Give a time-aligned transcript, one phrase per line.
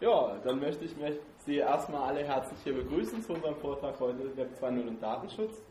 [0.00, 0.96] Ja, dann möchte ich
[1.44, 5.62] Sie erstmal alle herzlich hier begrüßen zu unserem Vortrag heute Web 2.0 und Datenschutz.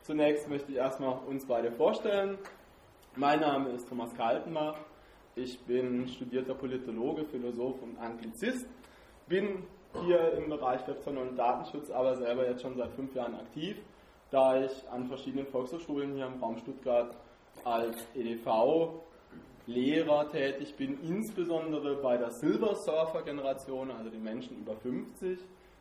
[0.00, 2.38] Zunächst möchte ich erstmal uns beide vorstellen.
[3.14, 4.78] Mein Name ist Thomas Kaltenbach.
[5.36, 8.66] Ich bin studierter Politologe, Philosoph und Anglizist.
[9.28, 9.64] Bin
[10.02, 13.76] hier im Bereich Web 2.0 und Datenschutz aber selber jetzt schon seit fünf Jahren aktiv,
[14.30, 17.14] da ich an verschiedenen Volkshochschulen hier im Raum Stuttgart
[17.64, 19.04] als EDV
[19.66, 25.38] Lehrer tätig bin, insbesondere bei der Silver Surfer Generation, also den Menschen über 50.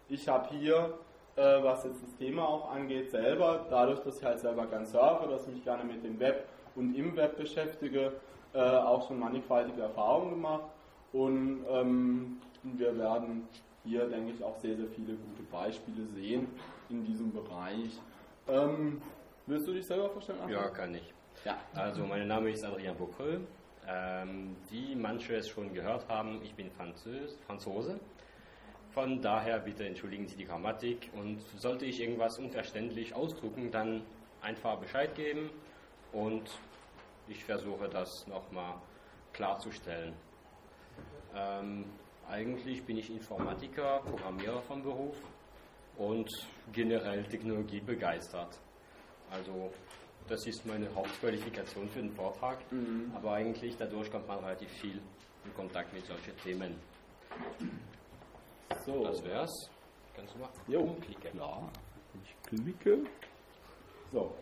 [0.10, 0.98] Ich habe hier,
[1.36, 5.27] äh, was jetzt das Thema auch angeht, selber, dadurch, dass ich halt selber gern surfe,
[5.27, 8.14] dass ich mich gerne mit dem Web und im Web beschäftige,
[8.54, 10.63] äh, auch schon mannigfaltige Erfahrungen gemacht.
[11.12, 13.48] Und ähm, wir werden
[13.84, 16.48] hier, denke ich, auch sehr, sehr viele gute Beispiele sehen
[16.90, 18.00] in diesem Bereich.
[18.48, 19.02] Ähm,
[19.46, 20.40] willst du dich selber vorstellen?
[20.50, 21.13] Ja, kann ich.
[21.46, 21.58] Ja.
[21.74, 23.41] Also, mein Name ist Adrien Bocreux.
[23.88, 28.00] Ähm, wie manche es schon gehört haben, ich bin Französ, Franzose.
[28.91, 34.04] Von daher bitte entschuldigen Sie die Grammatik und sollte ich irgendwas unverständlich ausdrücken, dann
[34.41, 35.49] einfach Bescheid geben
[36.12, 36.44] und
[37.27, 38.76] ich versuche das nochmal
[39.34, 40.13] klarzustellen.
[41.35, 41.85] Ähm,
[42.29, 45.16] eigentlich bin ich Informatiker, Programmierer vom Beruf
[45.98, 46.29] und
[46.72, 48.60] generell Technologie begeistert.
[49.32, 49.72] Also
[50.27, 53.12] das ist meine Hauptqualifikation für den Vortrag, mhm.
[53.16, 55.02] aber eigentlich dadurch kommt man relativ viel
[55.46, 56.76] in Kontakt mit solchen Themen.
[58.85, 59.70] So, das wär's.
[60.16, 60.82] Kannst du mal jo.
[60.82, 61.38] umklicken?
[61.38, 61.70] Ja,
[62.24, 62.99] ich klicke.
[64.12, 64.34] So.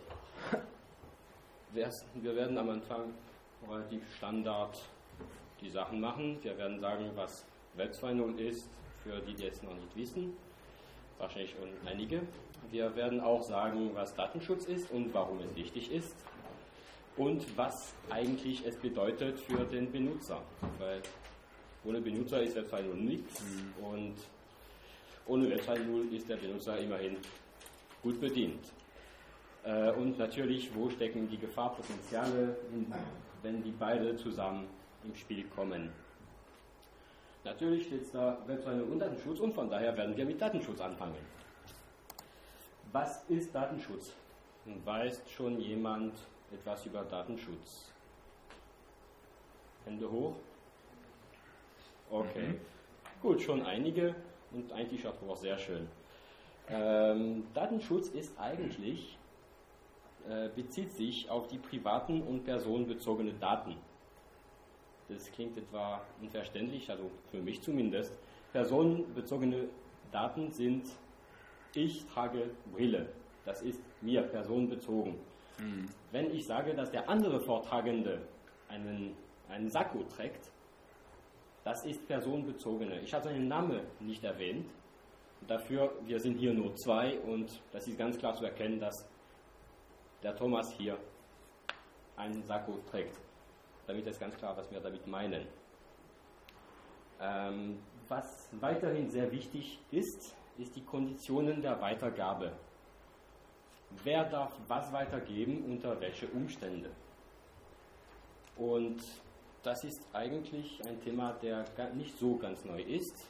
[1.74, 3.14] Wir werden am Anfang
[3.70, 4.78] relativ Standard
[5.62, 6.38] die Sachen machen.
[6.44, 8.70] Wir werden sagen, was Web 2.0 ist,
[9.04, 10.34] für die, die es noch nicht wissen.
[11.18, 12.22] Wahrscheinlich einige.
[12.70, 16.16] Wir werden auch sagen, was Datenschutz ist und warum es wichtig ist
[17.18, 20.42] und was eigentlich es bedeutet für den Benutzer.
[20.80, 21.02] Weil
[21.84, 23.86] ohne Benutzer ist Web 2.0 nichts mhm.
[23.86, 24.16] und
[25.28, 27.18] ohne Web 2.0 ist der Benutzer immerhin
[28.04, 28.64] gut bedient.
[29.64, 32.56] Äh, und natürlich, wo stecken die Gefahrpotenziale,
[33.42, 34.68] wenn die beide zusammen
[35.04, 35.92] im Spiel kommen.
[37.44, 40.80] Natürlich steht es da Web 2.0 und Datenschutz und von daher werden wir mit Datenschutz
[40.80, 41.16] anfangen.
[42.92, 44.14] Was ist Datenschutz?
[44.84, 46.14] Weiß schon jemand
[46.52, 47.90] etwas über Datenschutz?
[49.86, 50.36] Hände hoch?
[52.10, 52.48] Okay.
[52.48, 52.60] Mhm.
[53.22, 54.14] Gut, schon einige
[54.52, 55.88] und eigentlich auch sehr schön.
[56.68, 59.18] Ähm, Datenschutz ist eigentlich,
[60.28, 63.78] äh, bezieht sich auf die privaten und personenbezogene Daten.
[65.08, 68.14] Das klingt etwa unverständlich, also für mich zumindest.
[68.52, 69.70] Personenbezogene
[70.12, 70.86] Daten sind
[71.74, 73.10] ich trage Brille.
[73.46, 75.16] Das ist mir personenbezogen.
[75.58, 75.90] Mhm.
[76.12, 78.22] Wenn ich sage, dass der andere Vortragende
[78.70, 79.16] einen,
[79.50, 80.52] einen Sakko trägt,
[81.64, 83.00] das ist personenbezogene.
[83.02, 84.68] Ich habe seinen Namen nicht erwähnt.
[85.48, 89.08] Dafür, wir sind hier nur zwei und das ist ganz klar zu erkennen, dass
[90.24, 90.98] der Thomas hier
[92.16, 93.18] einen Sakko trägt.
[93.88, 95.48] Damit ist ganz klar, was wir damit meinen.
[97.20, 102.52] Ähm, was weiterhin sehr wichtig ist, ist die Konditionen der Weitergabe.
[104.04, 106.90] Wer darf was weitergeben, unter welche Umstände?
[108.56, 109.02] Und
[109.64, 113.28] das ist eigentlich ein Thema, der nicht so ganz neu ist.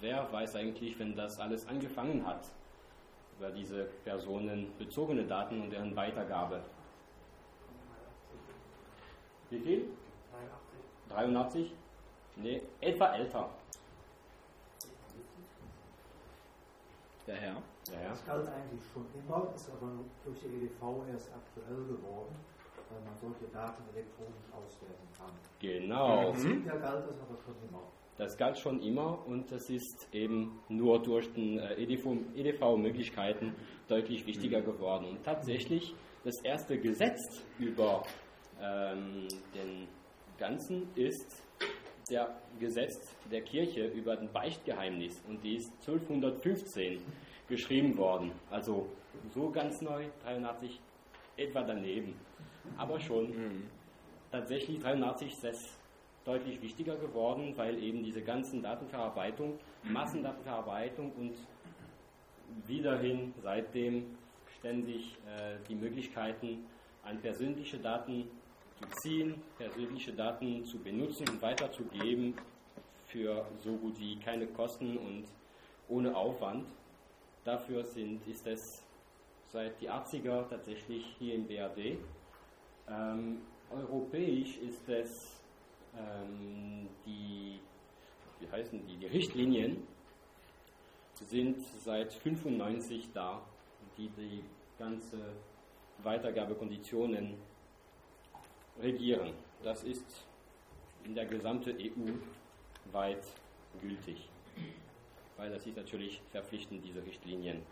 [0.00, 2.44] Wer weiß eigentlich, wenn das alles angefangen hat,
[3.38, 6.62] über diese personenbezogene Daten und deren Weitergabe?
[9.50, 9.86] Wie viel?
[11.10, 11.70] 83.
[11.70, 11.72] 83?
[12.36, 13.50] Nee, etwa älter.
[17.26, 17.62] Der Herr.
[17.90, 18.10] Der Herr.
[18.10, 19.92] Das galt eigentlich schon immer, ist aber
[20.24, 22.34] durch die EDV erst aktuell geworden,
[22.90, 25.30] weil man solche Daten elektronisch auswerten kann.
[25.60, 26.32] Genau.
[26.32, 26.66] Mhm.
[26.66, 27.82] Ja, galt das aber schon immer.
[28.18, 33.54] Das galt schon immer und das ist eben nur durch den äh, EDV-Möglichkeiten EDV
[33.88, 34.64] deutlich wichtiger mhm.
[34.64, 35.06] geworden.
[35.06, 35.94] Und tatsächlich
[36.24, 37.20] das erste Gesetz
[37.58, 38.02] über
[38.60, 39.88] ähm, den
[40.38, 41.42] Ganzen ist
[42.10, 47.00] der Gesetz der Kirche über ein Beichtgeheimnis und die ist 1215
[47.48, 48.32] geschrieben worden.
[48.50, 48.88] Also
[49.30, 50.80] so ganz neu, 83
[51.36, 52.14] etwa daneben.
[52.76, 53.62] Aber schon mhm.
[54.30, 55.78] tatsächlich 83 ist es
[56.24, 61.34] deutlich wichtiger geworden, weil eben diese ganzen Datenverarbeitung, Massendatenverarbeitung und
[62.66, 64.16] wiederhin seitdem
[64.58, 66.64] ständig äh, die Möglichkeiten
[67.02, 68.28] an persönliche Daten
[68.82, 72.34] zu ziehen, persönliche Daten zu benutzen und weiterzugeben
[73.06, 75.24] für so gut wie keine Kosten und
[75.88, 76.66] ohne Aufwand.
[77.44, 78.82] Dafür sind, ist es
[79.48, 81.98] seit die 80er tatsächlich hier im BRD.
[82.88, 85.40] Ähm, europäisch ist es
[85.96, 87.60] ähm, die
[88.40, 89.86] wie heißen die, die Richtlinien
[91.14, 93.40] sind seit 95 da,
[93.96, 94.42] die die
[94.78, 95.18] ganze
[96.02, 97.34] Weitergabekonditionen
[98.80, 99.32] regieren.
[99.62, 100.04] Das ist
[101.04, 102.12] in der gesamten EU
[102.92, 103.24] weit
[103.80, 104.28] gültig,
[105.36, 107.62] weil das ist natürlich verpflichtend, diese Richtlinien.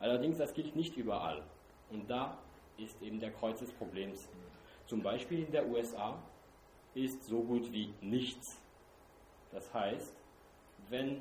[0.00, 1.42] Allerdings, das gilt nicht überall.
[1.90, 2.36] Und da
[2.76, 4.28] ist eben der Kreuz des Problems.
[4.86, 6.18] Zum Beispiel in der USA
[6.94, 8.60] ist so gut wie nichts.
[9.52, 10.14] Das heißt,
[10.88, 11.20] wenn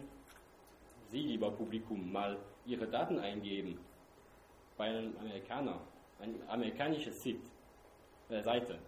[1.09, 3.79] Sie, lieber Publikum, mal Ihre Daten eingeben
[4.75, 5.79] bei einem Amerikaner,
[6.19, 8.79] eine amerikanische äh, Seite,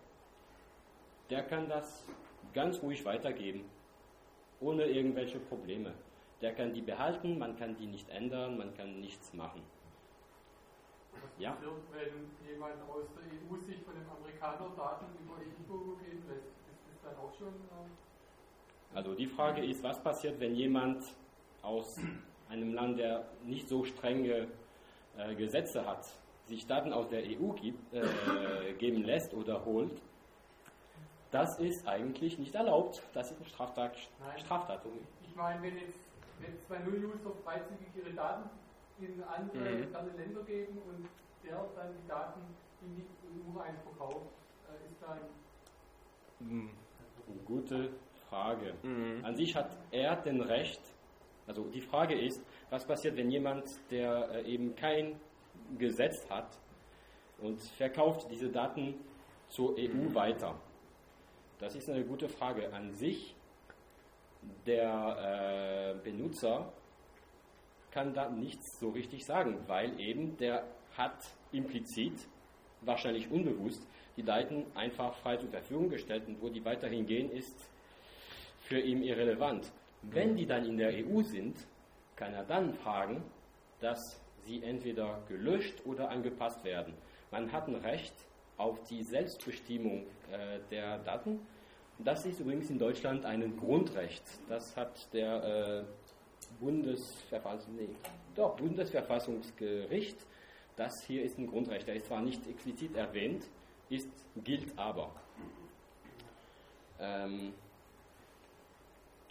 [1.30, 2.06] der kann das
[2.54, 3.66] ganz ruhig weitergeben,
[4.60, 5.94] ohne irgendwelche Probleme.
[6.42, 9.62] Der kann die behalten, man kann die nicht ändern, man kann nichts machen.
[11.14, 11.52] Was ja?
[11.52, 16.46] passiert, wenn jemand aus der EU sich von dem Amerikaner Daten über Edigo geben lässt?
[16.46, 17.48] Ist das dann auch schon...
[17.48, 21.04] Äh also die Frage ist, was passiert, wenn jemand
[21.62, 22.00] aus
[22.50, 24.48] einem Land, der nicht so strenge
[25.18, 26.08] äh, Gesetze hat,
[26.46, 30.02] sich Daten aus der EU gibt, äh, geben lässt oder holt,
[31.32, 33.02] das ist eigentlich nicht erlaubt.
[33.14, 33.98] Das ist ein Straftat.
[34.20, 34.40] Nein.
[34.40, 34.82] Straftat.
[35.22, 36.00] Ich meine, wenn jetzt
[36.40, 38.50] wenn zwei Null-User freizügig ihre Daten
[39.00, 40.18] in andere mhm.
[40.18, 41.08] Länder geben und
[41.44, 42.42] der dann die Daten
[42.82, 44.28] in die EU rein verkauft,
[44.68, 45.20] äh, ist dann.
[46.40, 46.70] Mhm.
[47.46, 47.92] Gute
[48.30, 48.74] Frage.
[48.84, 49.24] Mhm.
[49.24, 50.82] An sich hat er den Recht,
[51.48, 55.20] also die Frage ist, was passiert, wenn jemand, der äh, eben kein
[55.78, 56.60] Gesetz hat
[57.40, 58.96] und verkauft diese Daten
[59.50, 60.56] zur EU weiter?
[61.60, 62.72] Das ist eine gute Frage.
[62.72, 63.36] An sich,
[64.68, 66.72] der äh, Benutzer
[67.90, 71.18] kann da nichts so richtig sagen, weil eben der hat
[71.52, 72.14] implizit,
[72.82, 73.82] wahrscheinlich unbewusst,
[74.18, 77.58] die Daten einfach frei zur Verfügung gestellt und wo die weiterhin gehen, ist
[78.60, 79.72] für ihn irrelevant.
[80.04, 81.58] Wenn die dann in der EU sind,
[82.16, 83.24] kann er dann fragen,
[83.80, 86.94] dass sie entweder gelöscht oder angepasst werden.
[87.32, 88.14] Man hat ein Recht
[88.58, 91.40] auf die Selbstbestimmung äh, der Daten.
[92.00, 94.24] Das ist übrigens in Deutschland ein Grundrecht.
[94.50, 95.84] Das hat der äh,
[96.60, 97.90] Bundesverfassung, nee,
[98.36, 100.18] doch, Bundesverfassungsgericht.
[100.76, 101.88] Das hier ist ein Grundrecht.
[101.88, 103.44] Der ist zwar nicht explizit erwähnt,
[103.90, 104.10] ist,
[104.44, 105.12] gilt aber.
[107.00, 107.54] Ähm,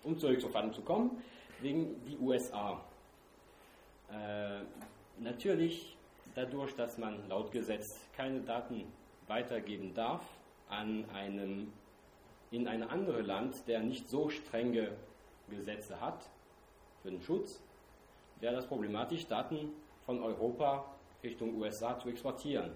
[0.02, 1.22] um zurück zur Verfassung zu kommen,
[1.60, 2.84] wegen die USA.
[4.10, 4.60] Äh,
[5.18, 5.96] natürlich
[6.34, 8.92] dadurch, dass man laut Gesetz keine Daten
[9.28, 10.22] weitergeben darf
[10.68, 11.72] an einem,
[12.50, 14.96] in ein anderes Land, der nicht so strenge
[15.48, 16.28] Gesetze hat
[17.02, 17.62] für den Schutz,
[18.40, 19.72] wäre das problematisch, Daten
[20.04, 20.84] von Europa
[21.22, 22.70] Richtung USA zu exportieren.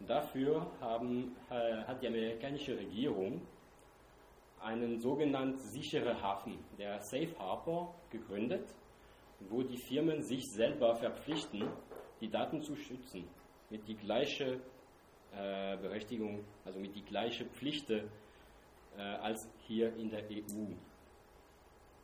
[0.00, 3.42] Dafür haben, äh, hat die amerikanische Regierung
[4.62, 8.66] einen sogenannten sicheren Hafen, der Safe Harbor, gegründet,
[9.48, 11.68] wo die Firmen sich selber verpflichten,
[12.20, 13.26] die Daten zu schützen,
[13.70, 14.60] mit die gleiche
[15.36, 18.02] äh, Berechtigung, also mit die gleiche Pflicht äh,
[18.98, 20.66] als hier in der EU.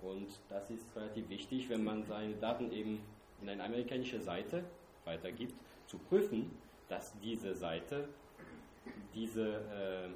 [0.03, 3.01] Und das ist relativ wichtig, wenn man seine Daten eben
[3.43, 4.65] in eine amerikanische Seite
[5.05, 5.55] weitergibt,
[5.87, 6.51] zu prüfen,
[6.89, 8.09] dass diese Seite
[9.15, 10.09] diese, äh,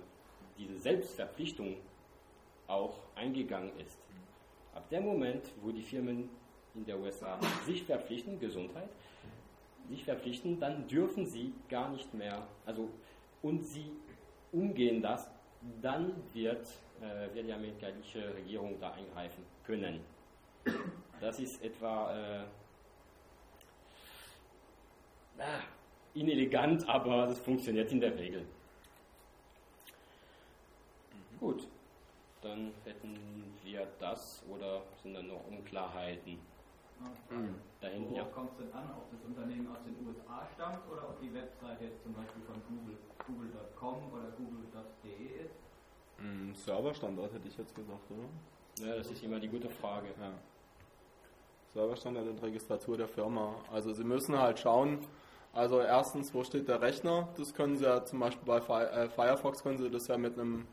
[0.58, 1.76] diese Selbstverpflichtung
[2.66, 3.98] auch eingegangen ist.
[4.74, 6.28] Ab dem Moment, wo die Firmen
[6.74, 8.88] in der USA sich verpflichten, Gesundheit,
[9.90, 12.88] sich verpflichten, dann dürfen sie gar nicht mehr, also
[13.42, 13.90] und sie
[14.52, 15.28] umgehen das,
[15.82, 16.66] dann wird,
[17.00, 20.00] äh, wird die amerikanische Regierung da eingreifen können.
[21.20, 22.44] Das ist etwa äh,
[25.38, 25.60] ah,
[26.14, 28.46] inelegant, aber es funktioniert in der Regel.
[31.38, 31.66] Gut,
[32.42, 33.18] dann hätten
[33.64, 36.38] wir das oder sind dann noch Unklarheiten?
[37.30, 37.54] Mhm.
[37.80, 38.24] Da hinten, ja.
[38.24, 41.84] kommt es denn an, ob das Unternehmen aus den USA stammt oder ob die Webseite
[41.84, 45.54] jetzt zum Beispiel von Google, google.com oder google.de ist?
[46.18, 48.86] Mhm, Serverstandort hätte ich jetzt gesagt, oder?
[48.86, 50.08] Ja, das ist immer die gute Frage.
[50.20, 50.32] Ja.
[51.72, 53.54] Serverstandort und Registratur der Firma.
[53.72, 54.98] Also Sie müssen halt schauen,
[55.52, 57.28] also erstens, wo steht der Rechner?
[57.36, 60.66] Das können Sie ja zum Beispiel bei äh, Firefox können Sie das ja mit einem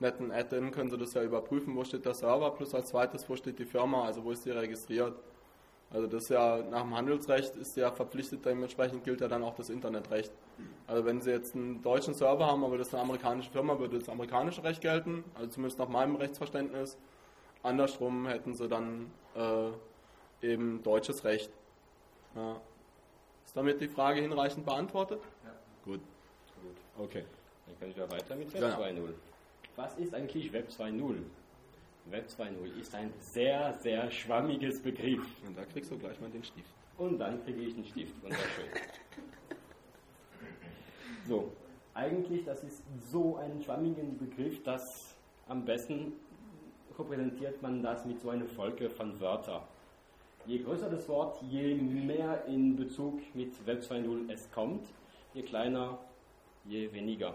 [0.00, 3.36] netten Add-in können Sie das ja überprüfen, wo steht der Server, plus als zweites, wo
[3.36, 5.16] steht die Firma, also wo ist die registriert.
[5.94, 9.54] Also das ist ja nach dem Handelsrecht ist ja verpflichtet, dementsprechend gilt ja dann auch
[9.54, 10.32] das Internetrecht.
[10.88, 14.00] Also wenn Sie jetzt einen deutschen Server haben, aber das ist eine amerikanische Firma, würde
[14.00, 16.98] das amerikanische Recht gelten, also zumindest nach meinem Rechtsverständnis.
[17.62, 21.52] Andersrum hätten Sie dann äh, eben deutsches Recht.
[22.34, 22.60] Ja.
[23.46, 25.20] Ist damit die Frage hinreichend beantwortet?
[25.44, 25.52] Ja.
[25.84, 26.00] Gut.
[26.60, 27.04] Gut.
[27.04, 27.24] Okay.
[27.66, 28.94] Dann können wir weiter mit Web 2.0.
[28.94, 29.08] Genau.
[29.76, 31.14] Was ist eigentlich Web 2.0?
[32.06, 35.24] Web 2.0 ist ein sehr, sehr schwammiges Begriff.
[35.46, 36.70] Und da kriegst du gleich mal den Stift.
[36.98, 38.22] Und dann kriege ich den Stift.
[38.22, 38.66] Wunderschön.
[41.26, 41.50] so,
[41.94, 45.16] eigentlich, das ist so ein schwammiger Begriff, dass
[45.48, 46.12] am besten
[46.98, 49.62] repräsentiert man das mit so einer Folge von Wörtern.
[50.46, 54.86] Je größer das Wort, je mehr in Bezug mit Web 2.0 es kommt,
[55.32, 55.98] je kleiner,
[56.66, 57.34] je weniger.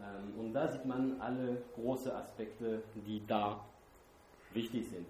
[0.00, 3.64] Ähm, und da sieht man alle großen Aspekte, die da
[4.52, 5.06] wichtig sind.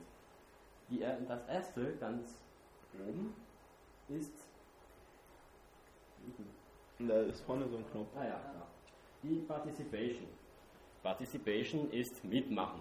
[0.90, 2.34] Die, das erste, ganz
[2.94, 3.34] oben,
[4.08, 4.32] ist.
[6.98, 8.08] Da ist vorne so ein Knopf.
[8.16, 8.40] Ah ja,
[9.22, 10.26] Die Participation.
[11.02, 12.80] Participation ist mitmachen.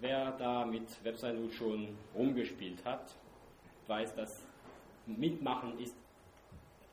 [0.00, 3.14] Wer da mit Website schon rumgespielt hat,
[3.86, 4.44] weiß, dass
[5.06, 5.94] mitmachen ist,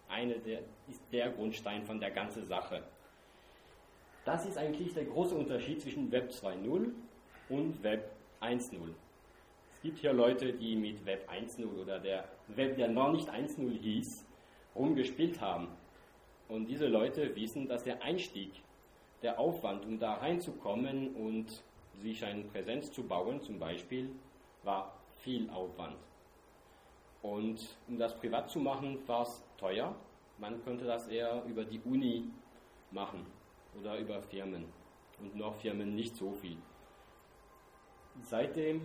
[0.09, 2.83] eine der, ist der Grundstein von der ganzen Sache.
[4.27, 6.91] Das ist eigentlich der große Unterschied zwischen Web 2.0
[7.47, 8.77] und Web 1.0.
[9.73, 13.71] Es gibt hier Leute, die mit Web 1.0 oder der Web, der noch nicht 1.0
[13.79, 14.25] hieß,
[14.75, 15.69] rumgespielt haben.
[16.49, 18.51] Und diese Leute wissen, dass der Einstieg,
[19.21, 21.63] der Aufwand, um da reinzukommen und
[22.01, 24.09] sich eine Präsenz zu bauen, zum Beispiel,
[24.63, 25.95] war viel Aufwand.
[27.21, 29.95] Und um das privat zu machen, war es teuer.
[30.37, 32.25] Man könnte das eher über die Uni
[32.91, 33.36] machen
[33.79, 34.65] oder über Firmen
[35.19, 36.57] und noch Firmen nicht so viel.
[38.21, 38.81] Seitdem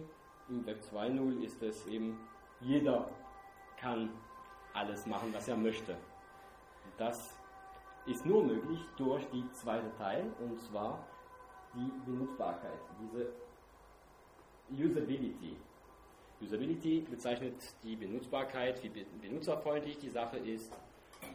[0.49, 2.19] im Web 2.0 ist es eben,
[2.61, 3.09] jeder
[3.79, 4.11] kann
[4.75, 5.97] alles machen, was er möchte.
[6.97, 7.37] Das
[8.07, 11.07] ist nur möglich durch die zweite Teil, und zwar
[11.75, 13.33] die Benutzbarkeit, diese
[14.71, 15.57] Usability.
[16.41, 20.73] Usability bezeichnet die Benutzbarkeit, wie benutzerfreundlich die Sache ist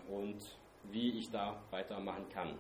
[0.10, 0.38] und
[0.84, 2.58] wie ich da weitermachen kann.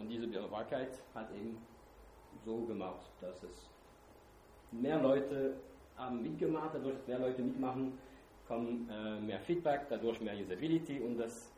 [0.00, 1.58] Und diese Benutzbarkeit hat eben
[2.44, 3.68] so gemacht, dass es
[4.72, 5.56] mehr Leute
[5.96, 7.98] haben mitgemacht, dadurch, dass mehr Leute mitmachen,
[8.48, 11.52] kommen äh, mehr Feedback, dadurch mehr Usability und das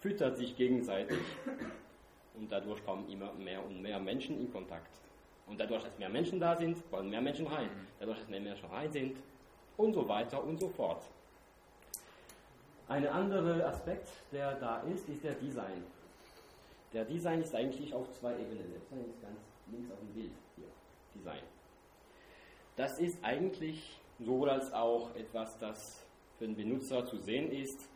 [0.00, 1.18] füttert sich gegenseitig.
[2.36, 4.90] Und dadurch kommen immer mehr und mehr Menschen in Kontakt.
[5.46, 7.68] Und dadurch, dass mehr Menschen da sind, wollen mehr Menschen rein.
[8.00, 9.16] Dadurch, dass mehr Menschen rein sind
[9.76, 11.02] und so weiter und so fort.
[12.88, 15.84] Ein anderer Aspekt, der da ist, ist der Design.
[16.94, 18.72] Der Design ist eigentlich auf zwei Ebenen.
[18.72, 20.66] Design ist ganz links auf dem Bild hier.
[21.12, 21.42] Design.
[22.76, 26.06] Das ist eigentlich sowohl als auch etwas, das
[26.38, 27.88] für den Benutzer zu sehen ist,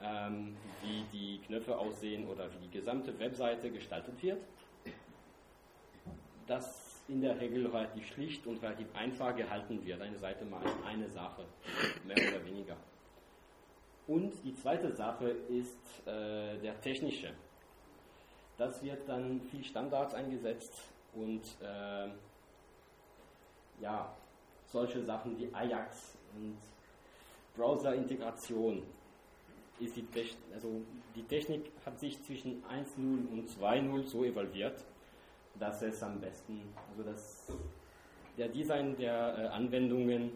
[0.00, 4.42] ähm, wie die Knöpfe aussehen oder wie die gesamte Webseite gestaltet wird.
[6.48, 10.00] Das in der Regel relativ schlicht und relativ einfach gehalten wird.
[10.00, 11.44] Eine Seite mal eine Sache,
[12.04, 12.76] mehr oder weniger.
[14.06, 17.32] Und die zweite Sache ist äh, der technische.
[18.56, 20.72] Das wird dann viel Standards eingesetzt
[21.14, 22.08] und äh,
[23.80, 24.14] ja,
[24.66, 26.56] solche Sachen wie Ajax und
[27.56, 28.82] Browser-Integration
[29.80, 30.82] ist die, Techn also
[31.14, 34.84] die Technik hat sich zwischen 1.0 und 2.0 so evolviert,
[35.58, 37.52] dass es am besten, also dass
[38.36, 40.30] der Design der äh, Anwendungen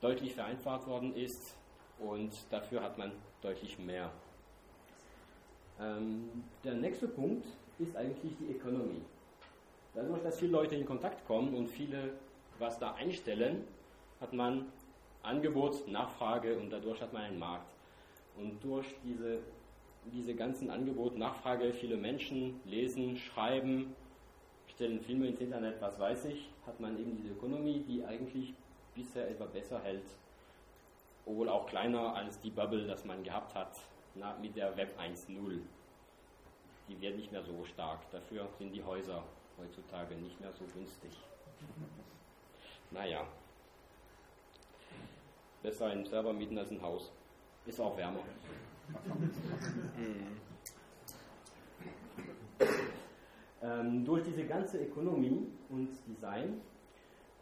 [0.00, 1.56] deutlich vereinfacht worden ist
[1.98, 4.10] und dafür hat man deutlich mehr.
[5.80, 7.46] Ähm, der nächste Punkt
[7.78, 9.00] ist eigentlich die Economy.
[9.94, 12.12] Dadurch, dass viele Leute in Kontakt kommen und viele
[12.58, 13.64] was da einstellen,
[14.20, 14.66] hat man
[15.22, 17.72] Angebot, Nachfrage und dadurch hat man einen Markt.
[18.36, 19.38] Und durch diese,
[20.12, 23.94] diese ganzen Angebot, Nachfrage, viele Menschen lesen, schreiben,
[24.66, 28.54] stellen Filme ins Internet, was weiß ich, hat man eben diese Ökonomie, die eigentlich
[28.94, 30.06] bisher etwa besser hält,
[31.26, 33.70] obwohl auch kleiner als die Bubble, das man gehabt hat
[34.14, 35.60] na, mit der Web 1.0.
[36.88, 38.10] Die wird nicht mehr so stark.
[38.10, 39.22] Dafür sind die Häuser
[39.58, 41.10] heutzutage nicht mehr so günstig.
[42.90, 43.26] Naja.
[45.62, 47.12] Besser ein Server mieten als ein Haus.
[47.66, 48.20] Ist auch wärmer.
[53.62, 56.60] ähm, durch diese ganze Ökonomie und Design,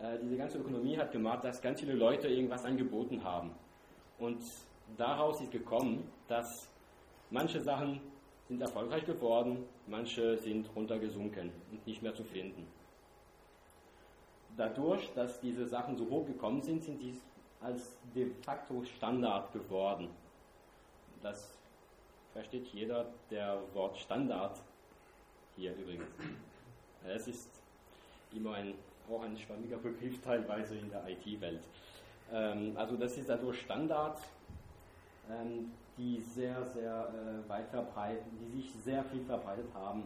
[0.01, 3.53] äh, diese ganze Ökonomie hat gemacht, dass ganz viele Leute irgendwas angeboten haben.
[4.19, 4.43] Und
[4.97, 6.69] daraus ist gekommen, dass
[7.31, 8.01] manche Sachen
[8.49, 12.67] sind erfolgreich geworden, manche sind runtergesunken und nicht mehr zu finden
[14.57, 17.15] dadurch, dass diese Sachen so hoch gekommen sind, sind die
[17.61, 20.09] als de facto Standard geworden.
[21.23, 21.51] Das
[22.33, 24.59] versteht jeder, der Wort Standard
[25.57, 26.07] hier übrigens.
[27.07, 27.51] Es ist
[28.35, 28.75] immer ein,
[29.11, 31.63] auch ein schwammiger Begriff teilweise in der IT-Welt.
[32.33, 34.21] Ähm, also das ist dadurch Standard,
[35.31, 40.05] ähm, die sehr, sehr äh, weit verbreitet, die sich sehr viel verbreitet haben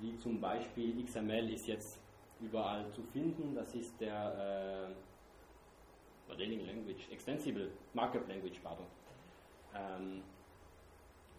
[0.00, 2.00] wie zum Beispiel XML ist jetzt
[2.40, 3.54] überall zu finden.
[3.54, 8.86] Das ist der äh, Modeling Language, Extensible Markup Language, pardon,
[9.74, 10.22] ähm,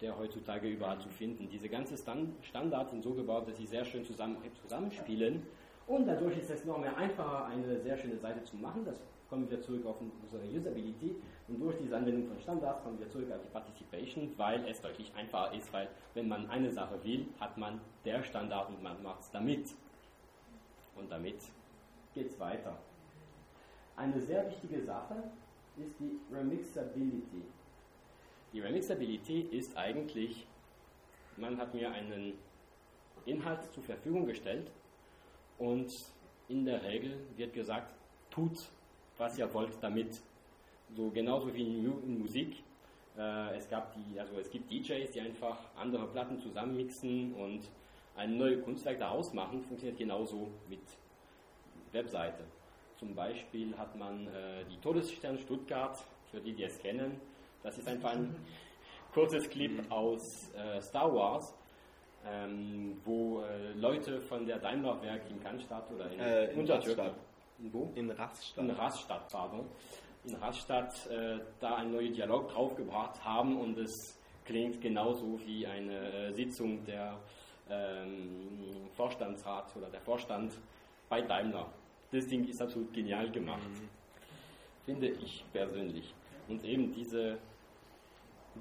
[0.02, 1.50] der heutzutage überall zu finden.
[1.50, 5.46] Diese ganzen Stand Standards sind so gebaut, dass sie sehr schön zusammen, zusammenspielen
[5.88, 8.84] und dadurch ist es noch mehr einfacher, eine sehr schöne Seite zu machen.
[8.86, 9.00] Das
[9.30, 11.16] kommen wir zurück auf unsere Usability
[11.48, 15.12] und durch diese Anwendung von Standards kommen wir zurück auf die Participation, weil es deutlich
[15.16, 19.22] einfacher ist, weil wenn man eine Sache will, hat man der Standard und man macht
[19.22, 19.74] es damit.
[20.96, 21.40] Und damit
[22.14, 22.78] geht es weiter.
[23.96, 25.16] Eine sehr wichtige Sache
[25.78, 27.44] ist die Remixability.
[28.54, 30.48] Die Remixability ist eigentlich,
[31.38, 32.34] man hat mir einen
[33.26, 34.72] Inhalt zur Verfügung gestellt
[35.58, 35.94] und
[36.48, 37.94] in der Regel wird gesagt,
[38.30, 38.70] tut,
[39.18, 40.22] was ihr wollt damit.
[40.96, 42.64] So genauso wie in Musik.
[43.18, 47.62] Äh, es, gab die, also es gibt DJs, die einfach andere Platten zusammenmixen und
[48.16, 49.64] ein neues Kunstwerk daraus machen.
[49.64, 50.82] Funktioniert genauso mit
[51.92, 52.44] Webseite.
[52.98, 55.98] Zum Beispiel hat man äh, die Todesstern Stuttgart,
[56.32, 57.20] für die, die es kennen.
[57.64, 58.36] Das ist einfach ein
[59.14, 61.54] kurzes Clip aus äh, Star Wars
[62.28, 67.14] ähm, wo äh, Leute von der Daimler-Werk in Cannstatt oder in, äh, in Untertürkheim.
[67.60, 67.92] In wo?
[67.96, 68.64] In Rastatt.
[68.64, 69.66] In Rastatt, pardon.
[70.26, 76.12] In Rastatt äh, da einen neuen Dialog draufgebracht haben und es klingt genauso wie eine
[76.12, 77.18] äh, Sitzung der
[77.70, 80.54] ähm, Vorstandsrat oder der Vorstand
[81.10, 81.72] bei Daimler.
[82.12, 83.90] Das Ding ist absolut genial gemacht, mhm.
[84.86, 86.14] finde ich persönlich.
[86.48, 87.38] Und eben diese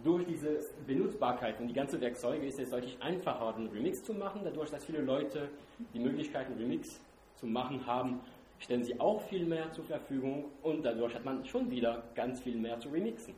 [0.02, 4.40] durch diese Benutzbarkeit und die ganzen Werkzeuge ist es deutlich einfacher, einen Remix zu machen.
[4.42, 5.48] Dadurch, dass viele Leute
[5.92, 7.00] die Möglichkeit, einen Remix
[7.36, 8.20] zu machen haben,
[8.58, 12.56] stellen sie auch viel mehr zur Verfügung und dadurch hat man schon wieder ganz viel
[12.56, 13.34] mehr zu remixen.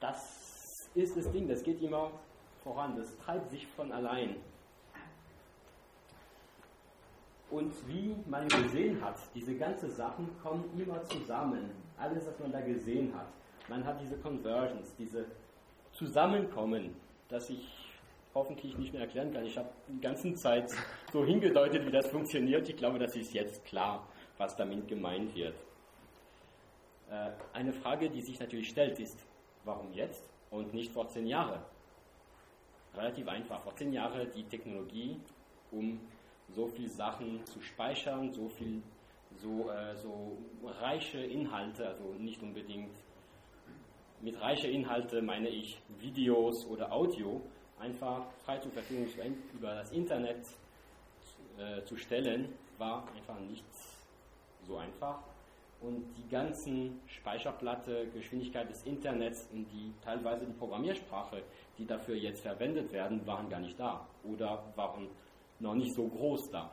[0.00, 2.10] Das ist das Ding, das geht immer
[2.62, 4.36] voran, das treibt sich von allein.
[7.50, 11.70] Und wie man gesehen hat, diese ganzen Sachen kommen immer zusammen.
[11.96, 13.28] Alles, was man da gesehen hat.
[13.68, 15.26] Man hat diese Conversions, diese
[15.92, 16.96] Zusammenkommen,
[17.28, 17.85] das ich
[18.36, 19.44] hoffentlich nicht mehr erklären kann.
[19.46, 20.70] Ich habe die ganze Zeit
[21.12, 22.68] so hingedeutet, wie das funktioniert.
[22.68, 25.54] Ich glaube, das ist jetzt klar, was damit gemeint wird.
[27.10, 29.18] Äh, eine Frage, die sich natürlich stellt, ist,
[29.64, 31.60] warum jetzt und nicht vor zehn Jahren?
[32.94, 33.60] Relativ einfach.
[33.62, 35.18] Vor zehn Jahren die Technologie,
[35.72, 35.98] um
[36.54, 38.82] so viele Sachen zu speichern, so viel
[39.36, 40.36] so, äh, so
[40.80, 42.94] reiche Inhalte, also nicht unbedingt
[44.20, 47.42] mit reicher Inhalte meine ich Videos oder Audio,
[47.78, 49.06] einfach frei zur Verfügung
[49.54, 50.46] über das Internet
[51.58, 53.64] äh, zu stellen, war einfach nicht
[54.66, 55.18] so einfach.
[55.80, 61.42] Und die ganzen Speicherplatte, Geschwindigkeit des Internets und die teilweise die Programmiersprache,
[61.78, 65.08] die dafür jetzt verwendet werden, waren gar nicht da oder waren
[65.60, 66.70] noch nicht so groß da.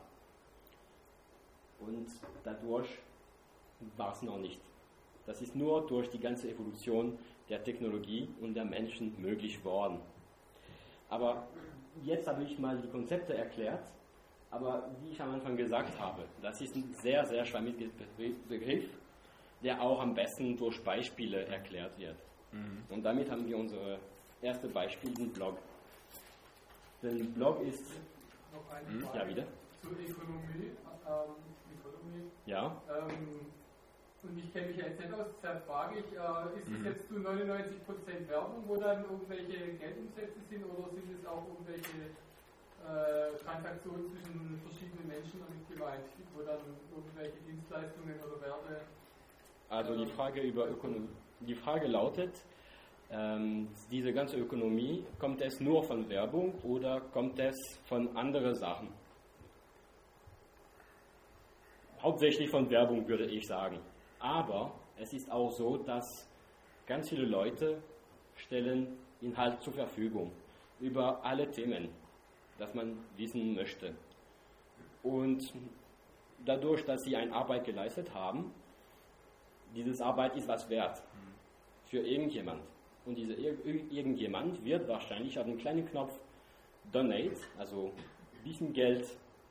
[1.79, 2.07] Und
[2.43, 2.87] dadurch
[3.97, 4.59] war es noch nicht.
[5.25, 7.17] Das ist nur durch die ganze Evolution
[7.49, 9.99] der Technologie und der Menschen möglich worden.
[11.13, 11.47] Aber
[12.01, 13.83] jetzt habe ich mal die Konzepte erklärt,
[14.49, 17.85] aber wie ich am Anfang gesagt habe, das ist ein sehr, sehr schwammiger
[18.49, 18.89] Begriff,
[19.61, 22.17] der auch am besten durch Beispiele erklärt wird.
[22.51, 22.83] Mhm.
[22.89, 23.99] Und damit haben wir unser
[24.41, 25.59] erstes Beispiel, den Blog.
[27.03, 27.91] Den Blog ist.
[28.51, 29.01] Noch eine mhm.
[29.01, 29.47] Frage ja, wieder.
[29.81, 30.71] Zur Ökonomie.
[31.05, 31.35] Ähm,
[31.77, 32.31] Ökonomie.
[32.47, 32.81] Ja.
[32.89, 33.51] Ähm,
[34.23, 36.85] und ich kenne mich ja jetzt nicht aus, deshalb frage ich, äh, ist es mhm.
[36.85, 42.11] jetzt zu 99% Werbung, wo dann irgendwelche Geldumsätze sind oder sind es auch irgendwelche
[42.83, 46.03] äh, Transaktionen zwischen verschiedenen Menschen damit gemeint,
[46.35, 46.59] wo dann
[46.91, 48.81] irgendwelche Dienstleistungen oder Werte.
[49.69, 51.09] Also die Frage über Ökonomie,
[51.41, 52.31] die Frage lautet,
[53.11, 57.55] ähm, diese ganze Ökonomie, kommt es nur von Werbung oder kommt es
[57.85, 58.89] von anderen Sachen?
[62.01, 63.79] Hauptsächlich von Werbung würde ich sagen.
[64.23, 66.29] Aber es ist auch so, dass
[66.87, 67.83] ganz viele Leute
[68.37, 70.31] stellen Inhalt zur Verfügung
[70.79, 71.89] über alle Themen,
[72.57, 73.93] das man wissen möchte.
[75.03, 75.53] Und
[76.45, 78.53] dadurch, dass sie eine Arbeit geleistet haben,
[79.75, 81.03] diese Arbeit ist was wert
[81.85, 82.61] für irgendjemand.
[83.05, 86.17] Und dieser irgendjemand wird wahrscheinlich auf einen kleinen Knopf
[86.93, 87.91] Donate, also
[88.37, 89.05] ein bisschen Geld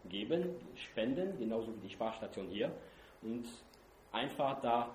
[0.08, 2.72] geben, spenden, genauso wie die Sparstation hier.
[3.20, 3.46] Und
[4.12, 4.90] einfach da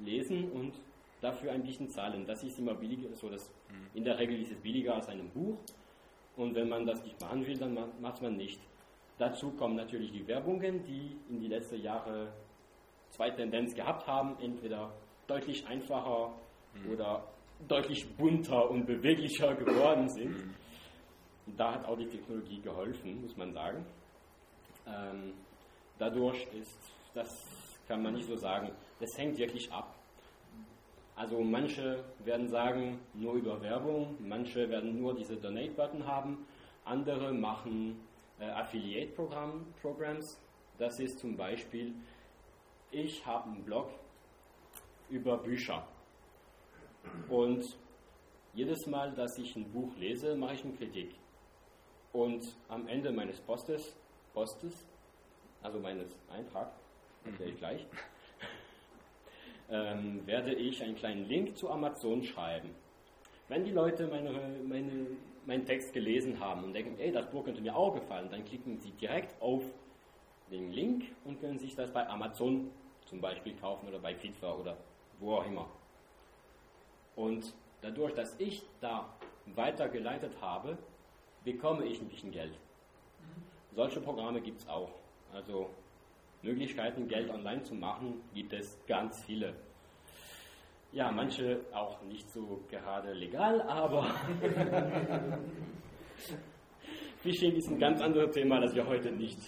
[0.00, 0.74] lesen und
[1.20, 2.26] dafür ein bisschen zahlen.
[2.26, 3.86] Das ist immer billiger, so dass mhm.
[3.94, 5.58] in der Regel ist es billiger als ein Buch.
[6.36, 8.60] Und wenn man das nicht machen will, dann macht man nicht.
[9.18, 12.32] Dazu kommen natürlich die Werbungen, die in die letzten Jahre
[13.10, 14.92] zwei Tendenzen gehabt haben, entweder
[15.28, 16.32] deutlich einfacher
[16.74, 16.90] mhm.
[16.90, 17.24] oder
[17.68, 20.32] deutlich bunter und beweglicher geworden sind.
[20.32, 20.54] Mhm.
[21.56, 23.86] da hat auch die Technologie geholfen, muss man sagen.
[24.86, 25.34] Ähm,
[25.98, 26.78] dadurch ist,
[27.14, 28.70] das kann man nicht so sagen,
[29.00, 29.94] das hängt wirklich ab.
[31.16, 36.46] Also manche werden sagen, nur über Werbung, manche werden nur diese Donate-Button haben,
[36.84, 38.00] andere machen
[38.40, 40.40] äh, Affiliate-Programs.
[40.78, 41.94] Das ist zum Beispiel,
[42.90, 43.90] ich habe einen Blog
[45.08, 45.86] über Bücher
[47.28, 47.76] und
[48.54, 51.14] jedes Mal, dass ich ein Buch lese, mache ich eine Kritik.
[52.12, 53.96] Und am Ende meines Postes,
[54.32, 54.86] Postes
[55.64, 56.76] also meines Eintrags,
[57.24, 57.86] erkläre ich gleich,
[59.70, 62.70] ähm, werde ich einen kleinen Link zu Amazon schreiben.
[63.48, 64.30] Wenn die Leute meine,
[64.66, 65.06] meine,
[65.46, 68.78] meinen Text gelesen haben und denken, ey, das Buch könnte mir auch gefallen, dann klicken
[68.78, 69.62] sie direkt auf
[70.50, 72.70] den Link und können sich das bei Amazon
[73.06, 74.76] zum Beispiel kaufen oder bei Fitfa oder
[75.18, 75.68] wo auch immer.
[77.16, 79.08] Und dadurch, dass ich da
[79.46, 80.78] weitergeleitet habe,
[81.44, 82.58] bekomme ich ein bisschen Geld.
[83.74, 84.90] Solche Programme gibt es auch.
[85.32, 85.70] Also
[86.44, 89.54] Möglichkeiten, Geld online zu machen, gibt es ganz viele.
[90.92, 94.04] Ja, manche auch nicht so gerade legal, aber
[97.18, 99.38] Phishing ist ein ganz anderes Thema, das wir heute nicht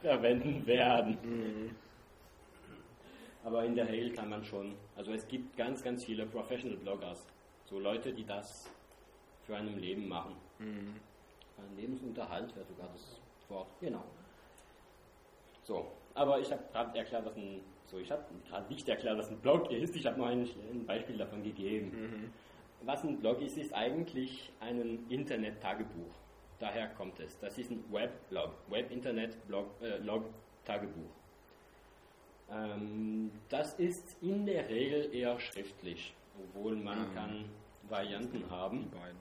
[0.00, 1.18] verwenden werden.
[1.22, 1.76] Mhm.
[3.44, 7.24] Aber in der Regel kann man schon, also es gibt ganz, ganz viele Professional Bloggers,
[7.66, 8.68] so Leute, die das
[9.44, 10.34] für ein Leben machen.
[10.58, 10.94] Mhm.
[11.58, 14.04] Ein Lebensunterhalt wäre sogar das Wort, genau.
[15.62, 15.86] So,
[16.18, 19.38] aber ich habe gerade erklärt, was ein, so ich habe gerade nicht erklärt, was ein
[19.38, 19.94] Blog ist.
[19.94, 21.90] Ich habe nur ein, ein, Beispiel davon gegeben.
[21.90, 22.32] Mhm.
[22.82, 26.12] Was ein Blog ist, ist eigentlich ein Internet-Tagebuch.
[26.58, 27.38] Daher kommt es.
[27.38, 31.12] Das ist ein Web-Blog, Web-Internet-Blog-Tagebuch.
[32.50, 37.14] Äh, ähm, das ist in der Regel eher schriftlich, obwohl man mhm.
[37.14, 37.44] kann
[37.88, 38.80] Varianten haben.
[38.80, 39.18] Die beiden,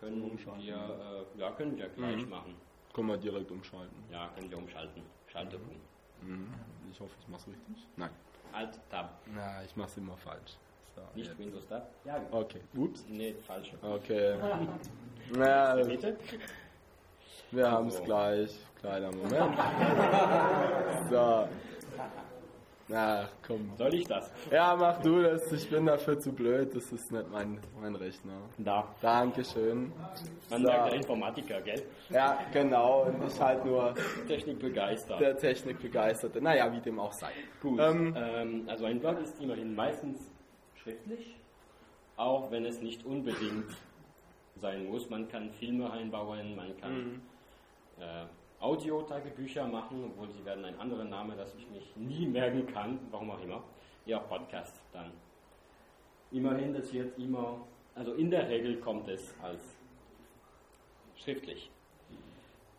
[0.00, 2.30] Können wir, äh, ja, können wir gleich mhm.
[2.30, 2.56] machen.
[2.92, 3.96] Können wir direkt umschalten.
[4.10, 5.02] Ja, können wir umschalten.
[5.32, 5.80] Schalterpunkt.
[6.20, 6.52] Mhm.
[6.90, 7.88] Ich hoffe, ich mache es richtig.
[7.96, 8.10] Nein.
[8.52, 9.18] Alt Tab.
[9.34, 10.56] Na, ich mache es immer falsch.
[10.94, 11.38] So, Nicht jetzt.
[11.38, 11.88] Windows Tab?
[12.04, 12.20] Ja.
[12.30, 12.60] Okay.
[12.74, 13.04] Ups.
[13.08, 13.72] Nee, falsch.
[13.80, 14.36] Okay.
[15.32, 16.18] naja, bitte.
[17.50, 18.58] Wir haben es gleich.
[18.80, 19.58] Kleiner Moment.
[21.10, 21.48] so.
[22.94, 23.70] Ach, komm.
[23.76, 24.30] Soll ich das?
[24.50, 25.50] Ja, mach du das.
[25.52, 26.74] Ich bin dafür zu blöd.
[26.74, 28.34] Das ist nicht mein, mein Rechner.
[28.58, 28.94] Da.
[29.00, 29.92] Dankeschön.
[30.50, 30.66] Man so.
[30.66, 31.82] sagt der Informatiker, gell?
[32.10, 33.04] Ja, genau.
[33.04, 33.94] Und ich halt nur.
[34.26, 35.20] Technikbegeistert.
[35.20, 36.40] Der Technikbegeisterte.
[36.42, 37.32] Naja, wie dem auch sei.
[37.60, 37.80] Gut.
[37.80, 40.30] Ähm, ähm, also ein Blog ist immerhin meistens
[40.82, 41.36] schriftlich,
[42.16, 43.70] auch wenn es nicht unbedingt
[44.60, 45.08] sein muss.
[45.08, 46.94] Man kann Filme einbauen, man kann.
[46.94, 47.22] Mhm.
[47.98, 48.24] Äh,
[48.62, 53.32] Audio-Tagebücher machen, obwohl sie werden ein anderer Name, das ich mich nie merken kann, warum
[53.32, 53.62] auch immer.
[54.06, 55.10] Ja, Podcast dann.
[56.30, 57.58] Immerhin, das wird immer,
[57.94, 59.60] also in der Regel kommt es als
[61.16, 61.70] schriftlich.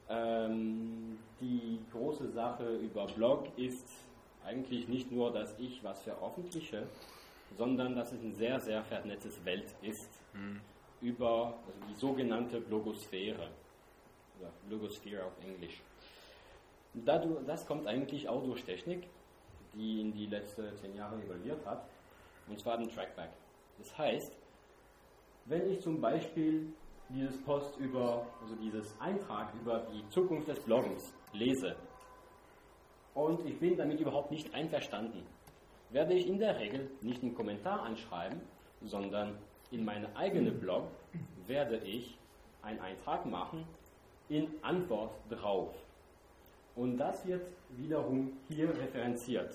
[0.09, 3.87] Ähm, die große Sache über Blog ist
[4.45, 6.87] eigentlich nicht nur, dass ich was veröffentliche,
[7.57, 10.59] sondern dass es eine sehr, sehr vernetztes Welt ist mhm.
[11.01, 13.49] über also die sogenannte Blogosphäre
[14.39, 15.81] oder Logosphere auf Englisch.
[16.93, 19.07] Das kommt eigentlich auch durch Technik,
[19.73, 21.87] die in die letzten zehn Jahre evolviert hat,
[22.47, 23.31] und zwar den Trackback.
[23.79, 24.37] Das heißt,
[25.45, 26.71] wenn ich zum Beispiel
[27.09, 31.75] dieses Post über, also dieses Eintrag über die Zukunft des Bloggens lese
[33.13, 35.25] und ich bin damit überhaupt nicht einverstanden,
[35.89, 38.41] werde ich in der Regel nicht einen Kommentar anschreiben,
[38.81, 39.37] sondern
[39.71, 40.87] in meinem eigenen Blog
[41.45, 42.17] werde ich
[42.61, 43.65] einen Eintrag machen,
[44.33, 45.69] in Antwort drauf.
[46.75, 47.45] Und das wird
[47.77, 49.53] wiederum hier referenziert.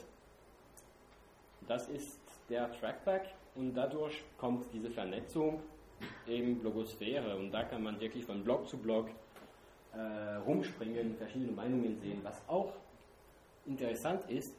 [1.67, 5.61] Das ist der Trackback und dadurch kommt diese Vernetzung
[6.29, 9.09] eben Blogosphäre und da kann man wirklich von Blog zu Blog
[9.95, 12.21] äh, rumspringen, verschiedene Meinungen sehen.
[12.23, 12.73] Was auch
[13.67, 14.55] interessant ist,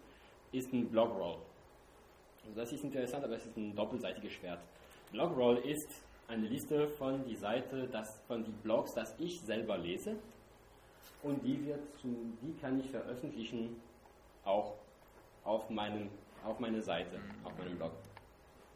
[0.52, 1.38] ist ein Blogroll.
[2.46, 4.60] Also das ist interessant, aber es ist ein doppelseitiges Schwert.
[5.12, 10.16] Blogroll ist eine Liste von die Seite, das, von die Blogs, das ich selber lese.
[11.24, 12.08] Und die, wird zu,
[12.42, 13.82] die kann ich veröffentlichen
[14.46, 14.76] auch
[15.44, 16.10] auf, meinem,
[16.46, 17.46] auf meine Seite, mhm.
[17.46, 17.92] auf meinem Blog.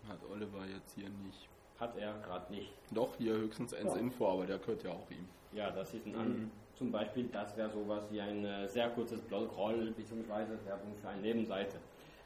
[0.10, 1.48] Hat Oliver jetzt hier nicht.
[1.80, 2.72] Hat er gerade nicht.
[2.92, 5.28] Doch, hier höchstens ends Info, aber der gehört ja auch ihm.
[5.54, 6.52] Ja, das ist ein mhm.
[6.76, 10.66] Zum Beispiel, das wäre sowas wie ein äh, sehr kurzes Blogroll bzw.
[10.66, 11.78] Werbung für eine Nebenseite.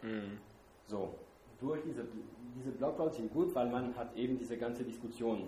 [0.01, 0.39] Mhm.
[0.87, 1.13] So,
[1.59, 2.07] durch diese,
[2.55, 5.47] diese Blogcalls sind gut, weil man hat eben diese ganze Diskussion.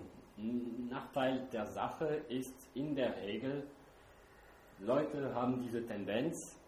[0.88, 3.66] Nachteil der Sache ist in der Regel,
[4.80, 6.58] Leute haben diese Tendenz,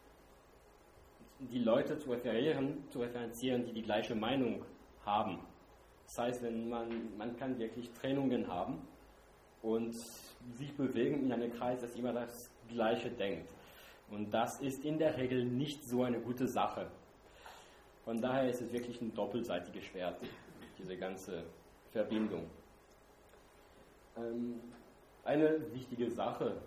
[1.38, 4.64] die Leute zu referieren, zu referenzieren, die die gleiche Meinung
[5.05, 5.38] haben.
[6.07, 8.87] Das heißt, wenn man, man kann wirklich Trennungen haben
[9.62, 13.48] und sich bewegen in einem Kreis, das immer das Gleiche denkt.
[14.11, 16.90] Und das ist in der Regel nicht so eine gute Sache.
[18.04, 20.20] Von daher ist es wirklich ein doppelseitiges Schwert,
[20.78, 21.44] diese ganze
[21.92, 22.50] Verbindung.
[24.16, 24.60] Ähm,
[25.24, 26.60] eine wichtige Sache,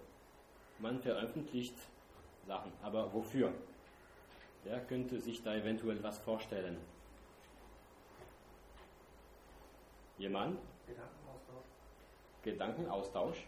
[0.80, 1.76] man veröffentlicht
[2.48, 3.52] Sachen, aber wofür?
[4.64, 6.78] Wer könnte sich da eventuell was vorstellen?
[10.18, 10.58] Jemand?
[10.88, 11.66] Gedankenaustausch.
[12.44, 13.46] Gedankenaustausch.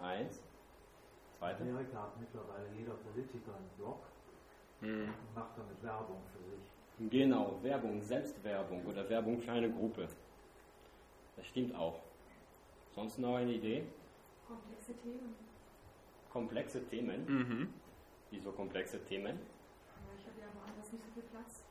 [0.00, 0.40] Eins.
[1.38, 1.62] Zweite.
[1.62, 4.02] In Amerika hat mittlerweile jeder Politiker einen Blog
[4.82, 5.08] Mhm.
[5.08, 7.10] und macht damit Werbung für sich.
[7.10, 10.08] Genau, Werbung, Selbstwerbung oder Werbung für eine Gruppe.
[11.36, 12.00] Das stimmt auch.
[12.94, 13.84] Sonst noch eine Idee?
[14.46, 15.34] Komplexe Themen.
[16.30, 17.24] Komplexe Themen.
[17.26, 17.74] Mhm.
[18.30, 19.38] Wieso komplexe Themen?
[19.38, 21.64] Ja, ich habe ja woanders nicht so viel Platz.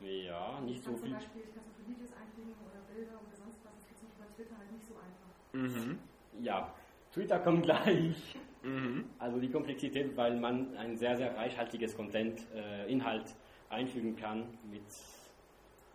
[0.00, 1.10] Ja, nicht ich so viel.
[1.10, 3.74] Zum Beispiel, ich kann so viele Videos einfügen oder Bilder oder sonst was.
[3.74, 5.32] Das geht zum Beispiel bei Twitter halt nicht so einfach.
[5.52, 5.98] Mhm.
[6.40, 6.72] Ja,
[7.12, 8.36] Twitter kommt gleich.
[8.62, 9.04] Mhm.
[9.18, 13.34] Also die Komplexität, weil man ein sehr, sehr reichhaltiges Content, äh, Inhalt
[13.68, 14.82] einfügen kann mit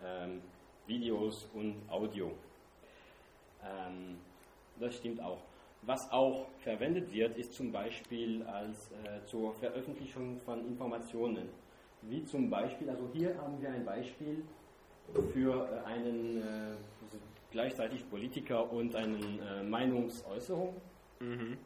[0.03, 0.41] ähm,
[0.87, 2.31] Videos und Audio.
[3.63, 4.17] Ähm,
[4.79, 5.39] das stimmt auch.
[5.81, 11.49] Was auch verwendet wird, ist zum Beispiel als äh, zur Veröffentlichung von Informationen.
[12.03, 14.43] Wie zum Beispiel, also hier haben wir ein Beispiel
[15.33, 17.17] für äh, einen äh, also
[17.51, 20.75] gleichzeitig Politiker und einen äh, Meinungsäußerung
[21.23, 21.57] Mhm.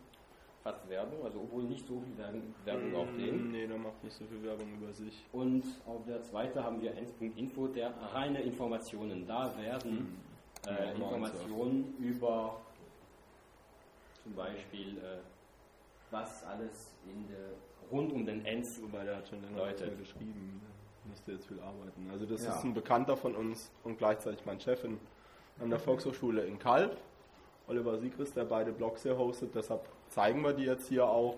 [0.63, 3.52] Fast Werbung, also obwohl nicht so viel Werbung, Werbung auf dem.
[3.52, 5.26] Nee, der macht nicht so viel Werbung über sich.
[5.32, 9.26] Und auf der zweite haben wir 1.info, der reine Informationen.
[9.28, 10.17] Da werden
[10.67, 12.60] äh, Ja, Informationen über
[14.24, 15.20] zum Beispiel, äh,
[16.12, 17.50] was alles in der,
[17.91, 19.89] rund um den Enz Wobei der hat schon Leute.
[19.98, 20.62] Geschrieben.
[21.06, 22.10] Müsste jetzt viel arbeiten.
[22.12, 22.50] Also das Ja.
[22.58, 25.00] ist ein Bekannter von uns und gleichzeitig mein Chef in,
[25.62, 26.98] an der Volkshochschule in Kalb.
[27.67, 29.56] Oliver Siegrist, der beide Blogs hier hostet.
[29.56, 31.38] Deshalb zeigen wir die jetzt hier auch.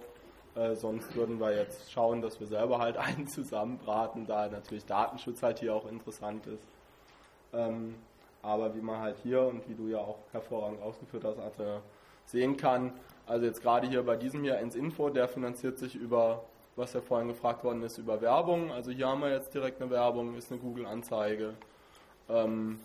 [0.56, 5.44] Äh, sonst würden wir jetzt schauen, dass wir selber halt einen zusammenbraten, da natürlich Datenschutz
[5.44, 6.64] halt hier auch interessant ist.
[7.54, 7.96] Ähm,
[8.42, 11.82] aber wie man halt hier und wie du ja auch hervorragend ausgeführt hast, Arte,
[12.26, 12.94] sehen kann,
[13.26, 16.44] also jetzt gerade hier bei diesem hier ins Info, der finanziert sich über,
[16.76, 18.72] was ja vorhin gefragt worden ist, über Werbung.
[18.72, 21.54] Also hier haben wir jetzt direkt eine Werbung, ist eine Google-Anzeige.
[22.30, 22.80] Ähm,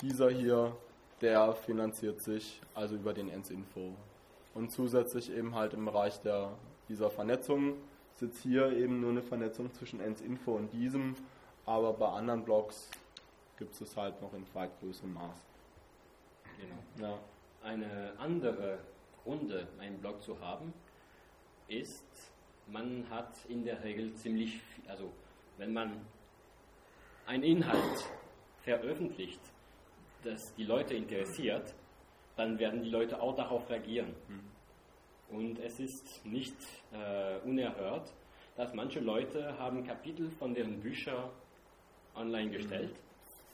[0.00, 0.76] dieser hier,
[1.20, 3.92] der finanziert sich also über den Ends-Info.
[4.54, 6.52] Und zusätzlich eben halt im Bereich der,
[6.88, 7.74] dieser Vernetzung
[8.16, 11.14] sitzt hier eben nur eine Vernetzung zwischen Ends-Info und diesem,
[11.64, 12.90] aber bei anderen Blogs
[13.56, 15.36] gibt es es halt noch in weit größerem Maß.
[16.96, 17.08] genau.
[17.08, 17.18] Ja.
[17.62, 18.78] Eine andere
[19.24, 20.72] Runde, einen Blog zu haben,
[21.68, 22.04] ist,
[22.66, 25.10] man hat in der Regel ziemlich, viel, also
[25.58, 25.92] wenn man
[27.26, 28.04] einen Inhalt
[28.62, 29.40] veröffentlicht,
[30.24, 31.74] das die Leute interessiert,
[32.36, 34.14] dann werden die Leute auch darauf reagieren.
[35.30, 36.56] Und es ist nicht
[36.92, 38.12] äh, unerhört,
[38.56, 41.30] dass manche Leute haben Kapitel von deren Büchern
[42.16, 42.94] online gestellt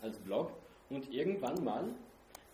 [0.03, 0.51] als Blog
[0.91, 1.85] und irgendwann mal,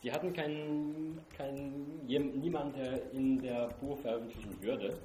[0.02, 4.98] sie hatten keinen, keinen niemand, der in der Buch veröffentlichen würde.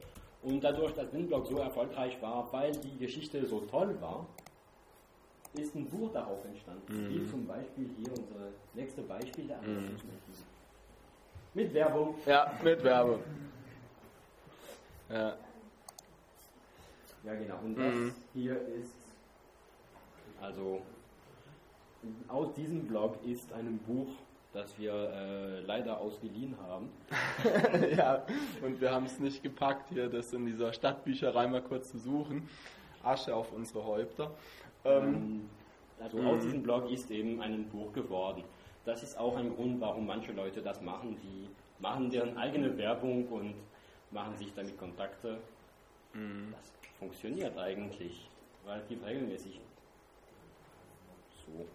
[0.44, 4.26] Und dadurch, dass Windblog so erfolgreich war, weil die Geschichte so toll war,
[5.54, 6.84] ist ein Buch darauf entstanden.
[7.10, 9.98] Wie zum Beispiel hier unser nächste Beispiel der Mhm.
[11.58, 12.14] Mit Werbung.
[12.28, 13.20] ja, mit Werbung.
[15.10, 15.36] Ja.
[17.24, 17.58] Ja, genau.
[17.64, 18.14] Und das Mhm.
[18.36, 18.94] hier ist,
[20.40, 20.82] also
[22.28, 24.06] aus diesem Blog ist ein Buch,
[24.54, 26.90] das wir äh, leider ausgeliehen haben.
[27.98, 28.24] ja,
[28.62, 32.48] und wir haben es nicht gepackt, hier das in dieser Stadtbücherei mal kurz zu suchen.
[33.04, 34.30] Asche auf unsere Häupter.
[34.86, 35.50] Ähm, Ähm,
[36.00, 38.44] also aus diesem Blog ist eben ein Buch geworden.
[38.88, 41.18] Das ist auch ein Grund, warum manche Leute das machen.
[41.22, 43.54] Die machen deren eigene Werbung und
[44.12, 45.42] machen sich damit Kontakte.
[46.14, 48.30] Das funktioniert eigentlich
[48.66, 49.60] relativ regelmäßig.
[51.46, 51.66] So.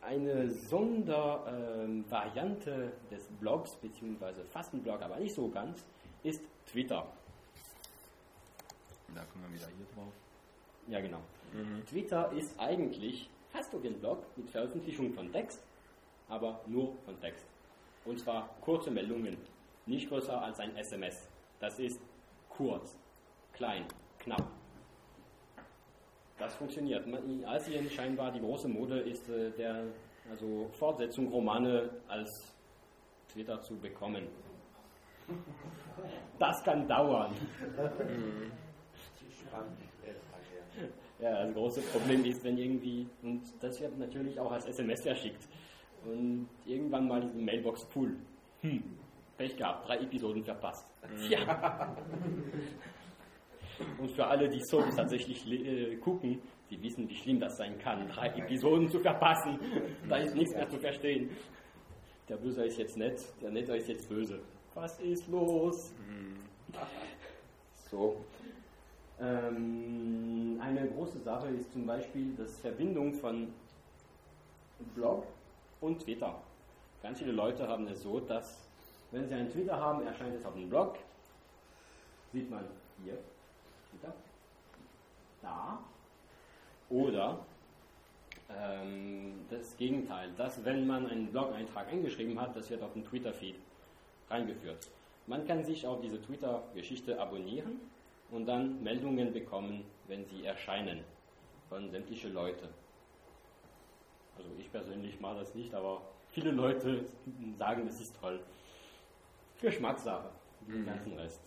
[0.00, 5.84] Eine Sondervariante des Blogs, beziehungsweise fast ein Blog, aber nicht so ganz,
[6.22, 7.06] ist Twitter.
[9.14, 10.14] da kommen wir wieder hier drauf.
[10.88, 11.20] Ja, genau.
[11.86, 13.28] Twitter ist eigentlich
[13.70, 15.62] so wie ein Blog mit Veröffentlichung von Text,
[16.28, 17.46] aber nur von Text.
[18.04, 19.36] Und zwar kurze Meldungen,
[19.86, 21.28] nicht größer als ein SMS.
[21.60, 22.00] Das ist
[22.48, 22.96] kurz,
[23.52, 23.84] klein,
[24.18, 24.46] knapp.
[26.38, 27.06] Das funktioniert.
[27.06, 29.84] In Asien scheinbar die große Mode ist äh, der
[30.30, 32.54] also Fortsetzung Romane als
[33.28, 34.26] Twitter zu bekommen.
[36.38, 37.34] Das kann dauern.
[41.20, 45.48] Ja, das große Problem ist, wenn irgendwie, und das wird natürlich auch als SMS verschickt,
[46.06, 48.16] und irgendwann mal diese Mailbox full.
[48.60, 48.82] Hm,
[49.36, 50.86] Pech gehabt, drei Episoden verpasst.
[51.28, 51.96] Tja.
[53.98, 56.40] Und für alle, die Soaps tatsächlich äh, gucken,
[56.70, 59.58] die wissen, wie schlimm das sein kann, drei Episoden zu verpassen.
[60.08, 61.30] Da ist nichts mehr zu verstehen.
[62.28, 64.40] Der Böse ist jetzt nett, der Netter ist jetzt böse.
[64.74, 65.92] Was ist los?
[67.90, 68.16] So.
[69.20, 73.52] Ähm, eine große Sache ist zum Beispiel das Verbindung von
[74.96, 75.24] Blog
[75.84, 76.34] und Twitter.
[77.02, 78.68] Ganz viele Leute haben es so, dass
[79.10, 80.96] wenn sie einen Twitter haben, erscheint es auf dem Blog.
[82.32, 82.64] Sieht man
[83.04, 83.18] hier,
[83.90, 84.12] Twitter,
[85.42, 85.78] da.
[86.88, 87.38] Oder
[88.50, 93.56] ähm, das Gegenteil, dass wenn man einen Blog-Eintrag eingeschrieben hat, das wird auf den Twitter-Feed
[94.30, 94.88] reingeführt.
[95.26, 97.80] Man kann sich auf diese Twitter-Geschichte abonnieren
[98.30, 101.04] und dann Meldungen bekommen, wenn sie erscheinen
[101.68, 102.68] von sämtlichen Leuten.
[104.36, 107.04] Also ich persönlich mache das nicht, aber viele Leute
[107.58, 108.40] sagen, es ist toll.
[109.60, 110.28] Geschmackssache,
[110.60, 110.86] den Mhm.
[110.86, 111.40] ganzen Rest.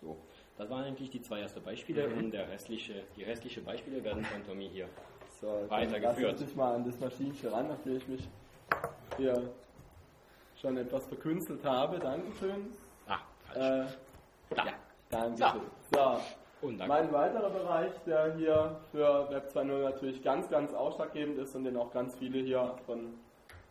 [0.00, 0.16] So,
[0.58, 2.18] das waren eigentlich die zwei ersten Beispiele Mhm.
[2.18, 4.88] und der restliche, die restlichen Beispiele werden von Tommy hier
[5.40, 6.40] So, Weitergeführt.
[6.40, 8.28] Lass ich mal an das Maschinchen ran, nachdem ich mich
[9.18, 9.50] hier
[10.60, 11.98] schon etwas verkünstelt habe.
[11.98, 12.72] Dankeschön.
[13.06, 13.18] Ah,
[13.52, 13.90] falsch.
[14.50, 14.64] Äh, da.
[15.10, 15.60] Dankeschön.
[15.92, 16.20] So,
[16.66, 21.54] Und dann mein weiterer Bereich, der hier für Web 2.0 natürlich ganz, ganz ausschlaggebend ist
[21.54, 23.14] und den auch ganz viele hier von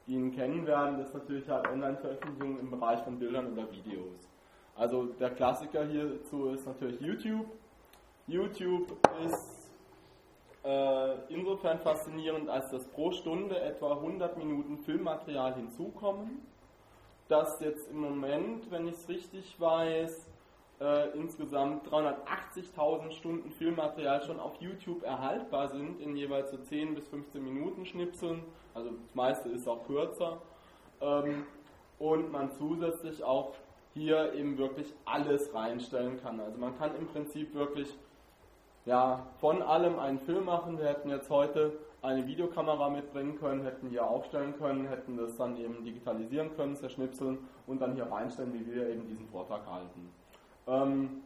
[0.07, 4.29] Ihnen kennen werden, ist natürlich halt Online-Veröffentlichungen im Bereich von Bildern oder Videos.
[4.77, 7.47] Also der Klassiker hierzu ist natürlich YouTube.
[8.27, 9.69] YouTube ist
[10.63, 16.45] äh, insofern faszinierend, als dass pro Stunde etwa 100 Minuten Filmmaterial hinzukommen.
[17.27, 20.27] Dass jetzt im Moment, wenn ich es richtig weiß,
[20.81, 27.07] äh, insgesamt 380.000 Stunden Filmmaterial schon auf YouTube erhaltbar sind, in jeweils so 10 bis
[27.07, 28.43] 15 Minuten Schnipseln.
[28.73, 30.41] Also das meiste ist auch kürzer.
[31.01, 31.45] Ähm,
[31.97, 33.53] und man zusätzlich auch
[33.93, 36.39] hier eben wirklich alles reinstellen kann.
[36.41, 37.97] Also man kann im Prinzip wirklich
[38.85, 40.77] ja, von allem einen Film machen.
[40.77, 45.57] Wir hätten jetzt heute eine Videokamera mitbringen können, hätten hier aufstellen können, hätten das dann
[45.57, 50.11] eben digitalisieren können, zerschnipseln und dann hier reinstellen, wie wir eben diesen Vortrag halten.
[50.67, 51.21] Ähm,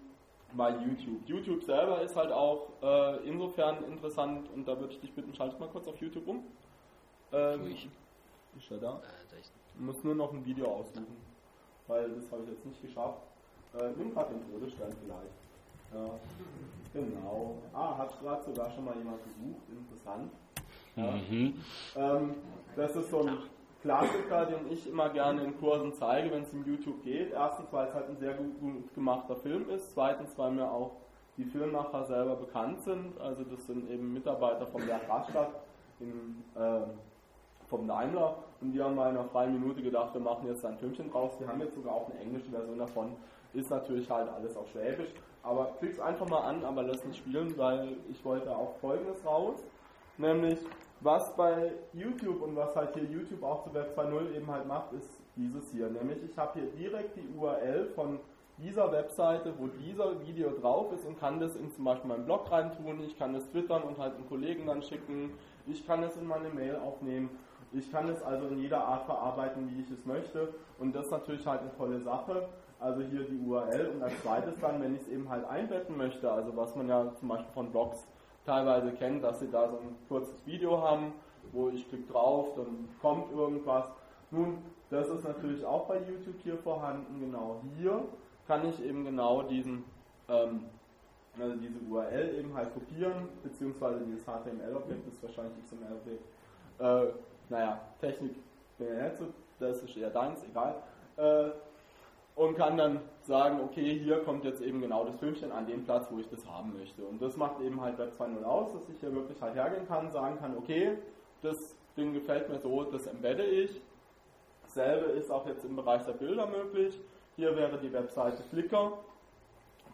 [0.53, 1.27] bei YouTube.
[1.27, 5.59] YouTube selber ist halt auch äh, insofern interessant und da würde ich dich bitten, schalte
[5.59, 6.43] mal kurz auf YouTube um.
[7.31, 7.87] Ähm, ich.
[8.57, 8.93] Ist er da?
[8.97, 11.17] Äh, da ist Ich muss nur noch ein Video aussuchen,
[11.87, 13.21] weil das habe ich jetzt nicht geschafft.
[13.79, 15.33] Äh, nimm gerade den Todesstern vielleicht.
[15.93, 16.09] Ja,
[16.93, 17.57] genau.
[17.73, 20.31] Ah, hat gerade sogar schon mal jemand gesucht, interessant.
[20.95, 21.11] Ja.
[21.11, 21.61] Mhm.
[21.95, 22.35] Ähm,
[22.75, 23.37] das ist so ein
[23.81, 27.31] Klassiker, den ich immer gerne in Kursen zeige, wenn es um YouTube geht.
[27.31, 29.93] Erstens, weil es halt ein sehr gut, gut gemachter Film ist.
[29.93, 30.97] Zweitens, weil mir auch
[31.37, 33.19] die Filmmacher selber bekannt sind.
[33.21, 35.51] Also das sind eben Mitarbeiter vom Werk Rastatt
[36.01, 36.83] in, ähm,
[37.67, 38.35] vom Daimler.
[38.59, 41.37] Und die haben mal in einer freien Minute gedacht, wir machen jetzt ein Filmchen draus.
[41.39, 43.15] Die haben jetzt sogar auch eine englische Version davon.
[43.53, 45.13] Ist natürlich halt alles auf Schwäbisch.
[45.41, 49.63] Aber klick's einfach mal an, aber lass nicht spielen, weil ich wollte auch Folgendes raus.
[50.17, 50.59] Nämlich,
[51.01, 54.93] was bei YouTube und was halt hier YouTube auch zu Web 2.0 eben halt macht,
[54.93, 55.89] ist dieses hier.
[55.89, 58.19] Nämlich, ich habe hier direkt die URL von
[58.57, 62.51] dieser Webseite, wo dieser Video drauf ist und kann das in zum Beispiel meinen Blog
[62.51, 63.01] reintun.
[63.05, 65.31] Ich kann es twittern und halt einen Kollegen dann schicken.
[65.65, 67.29] Ich kann es in meine Mail aufnehmen.
[67.71, 70.53] Ich kann es also in jeder Art verarbeiten, wie ich es möchte.
[70.79, 72.49] Und das ist natürlich halt eine tolle Sache.
[72.79, 76.31] Also hier die URL und als zweites dann, wenn ich es eben halt einbetten möchte,
[76.31, 78.07] also was man ja zum Beispiel von Blogs
[78.49, 81.13] teilweise kennt, dass sie da so ein kurzes Video haben,
[81.51, 83.85] wo ich klicke drauf, dann kommt irgendwas.
[84.31, 84.57] Nun,
[84.89, 88.03] das ist natürlich auch bei YouTube hier vorhanden, genau hier
[88.47, 89.83] kann ich eben genau diesen,
[90.27, 90.65] ähm,
[91.39, 96.23] also diese URL eben halt kopieren, beziehungsweise dieses HTML-Objekt, das ist wahrscheinlich XML-Objekt.
[96.79, 97.13] Äh,
[97.49, 98.35] naja, Technik
[98.79, 99.25] bin nicht so,
[99.59, 100.75] das ist eher deins, egal.
[101.17, 101.51] Äh,
[102.35, 106.07] und kann dann sagen, okay, hier kommt jetzt eben genau das Filmchen an dem Platz,
[106.11, 107.03] wo ich das haben möchte.
[107.05, 110.11] Und das macht eben halt Web 2.0 aus, dass ich hier wirklich halt hergehen kann,
[110.11, 110.97] sagen kann, okay,
[111.41, 111.55] das
[111.95, 113.79] Ding gefällt mir so, das embedde ich.
[114.63, 116.99] Dasselbe ist auch jetzt im Bereich der Bilder möglich.
[117.35, 118.97] Hier wäre die Webseite Flickr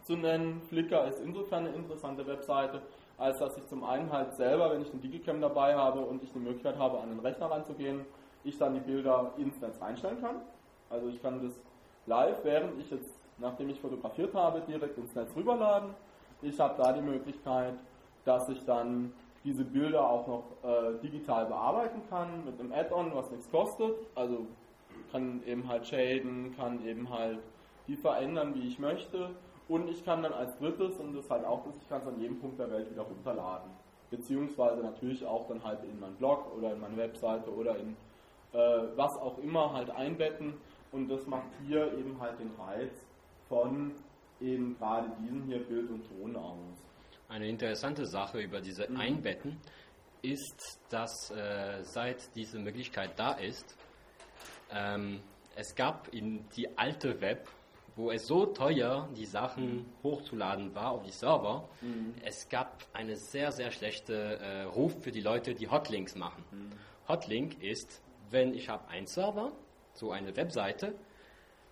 [0.02, 0.62] zu nennen.
[0.68, 2.82] Flickr ist insofern eine interessante Webseite,
[3.18, 6.32] als dass ich zum einen halt selber, wenn ich eine Digicam dabei habe und ich
[6.32, 8.04] die Möglichkeit habe, an den Rechner ranzugehen,
[8.44, 10.36] ich dann die Bilder ins Netz einstellen kann.
[10.90, 11.52] Also ich kann das
[12.06, 15.90] live, während ich jetzt, nachdem ich fotografiert habe, direkt ins Netz rüberladen.
[16.42, 17.74] Ich habe da die Möglichkeit,
[18.24, 19.12] dass ich dann
[19.44, 23.94] diese Bilder auch noch äh, digital bearbeiten kann mit einem Add-on, was nichts kostet.
[24.14, 24.46] Also
[25.12, 27.38] kann eben halt shaden, kann eben halt
[27.86, 29.30] die verändern, wie ich möchte.
[29.68, 32.20] Und ich kann dann als drittes, und das halt auch das, ich kann es an
[32.20, 33.70] jedem Punkt der Welt wieder runterladen.
[34.10, 37.96] Beziehungsweise natürlich auch dann halt in meinen Blog oder in meine Webseite oder in
[38.52, 40.54] äh, was auch immer halt einbetten
[40.92, 43.05] und das macht hier eben halt den Reiz
[43.48, 43.92] von
[44.40, 46.58] eben gerade diesen hier Bild und Ton aus.
[47.28, 48.96] Eine interessante Sache über diese Mhm.
[48.96, 49.60] Einbetten
[50.22, 53.76] ist, dass äh, seit diese Möglichkeit da ist,
[54.70, 55.20] ähm,
[55.54, 57.48] es gab in die alte Web,
[57.96, 61.66] wo es so teuer, die Sachen hochzuladen war auf die Server,
[62.22, 66.44] es gab eine sehr, sehr schlechte äh, Ruf für die Leute, die Hotlinks machen.
[67.08, 69.50] Hotlink ist, wenn ich habe einen Server,
[69.94, 70.94] so eine Webseite,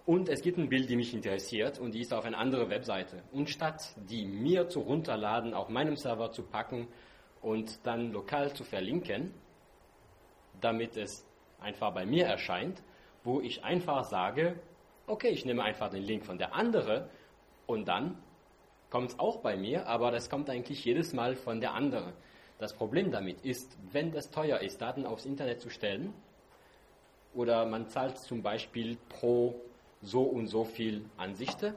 [0.07, 3.23] und es gibt ein Bild, die mich interessiert und die ist auf eine andere Webseite.
[3.33, 6.89] Und statt die mir zu runterladen, auf meinem Server zu packen
[7.41, 9.33] und dann lokal zu verlinken,
[10.61, 11.27] damit es
[11.59, 12.83] einfach bei mir erscheint,
[13.23, 14.61] wo ich einfach sage,
[15.07, 17.09] okay, ich nehme einfach den Link von der andere
[17.67, 18.19] und dann
[18.91, 22.13] kommt es auch bei mir, aber das kommt eigentlich jedes Mal von der andere.
[22.59, 26.13] Das Problem damit ist, wenn das teuer ist, Daten aufs Internet zu stellen,
[27.35, 29.61] oder man zahlt zum Beispiel pro
[30.05, 31.75] so und so viel Ansichte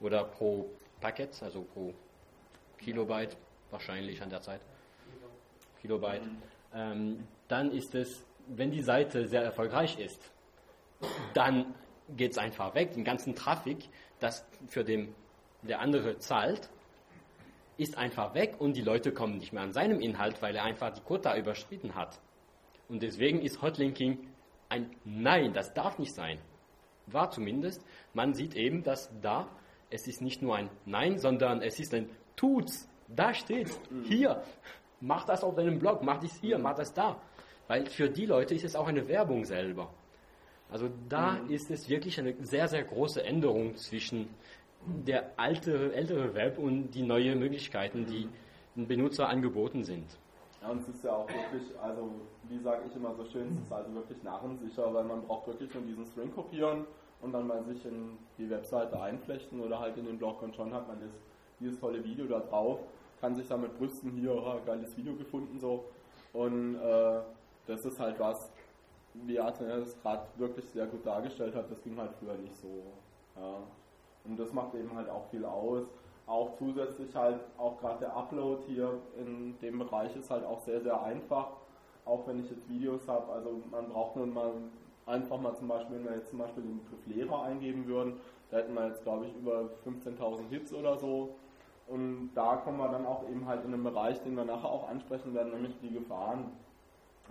[0.00, 0.70] oder pro
[1.00, 1.92] Paket, also pro
[2.78, 3.36] Kilobyte,
[3.70, 4.60] wahrscheinlich an der Zeit,
[5.80, 6.22] Kilobyte,
[6.74, 10.30] ähm, dann ist es, wenn die Seite sehr erfolgreich ist,
[11.34, 11.74] dann
[12.16, 13.88] geht es einfach weg, den ganzen Traffic,
[14.20, 15.14] das für den
[15.62, 16.68] der andere zahlt,
[17.76, 20.90] ist einfach weg und die Leute kommen nicht mehr an seinem Inhalt, weil er einfach
[20.92, 22.20] die Quota überschritten hat.
[22.88, 24.28] Und deswegen ist Hotlinking
[24.68, 26.38] ein Nein, das darf nicht sein.
[27.06, 27.84] War zumindest.
[28.12, 29.48] Man sieht eben, dass da,
[29.90, 32.88] es ist nicht nur ein Nein, sondern es ist ein Tut's.
[33.08, 33.78] Da steht's.
[34.04, 34.42] Hier.
[35.00, 37.20] Mach das auf deinem Blog, mach das hier, mach das da.
[37.68, 39.92] Weil für die Leute ist es auch eine Werbung selber.
[40.70, 44.28] Also da ist es wirklich eine sehr, sehr große Änderung zwischen
[44.86, 48.28] der alte, ältere Web und die neuen Möglichkeiten, die
[48.74, 50.06] dem Benutzer angeboten sind.
[50.64, 52.10] Ja, und es ist ja auch wirklich, also
[52.48, 55.74] wie sage ich immer so schön, es ist also wirklich narrensicher, weil man braucht wirklich
[55.74, 56.86] nur diesen String kopieren
[57.20, 60.72] und dann bei sich in die Webseite einflechten oder halt in den Blog und schon
[60.72, 61.10] hat man das,
[61.60, 62.78] dieses tolle Video da drauf,
[63.20, 65.84] kann sich damit brüsten, hier, oh, geiles Video gefunden so
[66.32, 67.20] und äh,
[67.66, 68.50] das ist halt was,
[69.12, 72.84] wie Adrian das gerade wirklich sehr gut dargestellt hat, das ging halt früher nicht so.
[73.36, 73.58] Ja.
[74.24, 75.86] Und das macht eben halt auch viel aus.
[76.26, 80.80] Auch zusätzlich halt, auch gerade der Upload hier in dem Bereich ist halt auch sehr,
[80.80, 81.48] sehr einfach.
[82.04, 84.52] Auch wenn ich jetzt Videos habe, also man braucht nur mal
[85.06, 88.14] einfach mal zum Beispiel, wenn wir jetzt zum Beispiel den Begriff Lehrer eingeben würden,
[88.50, 91.34] da hätten wir jetzt glaube ich über 15.000 Hits oder so.
[91.86, 94.88] Und da kommen wir dann auch eben halt in einen Bereich, den wir nachher auch
[94.88, 96.52] ansprechen werden, nämlich die Gefahren.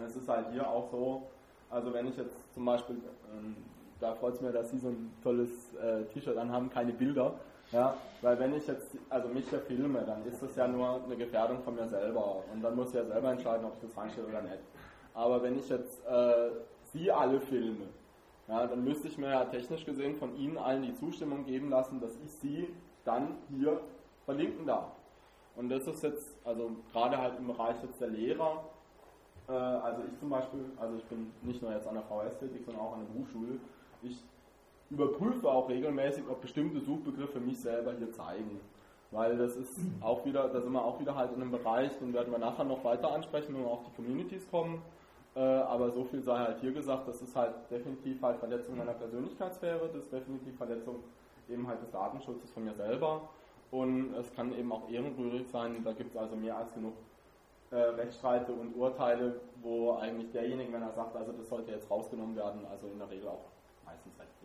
[0.04, 1.24] Es ist halt hier auch so,
[1.70, 2.98] also wenn ich jetzt zum Beispiel,
[3.32, 3.56] ähm,
[4.00, 7.36] da freut es mir, dass Sie so ein tolles äh, T-Shirt anhaben, keine Bilder.
[7.74, 11.18] Ja, weil wenn ich jetzt, also mich ja filme, dann ist das ja nur eine
[11.18, 12.44] Gefährdung von mir selber.
[12.54, 14.60] Und dann muss ich ja selber entscheiden, ob ich das reinstelle oder nicht.
[15.16, 16.52] Aber wenn ich jetzt äh,
[16.94, 17.88] Sie alle filme,
[18.48, 22.00] ja, dann müsste ich mir ja technisch gesehen von Ihnen allen die Zustimmung geben lassen,
[22.00, 22.70] dass ich Sie
[23.06, 23.82] dann hier
[24.26, 24.92] verlinken darf.
[25.56, 28.66] Und das ist jetzt, also gerade halt im Bereich jetzt der Lehrer,
[29.48, 32.62] äh, also ich zum Beispiel, also ich bin nicht nur jetzt an der VS tätig,
[32.66, 33.60] sondern auch an der Berufsschule,
[34.04, 34.24] ich
[34.94, 38.60] überprüfe auch regelmäßig, ob bestimmte Suchbegriffe mich selber hier zeigen.
[39.12, 42.14] Weil das ist auch wieder, da sind wir auch wieder halt in einem Bereich, den
[42.14, 44.82] werden wir nachher noch weiter ansprechen, wenn wir auf die Communities kommen.
[45.36, 48.94] Äh, aber so viel sei halt hier gesagt, das ist halt definitiv halt Verletzung meiner
[48.94, 51.04] Persönlichkeitssphäre, das ist definitiv Verletzung
[51.50, 53.30] eben halt des Datenschutzes von mir selber.
[53.72, 56.94] Und es kann eben auch ehrenrührig sein, da gibt es also mehr als genug
[57.72, 62.36] äh, Rechtsstreite und Urteile, wo eigentlich derjenige, wenn er sagt, also das sollte jetzt rausgenommen
[62.36, 63.46] werden, also in der Regel auch
[63.86, 64.43] meistens recht.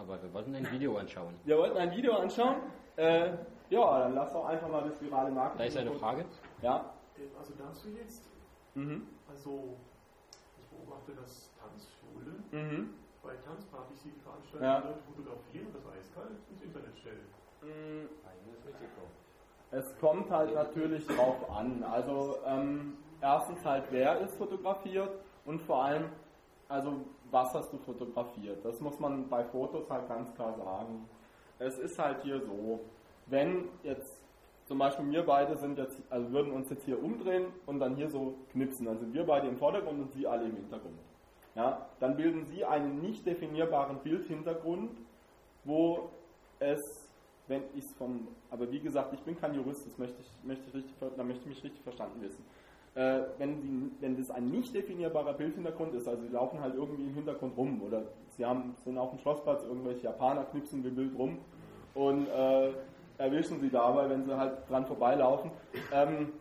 [0.00, 1.34] Aber wir wollten ein Video anschauen.
[1.44, 2.56] Wir wollten ein Video anschauen.
[2.96, 3.32] Äh,
[3.68, 5.58] ja, dann lass doch einfach mal das virale Marketing.
[5.58, 6.24] Da ist eine Frage.
[6.62, 6.90] Ja.
[7.38, 8.24] Also dazu jetzt,
[8.74, 9.06] Mhm.
[9.28, 9.76] also
[10.58, 12.32] ich beobachte das Tanzschule.
[12.50, 12.94] Mhm.
[13.22, 14.80] Bei Tanzpartys, die die veranstalten, Ja.
[14.80, 17.26] die Leute fotografieren und das eiskalt ins Internet stellen.
[17.62, 18.08] Mm,
[19.72, 21.84] Es kommt halt natürlich drauf an.
[21.84, 25.10] Also ähm, erstens halt, wer ist fotografiert
[25.44, 26.06] und vor allem,
[26.68, 28.64] also was hast du fotografiert?
[28.64, 31.08] Das muss man bei Fotos halt ganz klar sagen.
[31.58, 32.80] Es ist halt hier so,
[33.26, 34.20] wenn jetzt
[34.66, 38.08] zum Beispiel wir beide sind jetzt, also würden uns jetzt hier umdrehen und dann hier
[38.08, 40.98] so knipsen, dann sind wir beide im Vordergrund und sie alle im Hintergrund.
[41.54, 44.92] Ja, dann bilden sie einen nicht definierbaren Bildhintergrund,
[45.64, 46.10] wo
[46.60, 47.10] es
[47.50, 50.64] wenn ich es vom, aber wie gesagt, ich bin kein Jurist, das möchte ich, möchte
[50.68, 52.44] ich richtig, da möchte ich mich richtig verstanden wissen.
[52.94, 57.04] Äh, wenn, sie, wenn das ein nicht definierbarer Bildhintergrund ist, also sie laufen halt irgendwie
[57.04, 58.02] im Hintergrund rum oder
[58.36, 61.38] sie haben, sind auf dem Schlossplatz, irgendwelche Japaner knipsen im Bild rum
[61.94, 62.72] und äh,
[63.18, 65.52] erwischen sie dabei, wenn sie halt dran vorbeilaufen.
[65.92, 66.32] Ähm,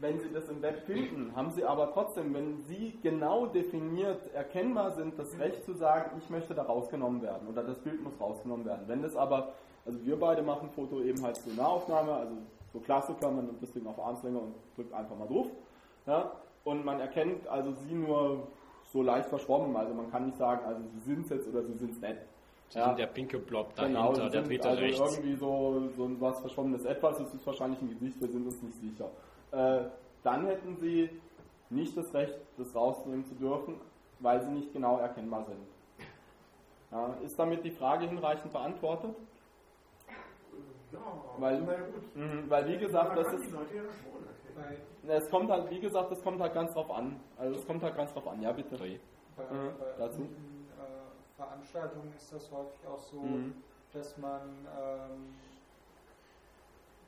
[0.00, 4.92] wenn Sie das im Web finden, haben Sie aber trotzdem, wenn Sie genau definiert erkennbar
[4.92, 8.64] sind, das Recht zu sagen, ich möchte da rausgenommen werden oder das Bild muss rausgenommen
[8.64, 8.84] werden.
[8.86, 12.34] Wenn das aber, also wir beide machen Foto eben halt zur Nahaufnahme, also
[12.72, 15.48] so Klassiker, man nimmt das Ding auf Armslänge und drückt einfach mal drauf.
[16.06, 16.32] Ja,
[16.64, 18.48] und man erkennt also Sie nur
[18.92, 21.74] so leicht verschwommen, also man kann nicht sagen, also Sie sind es jetzt oder Sie
[21.74, 22.16] sind es nicht.
[22.70, 25.00] Sie sind der pinke Blob dahinter, Genau, der dritte also rechts.
[25.00, 28.78] irgendwie so, so was verschwommenes Etwas, es ist wahrscheinlich ein Gesicht, wir sind uns nicht
[28.80, 29.10] sicher.
[29.52, 29.88] Äh,
[30.22, 31.08] dann hätten sie
[31.70, 33.76] nicht das Recht, das rausnehmen zu dürfen,
[34.20, 35.60] weil sie nicht genau erkennbar sind.
[36.90, 39.14] Ja, ist damit die Frage hinreichend beantwortet?
[40.92, 41.00] Ja,
[41.38, 41.60] Weil-.
[42.14, 43.54] Mhm, weil wie gesagt, das ist,
[45.06, 47.20] es kommt halt, wie gesagt, es kommt halt ganz drauf an.
[47.36, 48.40] Also es kommt halt ganz drauf an.
[48.42, 48.76] Ja, bitte.
[48.76, 50.22] Bei, Mhm, bei dazu?
[50.22, 53.54] öffentlichen, äh, Veranstaltungen ist das häufig auch so, Mhm.
[53.92, 55.34] dass man ähm,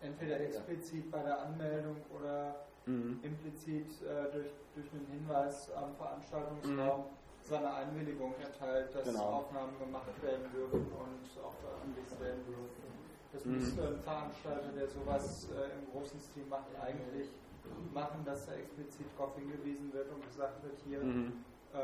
[0.01, 2.55] entweder explizit bei der Anmeldung oder
[2.87, 3.21] Mhm.
[3.23, 7.05] implizit äh, durch, durch einen Hinweis am Veranstaltungsraum
[7.43, 9.13] seine Einwilligung erteilt, dass Mhm.
[9.13, 9.25] Genau.
[9.25, 12.90] Aufnahmen gemacht werden dürfen und auch veröffentlicht werden dürfen.
[13.33, 13.55] Das Mhm.
[13.55, 17.29] müsste ein Veranstalter, der sowas äh, im großen Stil macht, eigentlich
[17.93, 21.45] machen, dass da explizit darauf hingewiesen wird und gesagt wird, hier Mhm.
[21.73, 21.79] äh,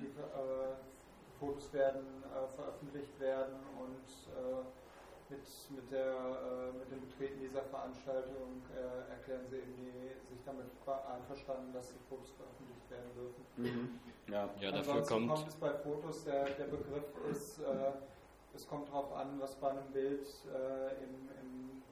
[0.00, 0.74] die äh,
[1.38, 4.64] Fotos werden äh, veröffentlicht werden und äh,
[5.30, 10.42] mit, mit, der, äh, mit dem Betreten dieser Veranstaltung äh, erklären sie eben die, sich
[10.44, 13.44] damit einverstanden, dass die Fotos veröffentlicht werden dürfen.
[13.56, 14.00] Mhm.
[14.26, 14.50] Ja.
[14.60, 17.92] Ja, dafür kommt, kommt es bei Fotos, der, der Begriff ist, äh,
[18.54, 21.82] es kommt darauf an, was bei einem Bild äh, im, im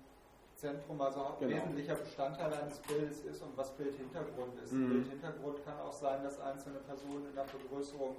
[0.57, 1.55] Zentrum, also Genau.
[1.55, 4.73] wesentlicher Bestandteil eines Bildes ist und was Bildhintergrund ist.
[4.73, 4.89] Mhm.
[4.89, 8.17] Bildhintergrund kann auch sein, dass einzelne Personen in der Vergrößerung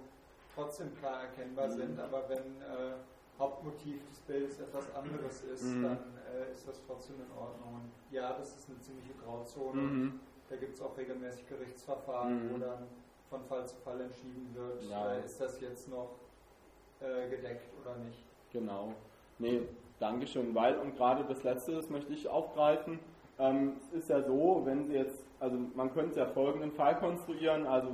[0.56, 1.72] trotzdem klar erkennbar Mhm.
[1.74, 2.94] sind, aber wenn äh,
[3.38, 5.84] Hauptmotiv des Bildes etwas anderes ist, Mhm.
[5.84, 5.98] dann
[6.34, 7.76] äh, ist das trotzdem in Ordnung.
[7.76, 9.82] Und ja, das ist eine ziemliche Grauzone.
[9.82, 10.20] Mhm.
[10.50, 12.54] Da gibt es auch regelmäßig Gerichtsverfahren, Mhm.
[12.54, 12.88] wo dann
[13.30, 15.14] von Fall zu Fall entschieden wird, Ja.
[15.14, 16.16] äh, ist das jetzt noch
[17.02, 18.26] äh, gedeckt oder nicht.
[18.52, 18.94] Genau.
[19.38, 19.62] Nee,
[20.00, 20.56] Dankeschön.
[20.56, 23.00] Weil, und gerade das Letzte, das möchte ich aufgreifen.
[23.38, 27.66] Ähm, es ist ja so, wenn Sie jetzt, also man könnte ja folgenden Fall konstruieren,
[27.66, 27.90] also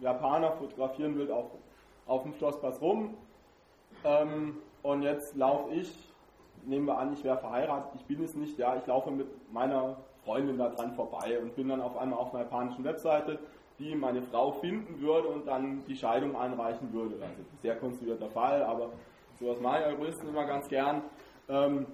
[0.00, 1.46] Japaner fotografieren wild auf,
[2.06, 3.14] auf dem Schlossplatz rum
[4.04, 5.92] ähm, und jetzt laufe ich,
[6.64, 9.96] nehmen wir an, ich wäre verheiratet, ich bin es nicht, ja, ich laufe mit meiner
[10.24, 13.38] Freundin da dran vorbei und bin dann auf einmal auf einer japanischen Webseite,
[13.78, 17.14] die meine Frau finden würde und dann die Scheidung einreichen würde.
[17.14, 18.90] Also sehr konstruierter Fall, aber
[19.38, 21.02] sowas mache ich ja größten immer ganz gern.
[21.48, 21.86] Ähm,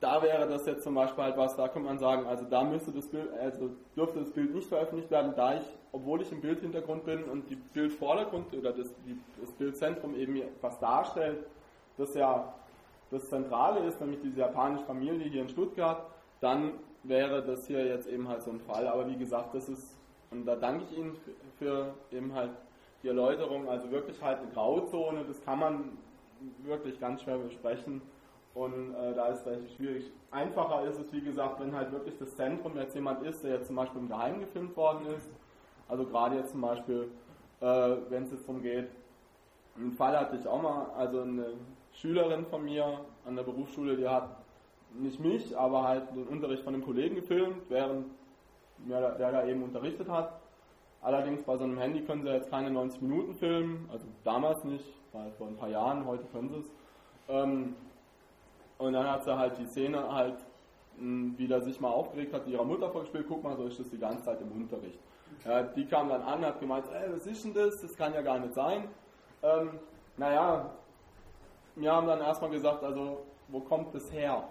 [0.00, 2.92] da wäre das jetzt zum Beispiel halt was, da könnte man sagen, also da müsste
[2.92, 7.04] das Bild, also dürfte das Bild nicht veröffentlicht werden, da ich, obwohl ich im Bildhintergrund
[7.04, 11.46] bin und die Bildvordergrund oder das, die, das Bildzentrum eben etwas darstellt,
[11.96, 12.52] das ja
[13.10, 16.04] das Zentrale ist, nämlich diese japanische Familie hier in Stuttgart,
[16.40, 16.72] dann
[17.04, 18.86] wäre das hier jetzt eben halt so ein Fall.
[18.88, 19.96] Aber wie gesagt, das ist,
[20.30, 22.50] und da danke ich Ihnen für, für eben halt
[23.06, 25.98] die Erläuterung, also wirklich halt eine Grauzone, das kann man
[26.64, 28.02] wirklich ganz schwer besprechen.
[28.52, 30.10] Und äh, da ist es relativ schwierig.
[30.32, 33.68] Einfacher ist es, wie gesagt, wenn halt wirklich das Zentrum jetzt jemand ist, der jetzt
[33.68, 35.30] zum Beispiel im Geheimen gefilmt worden ist.
[35.88, 37.10] Also gerade jetzt zum Beispiel,
[37.60, 38.88] äh, wenn es jetzt darum geht,
[39.76, 41.52] einen Fall hatte ich auch mal, also eine
[41.92, 44.30] Schülerin von mir an der Berufsschule, die hat
[44.94, 48.06] nicht mich, aber halt den Unterricht von einem Kollegen gefilmt, während
[48.78, 50.40] der, der da eben unterrichtet hat.
[51.06, 54.84] Allerdings bei so einem Handy können sie jetzt keine 90 Minuten filmen, also damals nicht,
[55.12, 56.70] war vor ein paar Jahren, heute können sie es.
[57.28, 57.76] Ähm,
[58.78, 60.34] und dann hat sie halt die Szene halt,
[60.98, 63.88] mh, wie der sich mal aufgeregt hat, ihrer Mutter vorgespielt, guck mal, so ist das
[63.88, 64.98] die ganze Zeit im Unterricht.
[65.44, 67.80] Ja, die kam dann an, hat gemeint, ey, was ist denn das?
[67.80, 68.88] Das kann ja gar nicht sein.
[69.44, 69.78] Ähm,
[70.16, 70.72] naja,
[71.76, 74.48] wir haben dann erstmal gesagt, also, wo kommt das her?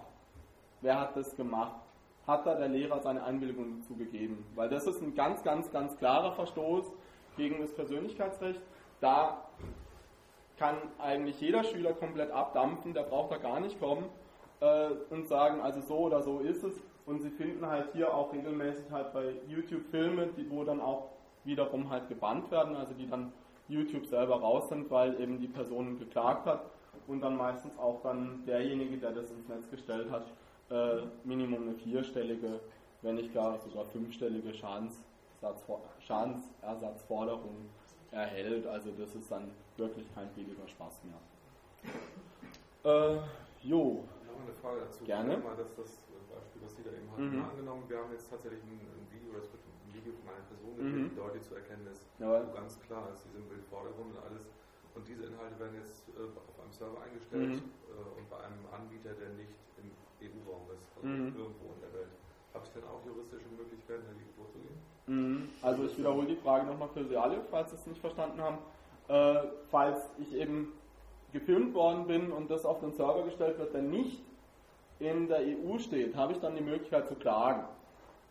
[0.80, 1.82] Wer hat das gemacht?
[2.26, 4.44] Hat da der Lehrer seine Einwilligung dazu gegeben?
[4.54, 6.92] Weil das ist ein ganz, ganz, ganz klarer Verstoß
[7.36, 8.60] gegen das Persönlichkeitsrecht.
[9.00, 9.44] Da
[10.56, 14.06] kann eigentlich jeder Schüler komplett abdampfen, der braucht da gar nicht kommen
[14.60, 16.82] äh, und sagen, also so oder so ist es.
[17.04, 21.10] Und sie finden halt hier auch regelmäßig halt bei YouTube Filme, die wo dann auch
[21.44, 23.32] wiederum halt gebannt werden, also die dann
[23.68, 26.64] YouTube selber raus sind, weil eben die Person geklagt hat
[27.06, 30.26] und dann meistens auch dann derjenige, der das ins Netz gestellt hat,
[30.70, 32.60] äh, Minimum eine vierstellige,
[33.02, 35.64] wenn nicht gar sogar fünfstellige Schadensersatz-
[36.00, 37.68] Schadensersatzforderung
[38.10, 38.66] erhält.
[38.66, 41.20] Also das ist dann wirklich kein billiger Spaß mehr.
[42.84, 43.20] Äh,
[43.62, 45.04] jo, Noch eine Frage dazu.
[45.04, 45.36] Gerne.
[45.38, 47.44] Mal, dass das Beispiel, was Sie da eben hatten, Mhm.
[47.44, 50.74] angenommen, wir haben jetzt tatsächlich ein, ein Video, das wird ein Video von einer Person
[50.76, 51.10] Mhm.
[51.10, 52.46] die deutlich zu erkennen ist, Jawohl.
[52.48, 54.50] wo ganz klar ist, die sind im Bildvordergrund und alles.
[54.94, 57.70] Und diese Inhalte werden jetzt äh, auf einem Server eingestellt Mhm.
[57.90, 59.52] äh, und bei einem Anbieter, der nicht
[60.20, 61.34] ist, also Mhm.
[61.36, 62.08] irgendwo in der Welt.
[62.54, 64.76] Habe ich denn auch juristische Möglichkeiten, dagegen vorzugehen?
[65.06, 65.48] Mhm.
[65.62, 68.58] Also ich wiederhole die Frage nochmal für Sie alle, falls Sie es nicht verstanden haben.
[69.08, 70.72] Äh, falls ich eben
[71.32, 74.22] gefilmt worden bin und das auf den Server gestellt wird, der nicht
[74.98, 77.64] in der EU steht, habe ich dann die Möglichkeit zu klagen,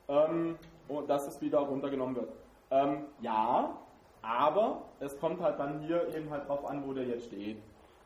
[0.07, 0.57] ähm,
[0.87, 2.29] und dass es wieder runtergenommen wird.
[2.71, 3.77] Ähm, ja,
[4.21, 7.57] aber es kommt halt dann hier eben halt drauf an, wo der jetzt steht.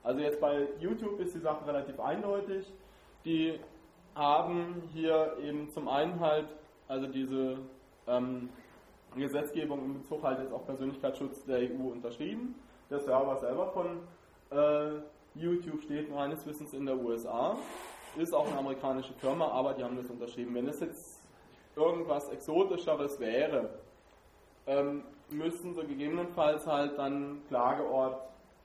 [0.03, 2.71] Also jetzt bei YouTube ist die Sache relativ eindeutig.
[3.25, 3.59] Die
[4.15, 6.47] haben hier eben zum einen halt
[6.87, 7.57] also diese
[8.07, 8.49] ähm,
[9.15, 12.55] Gesetzgebung in Bezug halt jetzt auf Persönlichkeitsschutz der EU unterschrieben.
[12.89, 13.99] Der Server selber von
[14.51, 15.01] äh,
[15.35, 17.55] YouTube steht meines Wissens in der USA,
[18.17, 20.55] ist auch eine amerikanische Firma, aber die haben das unterschrieben.
[20.55, 21.21] Wenn es jetzt
[21.75, 23.69] irgendwas Exotischeres wäre,
[24.65, 28.19] ähm, müssten sie gegebenenfalls halt dann Klageort,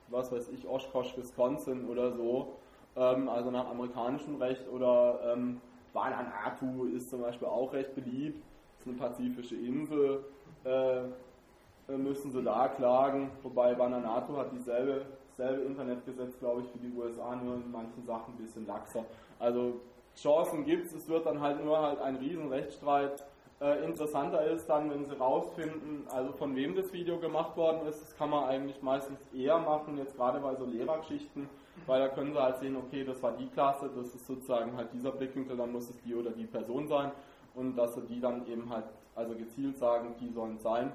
[0.09, 2.55] was weiß ich, Oshkosh, Wisconsin oder so,
[2.95, 5.61] ähm, also nach amerikanischem Recht oder ähm,
[5.93, 8.43] Vanuatu ist zum Beispiel auch recht beliebt,
[8.79, 10.25] ist eine pazifische Insel,
[10.65, 15.05] äh, äh müssen sie da klagen, wobei Vanuatu hat dieselbe
[15.37, 19.05] selbe Internetgesetz, glaube ich, wie die USA, nur in manchen Sachen ein bisschen laxer.
[19.39, 19.81] Also
[20.15, 23.25] Chancen gibt es, es wird dann halt nur halt ein riesen Rechtsstreit.
[23.61, 28.01] Äh, interessanter ist dann, wenn sie rausfinden, also von wem das Video gemacht worden ist,
[28.01, 31.49] das kann man eigentlich meistens eher machen, jetzt gerade bei so Lehrergeschichten,
[31.85, 34.93] weil da können sie halt sehen, okay, das war die Klasse, das ist sozusagen halt
[34.93, 37.11] dieser Blickwinkel, dann muss es die oder die Person sein.
[37.53, 40.91] Und dass sie die dann eben halt, also gezielt sagen, die sollen sein.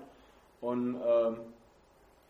[0.60, 1.36] Und ähm,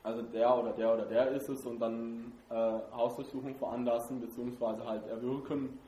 [0.02, 2.54] also der oder der oder der ist es und dann äh,
[2.94, 5.78] Hausdurchsuchung veranlassen beziehungsweise halt erwirken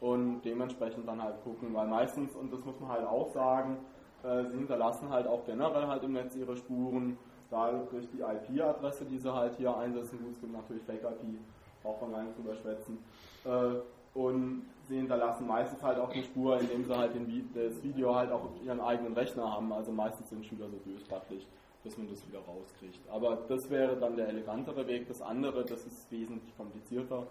[0.00, 3.78] und dementsprechend dann halt gucken, weil meistens, und das muss man halt auch sagen,
[4.24, 7.16] äh, sie hinterlassen halt auch generell halt im Netz ihre Spuren,
[7.50, 11.38] da durch die IP-Adresse, die sie halt hier einsetzen, gut, es gibt natürlich Fake-IP,
[11.82, 12.98] braucht man gar nicht drüber schwätzen,
[13.44, 18.14] äh, und sie hinterlassen meistens halt auch eine Spur, indem sie halt den, das Video
[18.14, 21.46] halt auch auf ihren eigenen Rechner haben, also meistens sind Schüler so bösartig,
[21.84, 22.98] dass man das wieder rauskriegt.
[23.08, 27.26] Aber das wäre dann der elegantere Weg, das andere, das ist wesentlich komplizierter,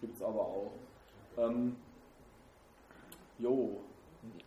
[0.00, 0.70] gibt es aber auch.
[1.36, 1.74] Ähm,
[3.42, 3.80] Jo.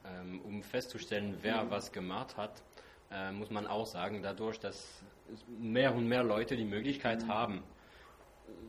[0.06, 1.72] Ähm, um festzustellen, wer mhm.
[1.72, 2.64] was gemacht hat,
[3.12, 5.04] äh, muss man auch sagen, dadurch, dass
[5.60, 7.28] mehr und mehr Leute die Möglichkeit mhm.
[7.28, 7.64] haben,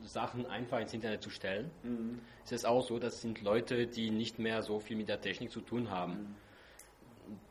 [0.03, 2.21] Sachen einfach ins Internet zu stellen, mhm.
[2.45, 5.51] ist es auch so, das sind Leute, die nicht mehr so viel mit der Technik
[5.51, 6.13] zu tun haben.
[6.13, 6.35] Mhm.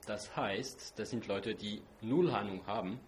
[0.05, 2.99] Das heißt, das sind Leute, die null Ahnung haben,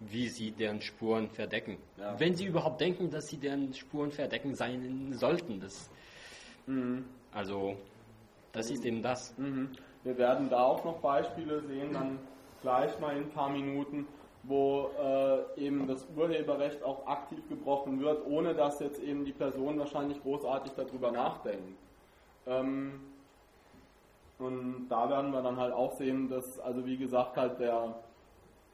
[0.00, 1.78] wie sie deren Spuren verdecken.
[1.96, 2.18] Ja.
[2.18, 5.60] Wenn sie überhaupt denken, dass sie deren Spuren verdecken sein sollten.
[5.60, 5.88] Das,
[6.66, 7.04] mhm.
[7.32, 7.76] Also
[8.52, 9.36] das ist eben das.
[9.38, 9.70] Mhm.
[10.02, 12.18] Wir werden da auch noch Beispiele sehen, dann
[12.62, 14.06] gleich mal in ein paar Minuten,
[14.46, 19.78] wo äh, eben das Urheberrecht auch aktiv gebrochen wird, ohne dass jetzt eben die Person
[19.78, 21.78] wahrscheinlich großartig darüber nachdenkt.
[22.46, 23.00] Ähm,
[24.38, 27.94] und da werden wir dann halt auch sehen, dass, also wie gesagt, halt der,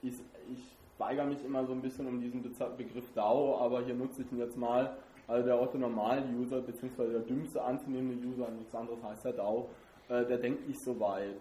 [0.02, 0.14] ich,
[0.52, 2.42] ich weigere mich immer so ein bisschen um diesen
[2.76, 4.96] Begriff DAO, aber hier nutze ich ihn jetzt mal,
[5.28, 9.68] also der Otto Normal-User, beziehungsweise der dümmste anzunehmende User, nichts anderes heißt der DAO,
[10.08, 11.36] äh, der denkt nicht so weit.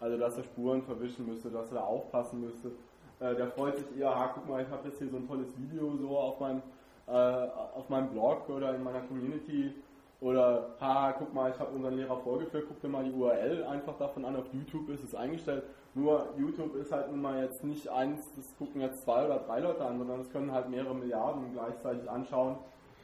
[0.00, 2.72] Also dass er Spuren verwischen müsste, dass er aufpassen müsste.
[3.20, 5.48] Äh, der freut sich eher, ha, guck mal, ich habe jetzt hier so ein tolles
[5.58, 6.62] Video so auf meinem,
[7.06, 9.74] äh, auf meinem Blog oder in meiner Community
[10.20, 13.96] oder, ha, guck mal, ich habe unseren Lehrer vorgeführt, guck dir mal die URL einfach
[13.96, 15.64] davon an, auf YouTube ist es eingestellt.
[15.94, 19.60] Nur YouTube ist halt nun mal jetzt nicht eins, das gucken jetzt zwei oder drei
[19.60, 22.56] Leute an, sondern es können halt mehrere Milliarden gleichzeitig anschauen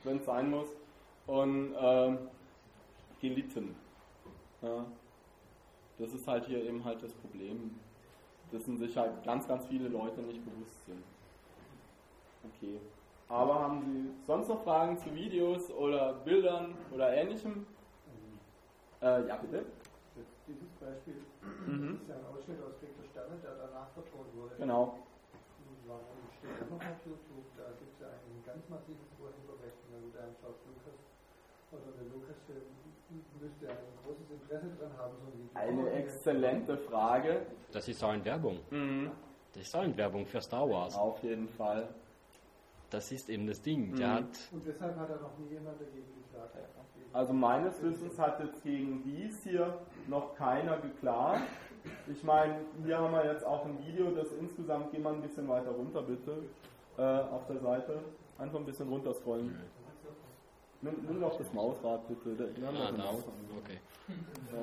[0.07, 0.69] wenn es sein muss.
[1.27, 2.19] Und ähm,
[3.21, 3.75] gelitten.
[4.63, 4.87] Ja.
[5.99, 7.81] Das ist halt hier eben halt das Problem,
[8.53, 11.03] dessen sich halt ganz, ganz viele Leute nicht bewusst sind.
[12.45, 12.81] Okay.
[13.29, 17.67] Aber haben Sie sonst noch Fragen zu Videos oder Bildern oder ähnlichem?
[19.03, 19.67] Äh, ja, bitte.
[20.47, 21.99] Dieses Beispiel mhm.
[21.99, 24.55] ist ja ein Ausschnitt aus Krieg der Sterne, der danach vertont wurde.
[24.55, 24.95] Genau.
[25.91, 27.51] Warum steht er noch auf YouTube?
[27.59, 31.03] Da gibt es ja ein ganz massives Urheberrecht der George Lucas
[31.75, 32.76] oder der Lucasfilm
[33.41, 37.47] müsste ein großes Interesse daran haben, so ein Eine exzellente Frage.
[37.73, 38.59] Das ist Werbung.
[38.71, 39.11] Mhm.
[39.53, 40.97] Das ist Werbung für Star Wars.
[40.97, 41.89] Auf jeden Fall.
[42.91, 43.91] Das ist eben das Ding.
[43.91, 43.97] Mhm.
[43.97, 46.57] Der hat Und deshalb hat er noch nie jemand dagegen geklagt.
[47.13, 51.43] Also meines Wissens hat jetzt gegen dies hier noch keiner geklagt.
[52.09, 55.49] Ich meine, hier haben wir jetzt auch ein Video, das insgesamt, gehen wir ein bisschen
[55.49, 56.43] weiter runter bitte,
[56.99, 58.01] äh, auf der Seite.
[58.39, 59.57] Einfach ein bisschen runterscrollen.
[60.83, 62.51] Nimm, nimm doch das Mausrad bitte.
[62.57, 63.25] Wir haben ah, das Maus
[63.67, 63.79] okay.
[64.53, 64.59] Ja.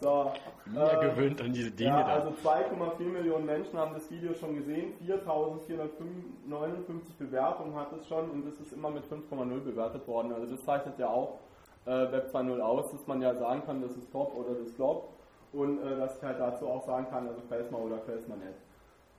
[0.00, 0.32] So,
[0.72, 2.14] Mir äh, gewöhnt an diese Dinge ja, da.
[2.14, 8.46] Also 2,4 Millionen Menschen haben das Video schon gesehen, 4.459 Bewertungen hat es schon und
[8.46, 10.32] es ist immer mit 5,0 bewertet worden.
[10.32, 11.38] Also das zeichnet ja auch
[11.86, 15.08] äh, Web 2.0 aus, dass man ja sagen kann, das ist top oder das flop.
[15.52, 18.38] und äh, dass ich halt dazu auch sagen kann, also quäl's mal oder quäl's mal
[18.38, 18.54] nicht.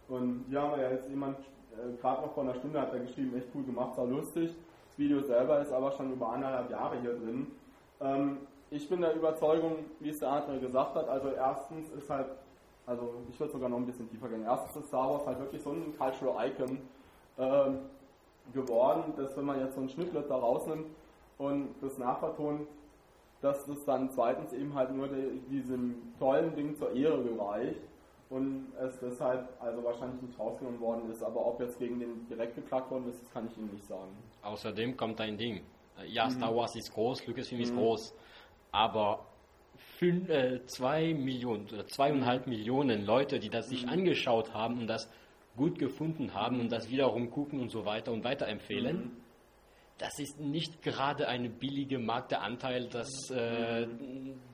[0.07, 2.99] Und hier haben wir ja jetzt jemand, äh, gerade noch vor einer Stunde hat er
[2.99, 4.55] geschrieben, echt cool gemacht, war lustig.
[4.91, 7.47] Das Video selber ist aber schon über anderthalb Jahre hier drin.
[8.01, 8.39] Ähm,
[8.69, 12.27] ich bin der Überzeugung, wie es der andere gesagt hat, also erstens ist halt,
[12.85, 15.61] also ich würde sogar noch ein bisschen tiefer gehen, erstens ist Star Wars halt wirklich
[15.61, 16.79] so ein Cultural Icon
[17.37, 17.79] ähm,
[18.53, 20.87] geworden, dass wenn man jetzt so ein Schnittlet da rausnimmt
[21.37, 22.67] und das nachvertont,
[23.41, 27.81] dass das dann zweitens eben halt nur die, diesem tollen Ding zur Ehre gereicht
[28.29, 31.23] und es deshalb also wahrscheinlich nicht rausgenommen worden ist.
[31.23, 34.11] Aber ob jetzt gegen den direkt geklagt worden ist, das kann ich Ihnen nicht sagen.
[34.41, 35.61] Außerdem kommt ein Ding.
[36.07, 37.77] Ja, Star Wars ist groß, Lucasfilm ist Mhm.
[37.77, 38.15] groß,
[38.71, 39.25] aber
[39.99, 45.11] fün- äh, zwei Millionen oder zweieinhalb Millionen Leute, die das sich angeschaut haben und das
[45.55, 49.11] gut gefunden haben und das wiederum gucken und so weiter und weiterempfehlen,
[49.99, 53.85] das ist nicht gerade eine billige Marktanteil, das, äh,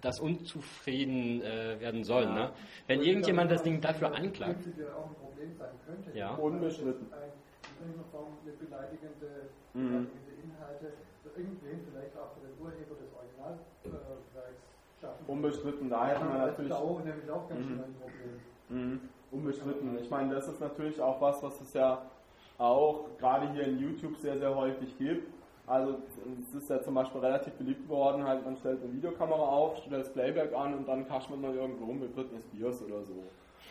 [0.01, 2.23] das unzufrieden äh, werden soll.
[2.23, 2.33] Ja.
[2.33, 2.51] Ne?
[2.87, 6.17] Wenn irgendjemand das Ding dafür anklagt, Prinzipiell auch ein Problem sein könnte.
[6.17, 6.33] Ja.
[6.35, 7.07] Unbestritten.
[7.81, 9.87] Eine beleidigende, Mhm.
[9.87, 10.87] beleidigende Inhalte
[11.35, 14.61] irgendwen, vielleicht auch für den Urheber des Originalwerks
[14.99, 15.25] schaffen.
[15.27, 16.71] Unbestritten, da hätten wir natürlich.
[16.73, 17.67] auch nämlich auch ganz Mhm.
[17.67, 18.39] schön ein Problem.
[18.69, 18.99] Mhm.
[19.31, 19.97] Unbestritten.
[19.99, 22.01] Ich meine, das ist natürlich auch was, was es ja
[22.57, 25.31] auch gerade hier in YouTube sehr, sehr häufig gibt.
[25.67, 25.97] Also
[26.39, 29.99] es ist ja zum Beispiel relativ beliebt geworden, halt man stellt eine Videokamera auf, stellt
[30.01, 33.15] das Playback an und dann kascht man mal irgendwo rum mit Britney Spears oder so.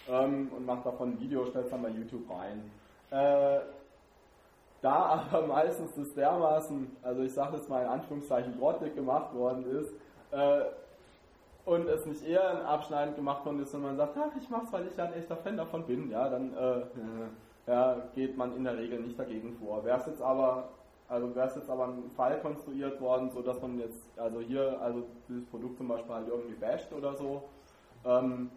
[0.09, 2.70] Ähm, und macht davon ein Video, stellt es dann bei YouTube rein.
[3.11, 3.61] Äh,
[4.83, 9.64] da aber meistens das dermaßen, also ich sage jetzt mal in Anführungszeichen, grottig gemacht worden
[9.66, 9.93] ist,
[10.33, 10.64] äh,
[11.66, 14.72] und es nicht eher ein Abschneiden gemacht worden ist, sondern man sagt, ach, ich mach's,
[14.72, 16.83] weil ich ja ein echter Fan davon bin, ja, dann äh,
[17.66, 19.85] ja, geht man in der Regel nicht dagegen vor.
[19.85, 20.68] Wäre es jetzt aber,
[21.09, 24.81] also wäre es jetzt aber ein Fall konstruiert worden, so dass man jetzt, also hier,
[24.81, 27.43] also dieses Produkt zum Beispiel halt irgendwie basht oder so,
[28.05, 28.51] ähm,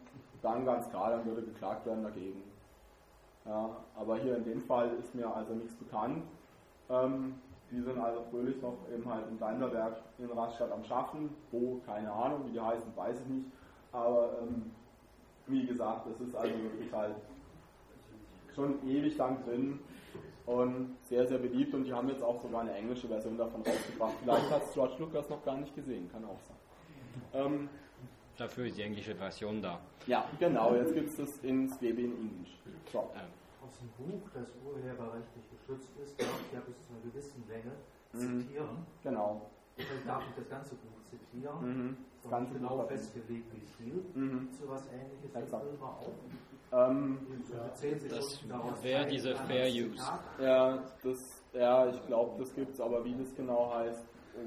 [0.43, 2.43] dann ganz klar, dann würde geklagt werden dagegen.
[3.45, 6.23] Ja, aber hier in dem Fall ist mir also nichts bekannt.
[6.89, 7.35] Ähm,
[7.71, 11.29] die sind also fröhlich noch eben halt im Daimlerwerk in Rastatt am Schaffen.
[11.51, 13.45] Wo, keine Ahnung, wie die heißen, weiß ich nicht.
[13.91, 14.71] Aber ähm,
[15.47, 17.15] wie gesagt, das ist also wirklich halt
[18.53, 19.79] schon ewig lang drin
[20.45, 21.73] und sehr, sehr beliebt.
[21.73, 24.13] Und die haben jetzt auch sogar eine englische Version davon rausgebracht.
[24.23, 26.57] Vielleicht hat es George Lucas noch gar nicht gesehen, kann auch sein.
[27.33, 27.69] Ähm,
[28.39, 29.79] dafür ist die englische Version da.
[30.07, 32.57] ja, genau, jetzt gibt es das ins WB in Englisch.
[32.91, 32.99] So.
[33.15, 33.21] Ähm,
[33.63, 37.71] Aus dem Buch, das urheberrechtlich geschützt ist, darf ich ja bis zu einer gewissen Länge
[38.11, 38.39] Mhm.
[38.41, 38.69] zitieren.
[39.03, 39.41] Genau.
[39.77, 41.61] Deshalb darf ich das ganze Buch zitieren.
[41.89, 41.97] Mhm.
[42.23, 42.87] Das ganze genau Buch.
[42.87, 44.03] festgelegt, wie viel.
[44.15, 44.49] Mhm.
[44.59, 45.63] So was ähnliches Exakt.
[45.63, 46.11] jetzt Filme auch.
[46.71, 47.17] Ähm,
[47.47, 50.03] Für 10 Sekunden Das wäre diese Fair Use.
[50.39, 54.03] Ja, das, ja, ich glaube, das gibt's, aber wie das genau heißt,
[54.37, 54.39] oh,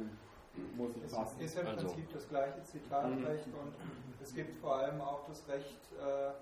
[0.76, 1.40] muss ich Es passen.
[1.40, 1.86] ist ja im Also.
[1.88, 3.74] Prinzip das gleiche Zitatrecht und
[4.22, 6.32] es gibt vor allem auch das Recht, äh,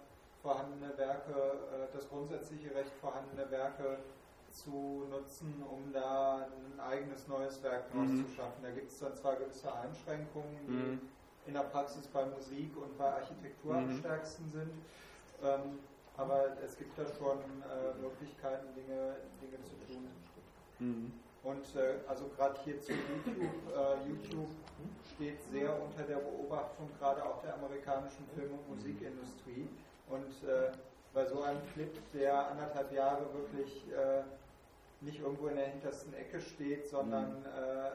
[0.42, 3.98] vorhandene Werke, äh, das grundsätzliche Recht, vorhandene Werke
[4.50, 8.26] zu nutzen, um da ein eigenes neues Werk draus Mhm.
[8.26, 8.62] zu schaffen.
[8.62, 11.00] Da gibt es dann zwar gewisse Einschränkungen, die Mhm.
[11.46, 13.98] in der Praxis bei Musik und bei Architektur am Mhm.
[13.98, 14.72] stärksten sind,
[15.42, 15.78] ähm,
[16.16, 20.08] aber es gibt da schon äh, Möglichkeiten, Dinge, Dinge zu tun.
[21.42, 21.50] Mhm.
[21.50, 24.50] Und äh, also gerade hier zu YouTube, äh, YouTube
[25.14, 29.68] steht sehr unter der Beobachtung gerade auch der amerikanischen Film- und Musikindustrie.
[30.08, 30.72] Und äh,
[31.12, 34.22] bei so einem Clip, der anderthalb Jahre wirklich äh,
[35.00, 37.90] nicht irgendwo in der hintersten Ecke steht, sondern äh,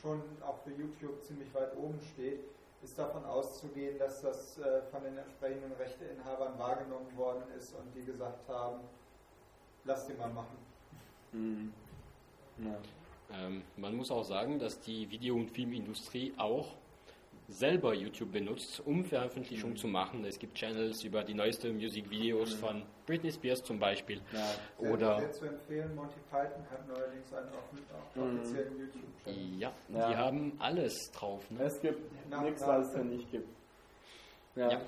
[0.00, 2.40] schon auch für YouTube ziemlich weit oben steht,
[2.82, 8.04] ist davon auszugehen, dass das äh, von den entsprechenden Rechteinhabern wahrgenommen worden ist und die
[8.04, 8.80] gesagt haben,
[9.84, 10.58] lass den mal machen.
[11.32, 11.72] Mhm.
[12.64, 13.46] Ja.
[13.46, 16.74] Ähm, man muss auch sagen, dass die Video- und Filmindustrie auch
[17.50, 20.22] selber YouTube benutzt, um Veröffentlichungen zu machen.
[20.26, 24.20] Es gibt Channels über die neuesten Musikvideos von Britney Spears zum Beispiel.
[24.32, 24.86] Ja.
[24.90, 28.38] Oder sehr zu empfehlen, Monty Python hat neuerdings einen offi- Mhm.
[28.38, 29.58] offiziellen YouTube-Channel.
[29.58, 30.08] ja, Ja.
[30.10, 31.50] die haben alles drauf.
[31.50, 31.62] Ne?
[31.64, 32.00] Es gibt
[32.42, 33.48] nichts, was es ja nicht gibt.
[34.56, 34.70] Ja.
[34.72, 34.80] Ja,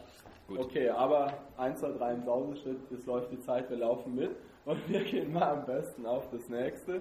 [0.49, 0.59] gut.
[0.59, 4.33] Okay, aber 1, 2, 3 im Sauseschritt, es läuft die Zeit, wir laufen mit
[4.67, 7.01] und wir gehen mal am besten auf das nächste.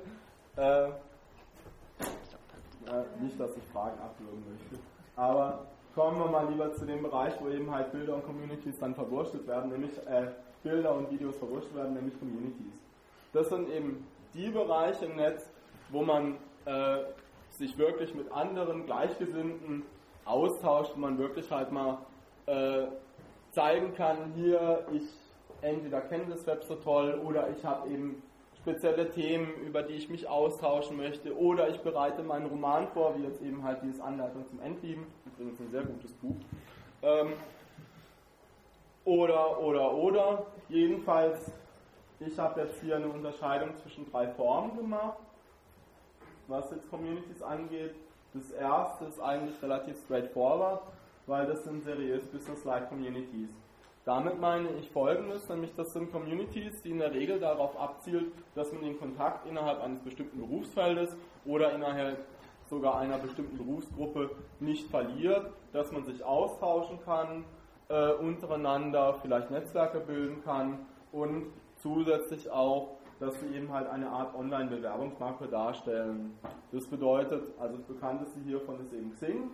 [0.59, 0.91] Äh, äh,
[3.21, 4.83] nicht, dass ich Fragen abwürgen möchte,
[5.15, 8.93] aber kommen wir mal lieber zu dem Bereich, wo eben halt Bilder und Communities dann
[8.93, 10.31] verwurstet werden, nämlich äh,
[10.61, 12.73] Bilder und Videos verwurstet werden, nämlich Communities.
[13.31, 15.49] Das sind eben die Bereiche im Netz,
[15.91, 16.35] wo man
[16.65, 17.03] äh,
[17.51, 19.83] sich wirklich mit anderen Gleichgesinnten
[20.25, 21.99] austauscht, wo man wirklich halt mal
[22.47, 22.87] äh,
[23.51, 25.07] zeigen kann, hier, ich
[25.61, 28.21] entweder kenne das Web so toll oder ich habe eben
[28.61, 33.23] spezielle Themen, über die ich mich austauschen möchte oder ich bereite meinen Roman vor, wie
[33.23, 36.35] jetzt eben halt dieses Anleitung zum Endlieben, übrigens ein sehr gutes Buch.
[37.01, 37.33] Ähm,
[39.05, 40.45] oder, oder, oder.
[40.67, 41.51] Jedenfalls,
[42.19, 45.17] ich habe jetzt hier eine Unterscheidung zwischen drei Formen gemacht,
[46.47, 47.95] was jetzt Communities angeht.
[48.33, 50.81] Das erste ist eigentlich relativ straightforward,
[51.25, 53.49] weil das sind seriös Business-like Communities.
[54.09, 58.73] Damit meine ich folgendes, nämlich das sind Communities, die in der Regel darauf abzielt, dass
[58.73, 62.17] man den Kontakt innerhalb eines bestimmten Berufsfeldes oder innerhalb
[62.71, 67.45] sogar einer bestimmten Berufsgruppe nicht verliert, dass man sich austauschen kann
[67.89, 74.33] äh, untereinander, vielleicht Netzwerke bilden kann und zusätzlich auch, dass sie eben halt eine Art
[74.33, 76.35] Online-Bewerbungsmarke darstellen.
[76.71, 79.51] Das bedeutet, also das bekannteste hiervon ist eben Xing.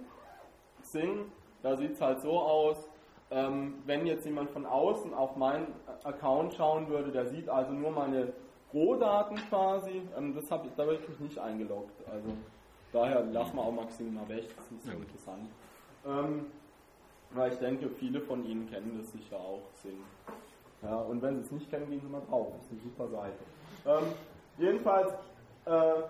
[0.82, 1.26] Xing,
[1.62, 2.90] da sieht es halt so aus,
[3.32, 5.68] ähm, wenn jetzt jemand von außen auf meinen
[6.04, 8.34] Account schauen würde, der sieht also nur meine
[8.74, 11.96] Rohdaten quasi, ähm, das hab, da bin ich mich nicht eingeloggt.
[12.12, 12.30] Also
[12.92, 14.98] daher lassen wir auch Maxim mal weg, das ist nicht so ja.
[14.98, 15.50] interessant.
[16.06, 16.46] Ähm,
[17.32, 19.98] weil ich denke, viele von Ihnen kennen das sicher auch, Sing.
[20.84, 23.08] Ja, und wenn Sie es nicht kennen, gehen Sie mal drauf, das ist eine super
[23.08, 23.38] Seite.
[23.86, 24.14] Ähm,
[24.58, 25.14] jedenfalls,
[25.66, 26.04] äh,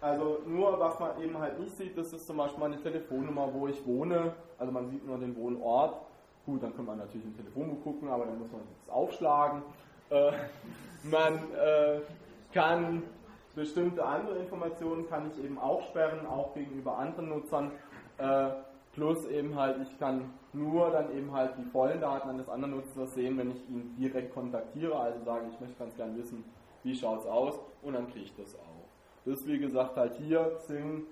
[0.00, 3.66] also nur was man eben halt nicht sieht, das ist zum Beispiel meine Telefonnummer, wo
[3.66, 5.96] ich wohne, also man sieht nur den Wohnort.
[6.50, 9.62] Gut, dann kann man natürlich im Telefonbuch gucken, aber dann muss man das aufschlagen.
[10.10, 10.32] Äh,
[11.04, 12.00] man äh,
[12.52, 13.04] kann
[13.54, 17.70] bestimmte andere Informationen kann ich eben auch sperren, auch gegenüber anderen Nutzern.
[18.18, 18.48] Äh,
[18.94, 23.14] plus eben halt, ich kann nur dann eben halt die vollen Daten eines anderen Nutzers
[23.14, 26.44] sehen, wenn ich ihn direkt kontaktiere, also sage, ich möchte ganz gern wissen,
[26.82, 28.88] wie schaut es aus und dann kriege ich das auch.
[29.24, 31.04] Das ist wie gesagt halt hier Xing,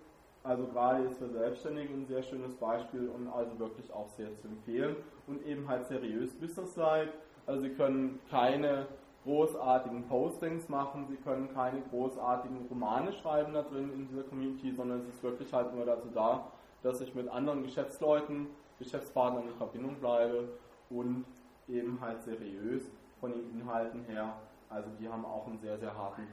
[0.43, 4.49] also gerade ist für Selbstständige ein sehr schönes Beispiel und also wirklich auch sehr zu
[4.49, 7.13] empfehlen und eben halt seriös Business-like.
[7.47, 8.87] Also Sie können keine
[9.25, 15.01] großartigen Postings machen, Sie können keine großartigen Romane schreiben da drin in dieser Community, sondern
[15.01, 16.47] es ist wirklich halt nur dazu da,
[16.83, 18.47] dass ich mit anderen Geschäftsleuten,
[18.79, 20.49] Geschäftspartnern in Verbindung bleibe
[20.89, 21.25] und
[21.69, 24.35] eben halt seriös von den Inhalten her.
[24.71, 26.27] Also die haben auch einen sehr, sehr harten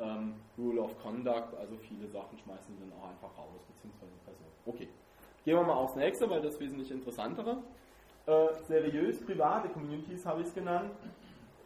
[0.00, 4.46] ähm, Rule of Conduct, also viele Sachen schmeißen sie dann auch einfach raus, beziehungsweise Person.
[4.66, 4.88] Okay,
[5.44, 7.58] gehen wir mal aufs nächste, weil das wesentlich interessantere.
[8.26, 10.90] Äh, seriös private Communities habe ich es genannt.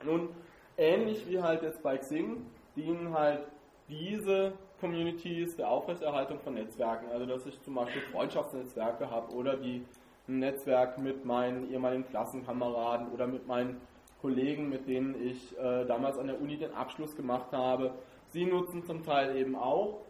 [0.05, 0.29] Nun,
[0.77, 3.47] ähnlich wie halt jetzt bei Xing, dienen halt
[3.89, 7.11] diese Communities der Aufrechterhaltung von Netzwerken.
[7.13, 9.85] Also dass ich zum Beispiel Freundschaftsnetzwerke habe oder die
[10.29, 13.81] ein Netzwerk mit meinen ehemaligen Klassenkameraden oder mit meinen
[14.21, 17.93] Kollegen, mit denen ich äh, damals an der Uni den Abschluss gemacht habe.
[18.35, 20.01] Sie nutzen zum Teil eben auch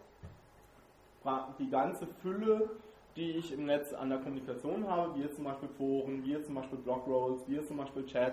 [1.59, 2.71] die ganze Fülle,
[3.17, 6.47] die ich im Netz an der Kommunikation habe, wie jetzt zum Beispiel Foren, wie jetzt
[6.47, 8.33] zum Beispiel Blogrolls, wie jetzt zum Beispiel Chat,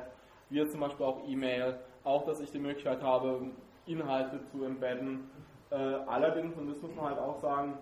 [0.50, 3.42] wie jetzt zum Beispiel auch E-Mail, auch dass ich die Möglichkeit habe,
[3.86, 5.30] Inhalte zu embedden.
[5.72, 7.74] Äh, allerdings, und das muss man halt auch sagen,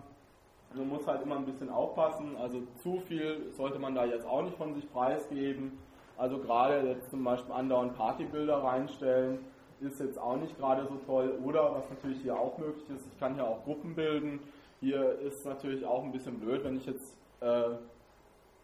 [0.74, 4.42] man muss halt immer ein bisschen aufpassen, also zu viel sollte man da jetzt auch
[4.42, 5.78] nicht von sich preisgeben.
[6.18, 9.46] Also gerade jetzt zum Beispiel andauernd Partybilder reinstellen,
[9.82, 11.38] ist jetzt auch nicht gerade so toll.
[11.44, 14.40] Oder was natürlich hier auch möglich ist, ich kann hier auch Gruppen bilden.
[14.80, 17.76] Hier ist natürlich auch ein bisschen blöd, wenn ich jetzt äh,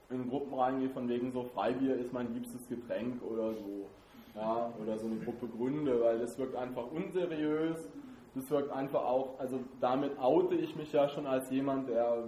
[0.10, 3.88] in Gruppen reingehe, von wegen so Freibier ist mein liebstes Getränk oder so.
[4.36, 7.78] Ja, oder so eine Gruppe Gründe, weil das wirkt einfach unseriös.
[8.36, 12.26] Das wirkt einfach auch, also damit oute ich mich ja schon als jemand, der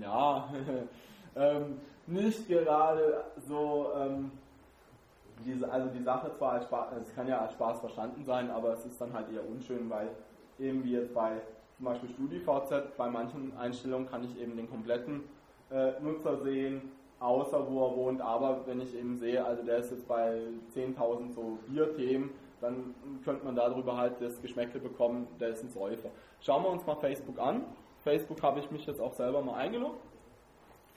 [0.00, 0.48] ja
[1.36, 4.30] ähm, nicht gerade so ähm,
[5.44, 8.72] diese, also die Sache zwar als Spaß, es kann ja als Spaß verstanden sein, aber
[8.72, 10.10] es ist dann halt eher unschön, weil
[10.58, 11.40] eben wie jetzt bei
[11.76, 15.24] zum Beispiel StudiVZ, bei manchen Einstellungen kann ich eben den kompletten
[15.70, 19.90] äh, Nutzer sehen, außer wo er wohnt, aber wenn ich eben sehe, also der ist
[19.90, 20.42] jetzt bei
[20.74, 22.30] 10.000 so Bierthemen,
[22.60, 26.10] dann könnte man darüber halt das Geschmäckle bekommen, der ist ein Säufer.
[26.40, 27.64] Schauen wir uns mal Facebook an.
[28.04, 30.00] Facebook habe ich mich jetzt auch selber mal eingeloggt.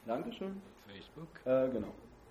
[0.06, 0.62] Dankeschön.
[0.88, 1.28] Facebook?
[1.46, 1.88] Äh, genau.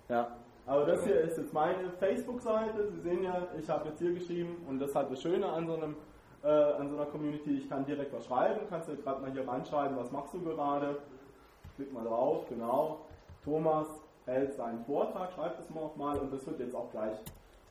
[0.07, 2.89] Ja, aber das hier ist jetzt meine Facebook-Seite.
[2.91, 5.67] Sie sehen ja, ich habe jetzt hier geschrieben und das ist halt das Schöne an
[5.67, 5.95] so, einem,
[6.43, 7.57] äh, an so einer Community.
[7.57, 8.61] Ich kann direkt was schreiben.
[8.69, 10.97] Kannst du gerade mal hier reinschreiben, was machst du gerade?
[11.75, 13.01] Klick mal drauf, genau.
[13.43, 13.87] Thomas
[14.25, 17.17] hält seinen Vortrag, schreibt es mal mal und das wird jetzt auch gleich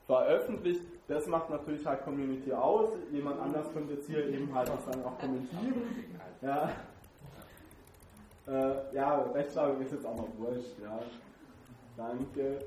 [0.06, 0.82] veröffentlicht.
[1.08, 2.90] Das macht natürlich halt Community aus.
[3.10, 5.82] Jemand anders könnte jetzt hier eben halt was dann auch kommentieren.
[6.42, 6.70] Ja,
[8.46, 10.78] äh, ja Rechtschreibung ist jetzt auch mal wurscht.
[10.82, 11.00] Ja.
[11.96, 12.58] Danke.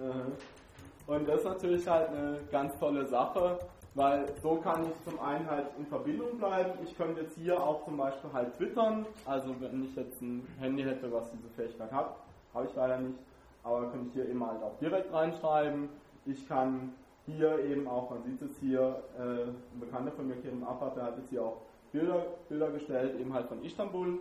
[0.00, 3.58] Äh, und das ist natürlich halt eine ganz tolle Sache,
[3.94, 6.70] weil so kann ich zum einen halt in Verbindung bleiben.
[6.84, 10.84] Ich könnte jetzt hier auch zum Beispiel halt twittern, also wenn ich jetzt ein Handy
[10.84, 12.16] hätte, was diese Fähigkeit hat,
[12.54, 13.18] habe ich leider nicht,
[13.64, 15.88] aber könnte ich hier eben halt auch direkt reinschreiben.
[16.26, 16.92] Ich kann
[17.26, 21.04] hier eben auch, man sieht es hier, äh, ein Bekannter von mir, Kerim Afat, der
[21.04, 21.56] hat jetzt hier auch
[21.92, 24.20] Bilder, Bilder gestellt, eben halt von Istanbul.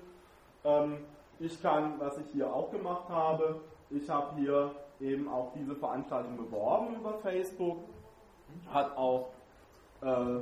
[0.64, 0.98] Ähm,
[1.40, 3.62] ich kann, was ich hier auch gemacht habe,
[3.92, 7.78] ich habe hier eben auch diese Veranstaltung beworben über Facebook,
[8.72, 9.30] hat auch
[10.02, 10.40] äh,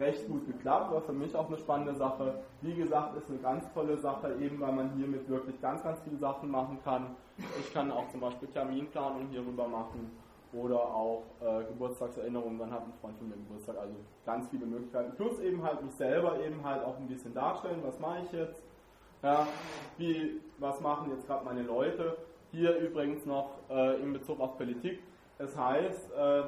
[0.00, 2.42] recht gut geklappt, war für mich auch eine spannende Sache.
[2.62, 6.16] Wie gesagt, ist eine ganz tolle Sache, eben weil man hiermit wirklich ganz, ganz viele
[6.16, 7.14] Sachen machen kann.
[7.60, 10.10] Ich kann auch zum Beispiel Terminplanung hierüber machen
[10.52, 13.94] oder auch äh, Geburtstagserinnerungen, dann hat ein Freund von mir Geburtstag, also
[14.26, 15.12] ganz viele Möglichkeiten.
[15.16, 18.62] Plus eben halt mich selber eben halt auch ein bisschen darstellen, was mache ich jetzt,
[19.22, 19.46] ja,
[19.98, 22.16] wie, was machen jetzt gerade meine Leute.
[22.52, 25.00] Hier übrigens noch äh, in Bezug auf Politik,
[25.38, 26.42] es heißt, äh,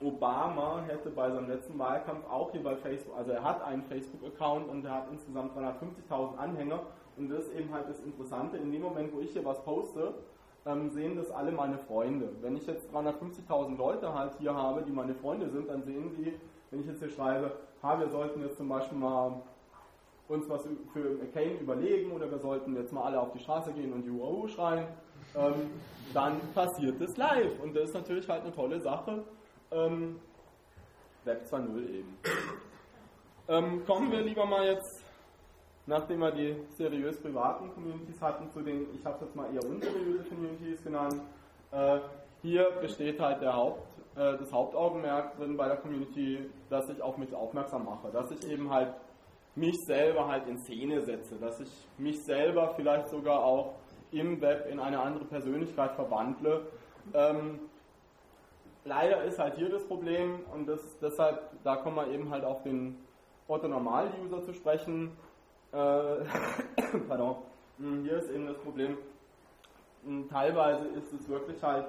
[0.00, 4.68] Obama hätte bei seinem letzten Wahlkampf auch hier bei Facebook, also er hat einen Facebook-Account
[4.68, 6.80] und er hat insgesamt 350.000 Anhänger.
[7.16, 10.14] Und das ist eben halt das Interessante, in dem Moment, wo ich hier was poste,
[10.66, 12.28] ähm, sehen das alle meine Freunde.
[12.42, 16.34] Wenn ich jetzt 350.000 Leute halt hier habe, die meine Freunde sind, dann sehen die,
[16.70, 17.52] wenn ich jetzt hier schreibe,
[17.82, 19.40] ha, wir sollten jetzt zum Beispiel mal
[20.28, 23.92] uns was für McCain überlegen oder wir sollten jetzt mal alle auf die Straße gehen
[23.92, 24.86] und UAU schreien,
[25.34, 25.70] ähm,
[26.14, 27.60] dann passiert es live.
[27.60, 29.24] Und das ist natürlich halt eine tolle Sache.
[29.70, 30.20] Ähm,
[31.24, 32.16] Web 2.0 eben.
[33.48, 35.04] Ähm, kommen wir lieber mal jetzt,
[35.86, 39.64] nachdem wir die seriös privaten Communities hatten, zu den, ich habe es jetzt mal eher
[39.64, 41.20] unseriöse Communities genannt.
[41.70, 41.98] Äh,
[42.42, 47.18] hier besteht halt der Haupt, äh, das Hauptaugenmerk drin bei der Community, dass ich auf
[47.18, 48.94] mich aufmerksam mache, dass ich eben halt
[49.54, 53.74] mich selber halt in Szene setze, dass ich mich selber vielleicht sogar auch
[54.12, 56.66] im Web in eine andere Persönlichkeit verwandle.
[57.14, 57.60] Ähm,
[58.84, 62.62] leider ist halt hier das Problem und das, deshalb, da kommen wir eben halt auf
[62.62, 62.96] den
[63.48, 65.12] Otto-Normal-User zu sprechen.
[65.72, 65.76] Äh,
[67.08, 67.36] pardon.
[67.78, 68.96] Hm, hier ist eben das Problem,
[70.04, 71.86] hm, teilweise ist es wirklich halt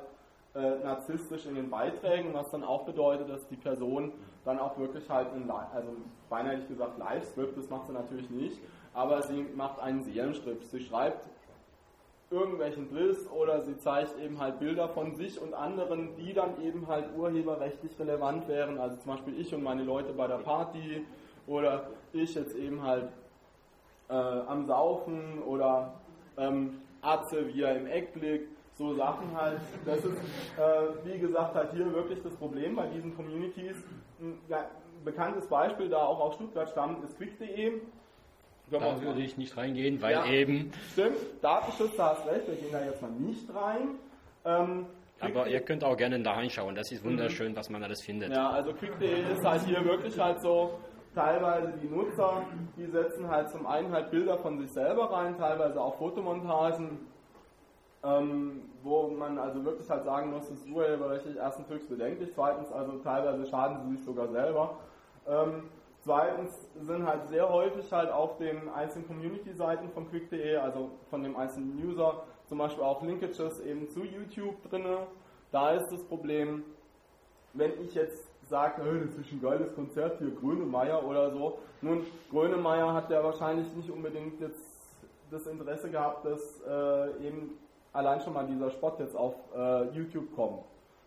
[0.54, 4.12] äh, narzisstisch in den Beiträgen, was dann auch bedeutet, dass die Person
[4.44, 5.90] dann auch wirklich halt, in, also
[6.30, 8.60] beinahe gesagt Live-Script, das macht sie natürlich nicht,
[8.94, 10.64] aber sie macht einen Seelenstrip.
[10.64, 11.28] Sie schreibt
[12.30, 16.88] irgendwelchen Driss oder sie zeigt eben halt Bilder von sich und anderen, die dann eben
[16.88, 21.06] halt urheberrechtlich relevant wären, also zum Beispiel ich und meine Leute bei der Party
[21.48, 23.10] oder ich jetzt eben halt
[24.10, 25.94] äh, am Saufen oder
[26.38, 29.60] ähm, Atze, er im Eck blickt, so Sachen halt.
[29.86, 30.18] Das ist,
[30.58, 33.78] äh, wie gesagt, halt hier wirklich das Problem bei diesen Communities.
[34.20, 34.40] Ein
[35.04, 37.82] bekanntes Beispiel, da auch aus Stuttgart stammt, ist quick.de.
[38.70, 40.72] Da würde ich nicht reingehen, weil ja, eben.
[40.92, 43.96] Stimmt, Datenschutz, da hast recht, wir gehen da jetzt mal nicht rein.
[44.44, 44.86] Ähm,
[45.20, 47.56] aber ihr könnt auch gerne da reinschauen, das ist wunderschön, mhm.
[47.56, 48.32] was man alles findet.
[48.32, 50.80] Ja, also quick.de ist halt hier wirklich halt so,
[51.18, 52.44] teilweise die Nutzer,
[52.78, 57.00] die setzen halt zum einen halt Bilder von sich selber rein, teilweise auch Fotomontagen,
[58.04, 62.72] ähm, wo man also wirklich halt sagen muss, das ist urheberrechtlich erstens höchst bedenklich, zweitens
[62.72, 64.78] also teilweise schaden sie sich sogar selber.
[65.28, 65.64] Ähm,
[66.08, 71.36] Zweitens sind halt sehr häufig halt auf den einzelnen Community-Seiten von quick.de, also von dem
[71.36, 74.86] einzelnen User, zum Beispiel auch Linkages eben zu YouTube drin.
[75.52, 76.64] Da ist das Problem,
[77.52, 81.60] wenn ich jetzt sage, hey, das ist ein geiles Konzert hier, Grönemeyer oder so.
[81.82, 84.64] Nun, Grönemeyer hat ja wahrscheinlich nicht unbedingt jetzt
[85.30, 87.58] das Interesse gehabt, dass äh, eben
[87.92, 90.64] allein schon mal dieser Spot jetzt auf äh, YouTube kommt.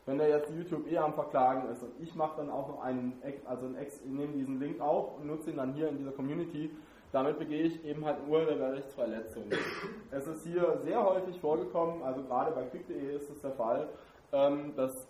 [0.07, 3.21] Wenn der jetzt YouTube eh am Verklagen ist und ich mache dann auch noch einen,
[3.45, 6.71] also einen Ex, nehme diesen Link auf und nutze ihn dann hier in dieser Community,
[7.13, 9.45] damit begehe ich eben halt Urheberrechtsverletzung.
[10.11, 13.89] Es ist hier sehr häufig vorgekommen, also gerade bei quick.de ist es der Fall,
[14.33, 15.07] ähm, dass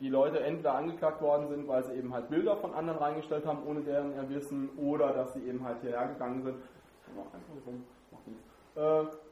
[0.00, 3.66] die Leute entweder angeklagt worden sind, weil sie eben halt Bilder von anderen reingestellt haben,
[3.66, 6.56] ohne deren Erwissen, oder dass sie eben halt hierher gegangen sind.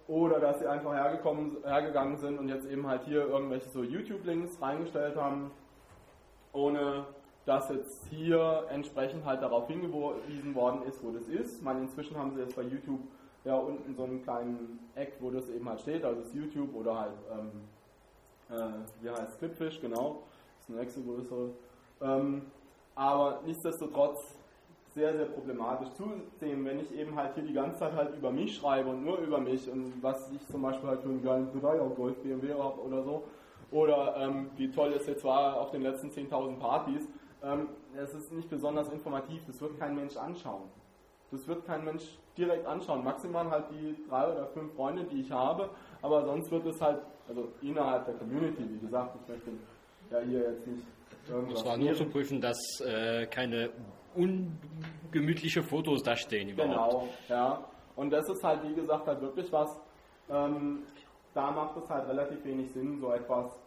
[0.09, 4.63] Oder dass sie einfach hergekommen, hergegangen sind und jetzt eben halt hier irgendwelche so YouTube-Links
[4.63, 5.51] reingestellt haben,
[6.53, 7.07] ohne
[7.45, 11.59] dass jetzt hier entsprechend halt darauf hingewiesen worden ist, wo das ist.
[11.59, 13.01] Ich meine, inzwischen haben sie jetzt bei YouTube
[13.45, 16.99] ja unten so einen kleinen Eck, wo das eben halt steht, also das YouTube oder
[16.99, 17.51] halt, ähm,
[18.51, 20.25] äh, wie heißt Clipfish, genau,
[20.57, 21.51] das ist eine nächste größere.
[22.01, 22.43] Ähm,
[22.97, 24.36] aber nichtsdestotrotz
[24.97, 25.89] sehr, sehr problematisch.
[25.93, 29.19] Zudem, wenn ich eben halt hier die ganze Zeit halt über mich schreibe und nur
[29.19, 32.81] über mich und was ich zum Beispiel halt für einen geilen Toyota Golf BMW habe
[32.81, 33.25] oder so,
[33.71, 37.07] oder ähm, wie toll es jetzt war auf den letzten 10.000 Partys,
[37.45, 40.63] ähm, es ist nicht besonders informativ, das wird kein Mensch anschauen.
[41.31, 43.05] Das wird kein Mensch direkt anschauen.
[43.05, 45.69] Maximal halt die drei oder fünf Freunde, die ich habe,
[46.01, 49.51] aber sonst wird es halt, also innerhalb der Community, wie gesagt, ich möchte
[50.11, 50.85] ja hier jetzt nicht
[51.29, 51.61] irgendwas.
[51.61, 53.71] Es war nur zu prüfen, dass äh, keine
[54.17, 56.91] ungemütliche Fotos da stehen überhaupt.
[56.91, 57.65] Genau, ja.
[57.95, 59.81] Und das ist halt, wie gesagt, halt wirklich was,
[60.31, 60.83] ähm,
[61.35, 63.59] da macht es halt relativ wenig Sinn, so etwas,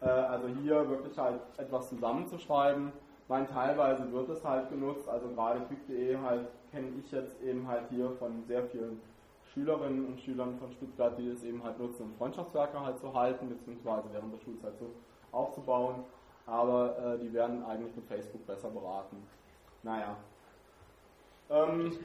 [0.00, 2.92] äh, also hier wirklich halt etwas zusammenzuschreiben.
[3.22, 7.66] Ich meine, teilweise wird es halt genutzt, also gerade quick.de halt kenne ich jetzt eben
[7.66, 9.00] halt hier von sehr vielen
[9.52, 13.48] Schülerinnen und Schülern von Stuttgart, die es eben halt nutzen, um Freundschaftswerke halt zu halten,
[13.48, 14.90] beziehungsweise während der Schulzeit so
[15.32, 16.04] aufzubauen.
[16.46, 19.16] Aber äh, die werden eigentlich mit Facebook besser beraten.
[19.86, 20.16] Naja.
[21.48, 21.96] Ähm,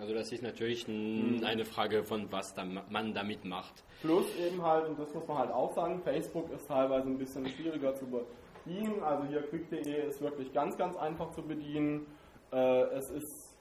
[0.00, 2.52] also das ist natürlich ein, eine Frage von was
[2.90, 3.84] man damit macht.
[4.02, 7.46] Plus eben halt, und das muss man halt auch sagen, Facebook ist teilweise ein bisschen
[7.46, 9.00] schwieriger zu bedienen.
[9.04, 12.06] Also hier quick.de ist wirklich ganz, ganz einfach zu bedienen.
[12.52, 13.56] Äh, es ist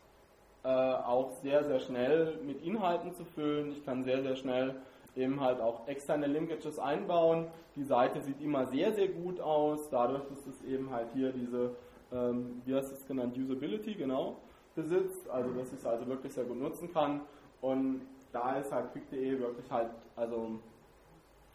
[0.63, 3.71] äh, auch sehr, sehr schnell mit Inhalten zu füllen.
[3.73, 4.75] Ich kann sehr, sehr schnell
[5.15, 7.47] eben halt auch externe Linkages einbauen.
[7.75, 11.75] Die Seite sieht immer sehr, sehr gut aus, dadurch, dass es eben halt hier diese,
[12.11, 14.37] ähm, wie heißt es genannt, Usability, genau,
[14.75, 17.21] besitzt, also dass ich es also wirklich sehr gut nutzen kann.
[17.61, 18.01] Und
[18.31, 20.59] da ist halt quick.de wirklich halt, also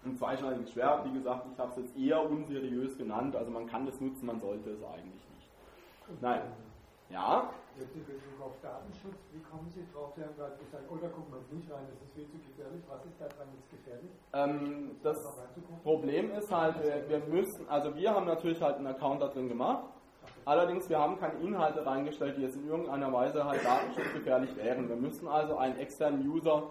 [0.05, 1.05] ein zweischneidiges Schwert.
[1.05, 4.40] Wie gesagt, ich habe es jetzt eher unseriös genannt, also man kann das nutzen, man
[4.40, 6.20] sollte es eigentlich nicht.
[6.20, 6.42] Nein.
[7.11, 7.51] Ja?
[7.78, 10.12] Jetzt in Bezug auf Datenschutz, wie kommen Sie drauf?
[10.14, 12.82] Sie haben gerade gesagt, oh, da gucken wir nicht rein, das ist viel zu gefährlich.
[12.88, 14.11] Was ist daran jetzt gefährlich?
[14.32, 15.16] Ähm, das
[15.82, 16.76] Problem ist halt,
[17.09, 19.84] wir müssen, also wir haben natürlich halt einen Account da drin gemacht.
[20.45, 24.88] Allerdings, wir haben keine Inhalte reingestellt, die jetzt in irgendeiner Weise halt datenschutzgefährlich wären.
[24.88, 26.64] Wir müssen also einen externen User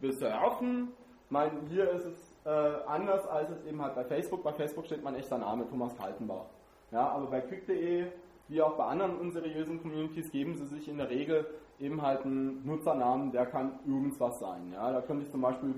[0.00, 0.88] besurfen.
[1.30, 2.50] Ich hier ist es äh,
[2.86, 4.42] anders als es eben halt bei Facebook.
[4.42, 6.44] Bei Facebook steht mein echter Name, Thomas Kaltenbach.
[6.92, 8.06] Ja, aber bei quick.de
[8.48, 11.46] wie auch bei anderen unseriösen Communities geben sie sich in der Regel
[11.80, 14.70] eben halt einen Nutzernamen, der kann irgendwas sein.
[14.72, 15.74] Ja, da könnte ich zum Beispiel,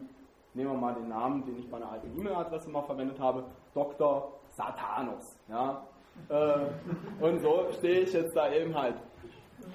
[0.54, 4.32] nehmen wir mal den Namen, den ich bei einer alten E-Mail-Adresse mal verwendet habe, Dr.
[4.48, 5.38] Satanos.
[5.48, 5.82] Ja,
[6.28, 8.96] äh, und so stehe ich jetzt da eben halt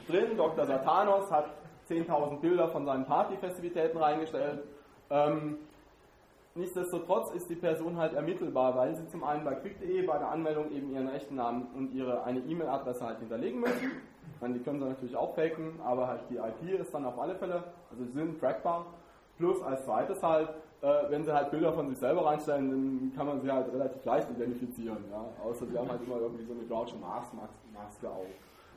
[0.07, 0.37] drin.
[0.37, 0.65] Dr.
[0.65, 1.49] Satanos hat
[1.89, 4.63] 10.000 Bilder von seinen Partyfestivitäten reingestellt.
[5.09, 5.57] Ähm,
[6.53, 10.69] Nichtsdestotrotz ist die Person halt ermittelbar, weil sie zum einen bei quick.de bei der Anmeldung
[10.71, 13.91] eben ihren rechten Namen und ihre eine E-Mail-Adresse halt hinterlegen müssen.
[14.41, 17.35] Meine, die können sie natürlich auch faken, aber halt die IP ist dann auf alle
[17.35, 18.85] Fälle, also sie sind trackbar.
[19.41, 20.49] Plus als zweites halt,
[20.81, 24.05] äh, wenn sie halt Bilder von sich selber reinstellen, dann kann man sie halt relativ
[24.05, 25.03] leicht identifizieren.
[25.09, 25.25] Ja?
[25.43, 28.27] Außer sie haben halt immer irgendwie so eine Groucho Maske auf.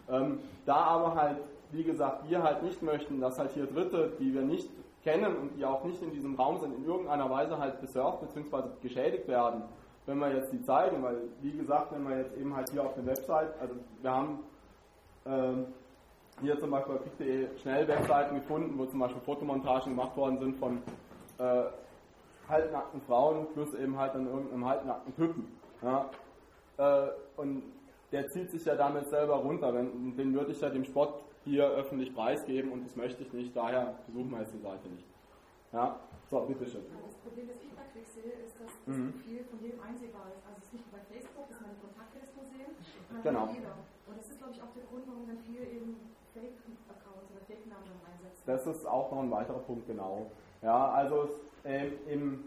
[0.09, 1.37] Ähm, da aber halt,
[1.71, 4.71] wie gesagt, wir halt nicht möchten, dass halt hier Dritte, die wir nicht
[5.03, 8.69] kennen und die auch nicht in diesem Raum sind, in irgendeiner Weise halt besurft bzw.
[8.81, 9.65] geschädigt werden,
[10.07, 12.95] wenn wir jetzt die zeigen, weil wie gesagt, wenn wir jetzt eben halt hier auf
[12.95, 14.39] der Website, also wir haben
[15.27, 15.67] ähm,
[16.41, 20.57] hier zum Beispiel bei pick.de schnell Webseiten gefunden, wo zum Beispiel Fotomontagen gemacht worden sind
[20.59, 20.83] von
[21.39, 21.65] äh,
[22.49, 25.59] halbnackten Frauen plus eben halt an irgendeinem halbnackten Typen.
[25.83, 26.11] Ja?
[26.77, 27.63] Äh, und
[28.13, 31.69] der zieht sich ja damit selber runter, wenn, den würde ich ja dem Sport hier
[31.69, 35.05] öffentlich preisgeben und das möchte ich nicht, daher besuchen wir jetzt die Seite nicht.
[35.73, 35.99] Ja,
[36.31, 36.83] so, bitteschön.
[37.05, 39.13] Das Problem, das ich bei Quick sehe, ist, dass das mhm.
[39.13, 40.47] Profil von jedem einsehbar ist.
[40.47, 42.71] Also es ist nicht nur bei Facebook, dass man die Kontaktliste sehen,
[43.11, 43.45] sondern genau.
[43.51, 43.75] jeder.
[44.07, 46.14] Und das ist, glaube ich, auch der Grund, warum dann viele eben
[48.47, 50.27] Das ist auch noch ein weiterer Punkt, genau.
[50.63, 51.29] Ja, also
[51.65, 52.45] äh, im,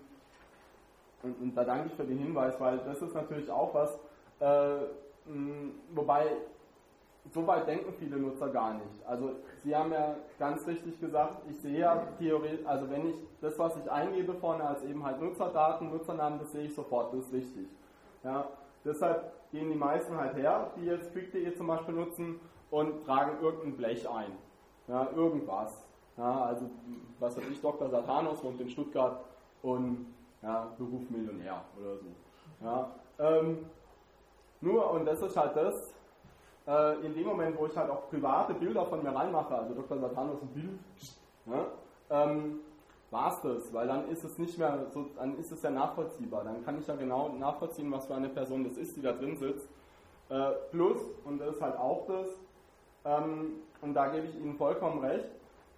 [1.24, 3.98] und, und, da danke ich für den Hinweis, weil das ist natürlich auch was,
[4.40, 4.86] äh,
[5.94, 6.28] wobei
[7.34, 9.06] so weit denken viele Nutzer gar nicht.
[9.06, 9.32] Also
[9.64, 13.76] Sie haben ja ganz richtig gesagt, ich sehe ja theoretisch, also wenn ich das, was
[13.78, 17.68] ich eingebe vorne als eben halt Nutzerdaten, Nutzernamen, das sehe ich sofort, das ist richtig.
[18.24, 18.48] Ja,
[18.86, 22.40] deshalb gehen die meisten halt her, die jetzt Quick.de zum Beispiel nutzen
[22.72, 24.32] und tragen irgendein Blech ein.
[24.88, 25.86] Ja, irgendwas.
[26.18, 26.66] Ja, also,
[27.20, 27.90] was weiß ich, Dr.
[27.90, 29.24] Satanos wohnt in Stuttgart
[29.62, 30.08] und
[30.42, 32.06] ja, Beruf Millionär oder so.
[32.64, 33.66] Ja, ähm,
[34.62, 35.94] nur, und das ist halt das,
[36.68, 40.00] äh, in dem Moment, wo ich halt auch private Bilder von mir reinmache, also Dr.
[40.00, 40.80] Satanos ein Bild,
[41.46, 41.66] ne,
[42.10, 42.60] ähm,
[43.12, 46.44] war es das, weil dann ist es nicht mehr so, dann ist es ja nachvollziehbar.
[46.44, 49.38] Dann kann ich ja genau nachvollziehen, was für eine Person das ist, die da drin
[49.38, 49.70] sitzt.
[50.30, 52.28] Äh, plus, und das ist halt auch das,
[53.08, 55.30] ähm, und da gebe ich Ihnen vollkommen recht,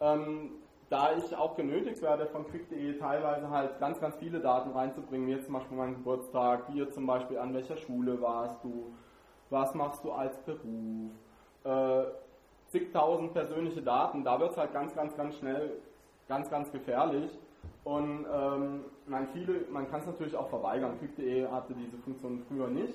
[0.01, 0.51] ähm,
[0.89, 5.45] da ich auch genötigt werde von quick.de teilweise halt ganz, ganz viele Daten reinzubringen, jetzt
[5.45, 8.91] zum Beispiel mein Geburtstag, jetzt zum Beispiel an welcher Schule warst du,
[9.51, 11.11] was machst du als Beruf,
[11.63, 12.03] äh,
[12.69, 15.79] zigtausend persönliche Daten, da wird es halt ganz, ganz, ganz schnell
[16.29, 17.37] ganz, ganz gefährlich.
[17.83, 19.27] Und ähm, man,
[19.71, 20.97] man kann es natürlich auch verweigern.
[20.99, 22.93] Quick.de hatte diese Funktion früher nicht.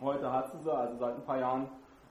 [0.00, 1.68] Heute hat sie sie, also seit ein paar Jahren.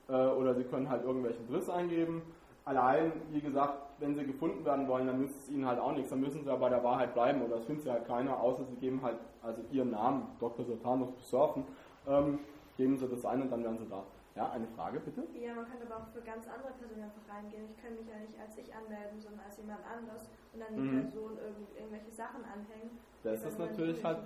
[0.09, 2.21] Äh, oder Sie können halt irgendwelchen Driss eingeben.
[2.65, 6.09] Allein, wie gesagt, wenn Sie gefunden werden wollen, dann nützt es Ihnen halt auch nichts.
[6.09, 8.65] Dann müssen Sie ja bei der Wahrheit bleiben oder es findet Sie halt keiner, außer
[8.65, 10.65] Sie geben halt also Ihren Namen, Dr.
[10.65, 11.63] Sultanus Surfen.
[12.07, 12.39] Ähm,
[12.75, 14.03] geben Sie das ein und dann werden Sie da.
[14.35, 15.23] Ja, eine Frage bitte?
[15.34, 17.65] Ja, man kann aber auch für ganz andere Personen einfach reingehen.
[17.71, 20.81] Ich kann mich ja nicht als ich anmelden, sondern als jemand anderes und dann die
[20.81, 21.01] mhm.
[21.09, 22.99] Person irgend, irgendwelche Sachen anhängen.
[23.23, 24.19] Das ist natürlich halt,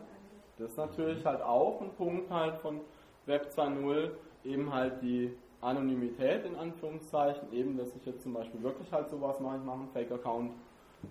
[0.58, 2.82] das ist natürlich halt auch ein Punkt halt von
[3.26, 4.12] Web 2.0,
[4.44, 9.40] eben halt die Anonymität in Anführungszeichen, eben, dass ich jetzt zum Beispiel wirklich halt sowas
[9.40, 10.52] mache, ich mache einen Fake-Account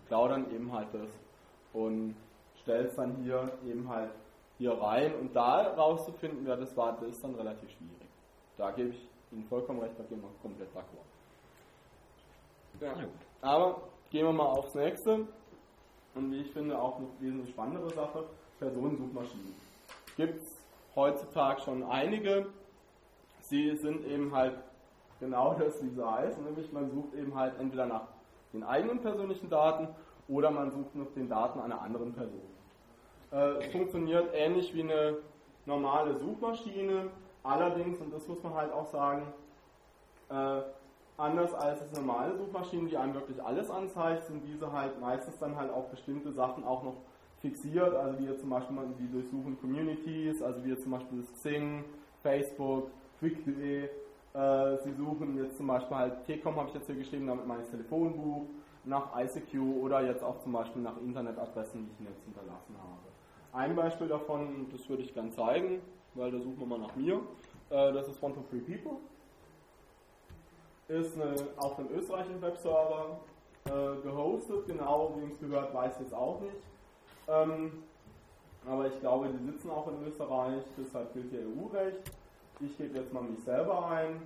[0.07, 1.09] klaue dann eben halt das
[1.73, 2.15] und
[2.63, 4.11] stelle es dann hier eben halt
[4.59, 8.09] hier rein und da rauszufinden, wer das war, das ist dann relativ schwierig.
[8.57, 11.07] Da gebe ich Ihnen vollkommen recht, da gehen wir komplett d'accord.
[12.81, 12.95] Ja.
[13.41, 15.27] Aber gehen wir mal aufs nächste
[16.15, 18.25] und wie ich finde auch eine wesentlich spannendere Sache,
[18.59, 19.55] Personensuchmaschinen.
[20.17, 20.61] Gibt es
[20.95, 22.47] heutzutage schon einige.
[23.51, 24.55] Sie sind eben halt
[25.19, 28.03] genau das, wie sie heißen, nämlich man sucht eben halt entweder nach
[28.53, 29.89] den eigenen persönlichen Daten
[30.29, 32.41] oder man sucht nach den Daten einer anderen Person.
[33.33, 35.17] Äh, es funktioniert ähnlich wie eine
[35.67, 37.09] normale Suchmaschine,
[37.43, 39.27] allerdings, und das muss man halt auch sagen,
[40.31, 40.61] äh,
[41.17, 45.57] anders als es normale Suchmaschinen, die einem wirklich alles anzeigt, sind diese halt meistens dann
[45.57, 46.99] halt auch bestimmte Sachen auch noch
[47.41, 51.85] fixiert, also wie zum Beispiel die durchsuchen Communities, also wie zum Beispiel das Xing,
[52.23, 53.89] Facebook, Quick.de, äh,
[54.83, 58.47] sie suchen jetzt zum Beispiel halt T-Com habe ich jetzt hier geschrieben, damit mein Telefonbuch,
[58.85, 63.11] nach ICQ oder jetzt auch zum Beispiel nach Internetadressen, die ich jetzt hinterlassen habe.
[63.53, 65.83] Ein Beispiel davon, das würde ich gerne zeigen,
[66.15, 67.21] weil da suchen wir mal nach mir.
[67.69, 68.99] Äh, das ist One to Three People.
[70.89, 73.21] Ist eine, auf einem österreichischen Webserver
[73.67, 76.57] äh, gehostet, genau wie es gehört, weiß ich jetzt auch nicht.
[77.29, 77.85] Ähm,
[78.67, 82.11] aber ich glaube, die sitzen auch in Österreich, deshalb gilt hier EU-Recht.
[82.61, 84.21] Ich gebe jetzt mal mich selber ein.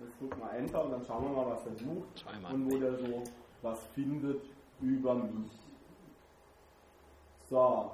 [0.00, 2.96] Jetzt drückt mal Enter und dann schauen wir mal, was er sucht und wo der
[2.96, 3.22] so
[3.62, 4.42] was findet
[4.80, 5.50] über mich.
[7.48, 7.90] So,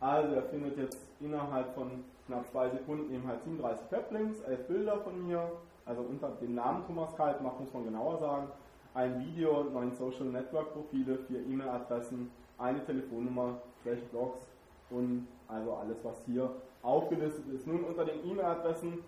[0.00, 4.98] also er findet jetzt innerhalb von knapp zwei Sekunden eben halt 37 Weblinks, 11 Bilder
[5.00, 5.50] von mir,
[5.84, 8.48] also unter dem Namen Thomas Kaltmach muss man genauer sagen,
[8.94, 14.38] ein Video, neun Social Network Profile, vier E-Mail-Adressen, eine Telefonnummer, slash Blogs
[14.90, 16.50] und also alles, was hier
[16.82, 17.66] aufgelistet ist.
[17.66, 19.04] Nun unter den E-Mail-Adressen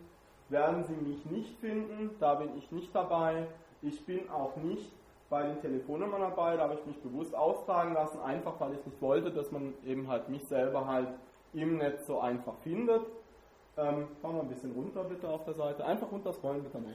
[0.53, 3.47] werden Sie mich nicht finden, da bin ich nicht dabei.
[3.81, 4.93] Ich bin auch nicht
[5.29, 9.01] bei den Telefonnummern dabei, da habe ich mich bewusst austragen lassen, einfach weil ich nicht
[9.01, 11.09] wollte, dass man eben halt mich selber halt
[11.55, 13.03] im Netz so einfach findet.
[13.79, 16.91] Ähm, fahren wir ein bisschen runter bitte auf der Seite, einfach runter scrollen bitte noch.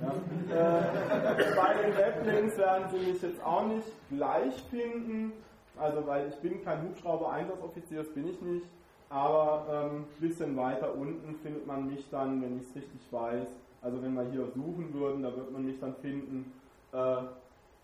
[0.00, 0.08] Ja.
[0.08, 5.32] äh, bei den Weblinks werden Sie mich jetzt auch nicht gleich finden,
[5.78, 8.66] also weil ich bin kein Hubschrauber-Einsatzoffizier, das bin ich nicht,
[9.10, 13.48] aber ein ähm, bisschen weiter unten findet man mich dann, wenn ich es richtig weiß.
[13.82, 16.52] Also wenn wir hier suchen würden, da wird man mich dann finden.
[16.92, 17.22] Äh,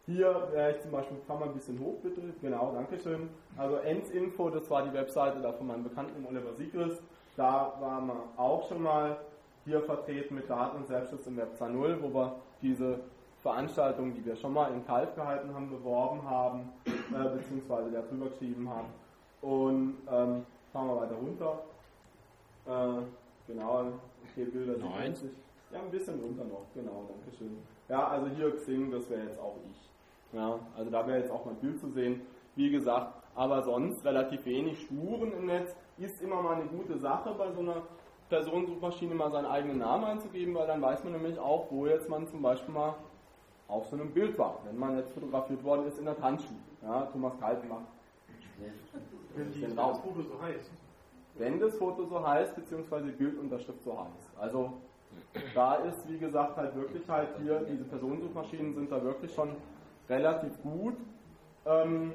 [0.06, 3.28] hier wäre ich zum Beispiel, fahren wir ein bisschen hoch bitte, genau, Dankeschön.
[3.56, 7.02] Also Ensinfo, das war die Webseite da von meinem Bekannten Oliver Sigrist.
[7.36, 9.16] Da waren wir auch schon mal
[9.64, 13.00] hier vertreten mit Daten und Selbstschutz im Web 2.0, wo wir diese
[13.42, 18.28] Veranstaltungen, die wir schon mal in Kalb gehalten haben, beworben haben, äh, beziehungsweise da drüber
[18.28, 18.88] geschrieben haben.
[19.42, 20.46] Und ähm,
[20.76, 21.58] fahren wir weiter runter.
[22.66, 23.06] Äh,
[23.46, 23.92] genau,
[24.24, 25.30] okay, Bilder 90.
[25.72, 27.58] Ja, ein bisschen runter noch, genau, danke schön.
[27.88, 29.90] Ja, also hier Xing, das wäre jetzt auch ich.
[30.32, 32.22] Ja, also da wäre jetzt auch mein Bild zu sehen.
[32.56, 35.74] Wie gesagt, aber sonst relativ wenig Spuren im Netz.
[35.98, 37.82] Ist immer mal eine gute Sache bei so einer
[38.28, 42.26] Personensuchmaschine mal seinen eigenen Namen einzugeben, weil dann weiß man nämlich auch, wo jetzt man
[42.26, 42.94] zum Beispiel mal
[43.68, 46.58] auf so einem Bild war, wenn man jetzt fotografiert worden ist in der Tanzschule.
[46.82, 47.86] Ja, Thomas Kalten macht.
[49.34, 50.70] Wenn das Foto so heißt.
[51.34, 54.38] Wenn das Foto so heißt, beziehungsweise Bildunterschrift so heißt.
[54.38, 54.72] Also
[55.54, 59.50] da ist, wie gesagt, halt wirklich halt hier, diese Personensuchmaschinen sind da wirklich schon
[60.08, 60.96] relativ gut.
[61.66, 62.12] Ähm,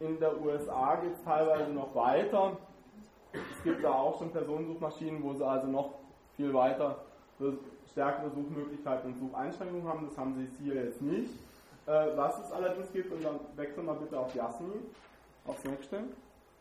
[0.00, 2.56] in der USA geht es teilweise noch weiter.
[3.32, 5.94] Es gibt da auch schon Personensuchmaschinen, wo sie also noch
[6.36, 6.96] viel weiter
[7.92, 10.06] stärkere Suchmöglichkeiten und Sucheinschränkungen haben.
[10.08, 11.32] Das haben sie hier jetzt nicht.
[11.86, 14.84] Äh, was es allerdings gibt, und dann wechseln wir bitte auf Jasmin,
[15.50, 16.04] aufs nächste.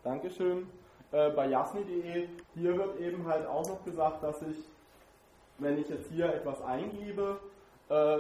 [0.04, 0.68] Dankeschön.
[1.12, 4.58] Äh, bei jasni.de, hier wird eben halt auch noch gesagt, dass ich,
[5.58, 7.40] wenn ich jetzt hier etwas eingebe,
[7.90, 8.20] äh,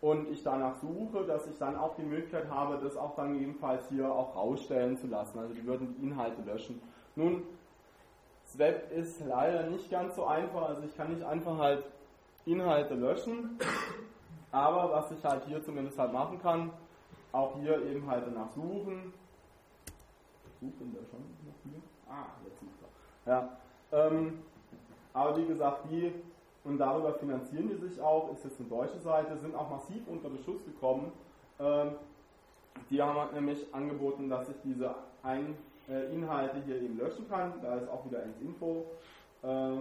[0.00, 3.88] und ich danach suche, dass ich dann auch die Möglichkeit habe, das auch dann jedenfalls
[3.88, 5.38] hier auch rausstellen zu lassen.
[5.38, 6.82] Also die würden die Inhalte löschen.
[7.16, 7.42] Nun,
[8.44, 11.84] das Web ist leider nicht ganz so einfach, also ich kann nicht einfach halt
[12.44, 13.58] Inhalte löschen,
[14.52, 16.70] aber was ich halt hier zumindest halt machen kann,
[17.32, 19.14] auch hier eben halt danach suchen.
[20.64, 21.82] Suchen wir schon noch hier?
[22.08, 22.80] Ah, jetzt sucht
[23.26, 23.32] er.
[23.32, 23.56] Ja,
[23.92, 24.42] ähm,
[25.12, 26.12] aber wie gesagt, die
[26.64, 30.30] und darüber finanzieren die sich auch, ist jetzt eine deutsche Seite, sind auch massiv unter
[30.30, 31.12] Beschuss gekommen.
[31.60, 31.92] Ähm,
[32.88, 35.56] die haben halt nämlich angeboten, dass ich diese ein,
[35.88, 37.52] äh, Inhalte hier eben löschen kann.
[37.62, 38.86] Da ist auch wieder ins Info.
[39.42, 39.76] Äh,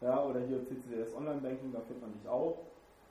[0.00, 2.56] ja, oder hier CCS Online Banking, da findet man dich auch.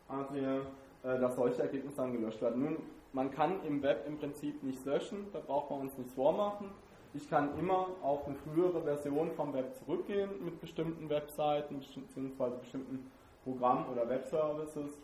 [0.08, 0.62] Adrian,
[1.04, 2.64] äh, dass solche Ergebnisse dann gelöscht werden.
[2.64, 2.78] Nun,
[3.14, 6.70] man kann im Web im Prinzip nichts löschen, da braucht man uns nichts vormachen.
[7.14, 12.58] Ich kann immer auf eine frühere Version vom Web zurückgehen mit bestimmten Webseiten bzw.
[12.60, 13.12] bestimmten
[13.44, 14.98] Programmen oder Webservices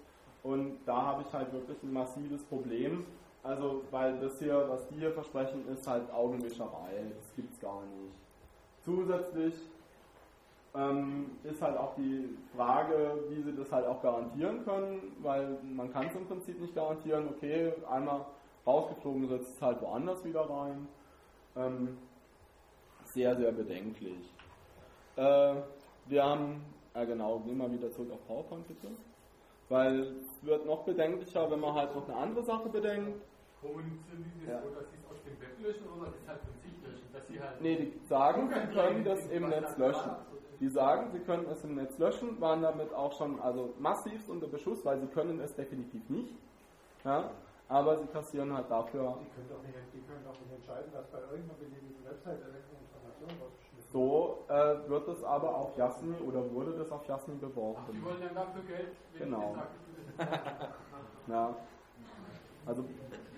[0.43, 3.05] und da habe ich halt wirklich ein massives Problem,
[3.45, 7.05] Also, weil das hier, was die hier versprechen, ist halt Augenwischerei.
[7.15, 8.15] Das gibt's gar nicht.
[8.83, 9.53] Zusätzlich
[10.75, 15.91] ähm, ist halt auch die Frage, wie sie das halt auch garantieren können, weil man
[15.91, 18.25] kann es im Prinzip nicht garantieren, okay, einmal
[18.65, 20.87] rausgeflogen setzt es halt woanders wieder rein.
[21.55, 21.97] Ähm,
[23.05, 24.33] sehr, sehr bedenklich.
[25.15, 25.55] Äh,
[26.07, 26.61] wir haben,
[26.93, 28.89] ja genau, gehen wir wieder zurück auf PowerPoint bitte.
[29.69, 33.19] Weil es wird noch bedenklicher, wenn man halt noch eine andere Sache bedenkt.
[33.61, 34.61] Kommunizieren die Ja.
[34.61, 37.07] so, dass sie es aus dem Web löschen oder das halt von sich löschen?
[37.13, 40.11] Dass sie halt Nee, die sagen, sie können das im Netz löschen.
[40.59, 44.47] Die sagen, sie können es im Netz löschen, waren damit auch schon also massivst unter
[44.47, 46.35] Beschuss, weil sie können es definitiv nicht.
[47.03, 47.31] Ja,
[47.67, 51.07] aber sie kassieren halt dafür Die können doch nicht, die können doch nicht entscheiden, dass
[51.07, 56.51] bei irgendeiner beliebigen Website irgendeine Information rausgeschmissen So äh, wird es aber auf Jasni oder
[56.51, 57.81] wurde das auf Jasni Die beworben.
[58.03, 59.55] wollen dann dafür Geld, Genau.
[61.27, 61.55] Ja.
[62.67, 62.83] Also,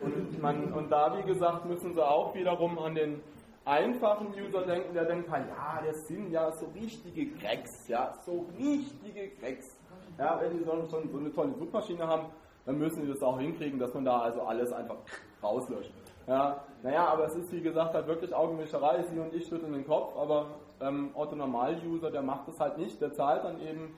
[0.01, 3.21] und, man, und da, wie gesagt, müssen sie auch wiederum an den
[3.67, 8.45] einfachen User denken, der denkt halt, ja, das sind ja so richtige Cracks, ja, so
[8.57, 9.77] richtige Cracks.
[10.17, 12.27] Ja, wenn die so, schon so eine tolle Suchmaschine haben,
[12.65, 14.97] dann müssen die das auch hinkriegen, dass man da also alles einfach
[15.43, 15.91] rauslöscht.
[16.27, 19.85] Ja, naja, aber es ist wie gesagt halt wirklich Augenwischerei, Sie und ich schütteln den
[19.85, 20.47] Kopf, aber
[20.81, 23.95] ähm, Otto Normal-User, der macht das halt nicht, der zahlt dann eben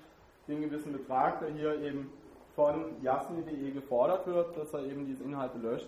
[0.48, 2.12] den gewissen Betrag, der hier eben
[2.56, 5.88] von jasni.de gefordert wird, dass er eben diese Inhalte löscht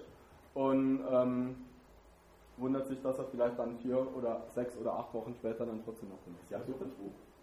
[0.53, 1.56] und ähm,
[2.62, 6.10] wundert sich, dass er vielleicht dann vier oder sechs oder acht Wochen später dann trotzdem
[6.10, 6.50] noch drin ist.
[6.52, 6.86] Ja, bitte.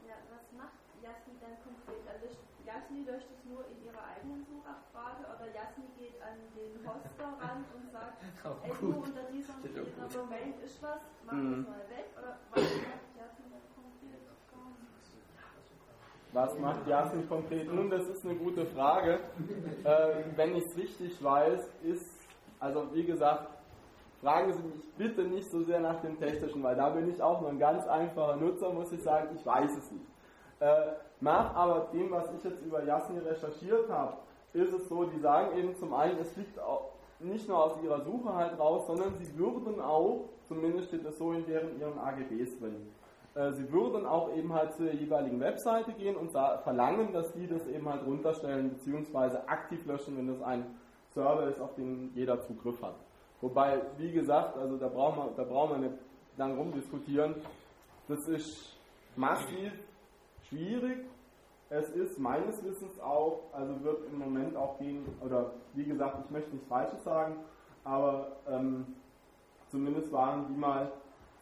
[0.07, 2.01] Ja, was macht Jasni dann konkret?
[2.23, 7.29] Löscht, Jasni löscht es nur in ihrer eigenen Suchabfrage oder Jasni geht an den Hoster
[7.43, 9.07] ran und sagt, Oh, ey du, gut.
[9.11, 10.15] unter gut.
[10.15, 11.67] Domain ist was, mach Mhm.
[11.67, 14.23] das mal weg oder was macht Jasni dann konkret?
[16.33, 17.73] Was macht Jasmin konkret?
[17.73, 19.19] Nun, das ist eine gute Frage.
[19.83, 22.07] Äh, wenn ich es richtig weiß, ist,
[22.61, 23.58] also wie gesagt,
[24.21, 27.41] fragen Sie mich bitte nicht so sehr nach dem Technischen, weil da bin ich auch
[27.41, 30.07] nur ein ganz einfacher Nutzer, muss ich sagen, ich weiß es nicht.
[30.61, 34.15] Äh, nach aber dem, was ich jetzt über Jasmin recherchiert habe,
[34.53, 36.91] ist es so, die sagen eben zum einen, es liegt auch
[37.21, 41.33] nicht nur aus ihrer Suche halt raus, sondern sie würden auch, zumindest steht es so
[41.33, 42.89] in deren ihren AGBs drin,
[43.35, 47.47] äh, sie würden auch eben halt zur jeweiligen Webseite gehen und da verlangen, dass die
[47.47, 49.39] das eben halt runterstellen bzw.
[49.47, 50.65] aktiv löschen, wenn das ein
[51.15, 52.97] Server ist, auf den jeder Zugriff hat.
[53.41, 56.01] Wobei, wie gesagt, also da brauchen wir, da brauchen wir nicht
[56.37, 57.37] lang rumdiskutieren.
[58.09, 58.77] Das ist
[59.17, 59.73] massiv
[60.49, 61.05] schwierig.
[61.71, 66.31] Es ist meines Wissens auch, also wird im Moment auch gegen, oder wie gesagt, ich
[66.31, 67.37] möchte nichts Falsches sagen,
[67.85, 68.87] aber ähm,
[69.69, 70.91] zumindest waren die mal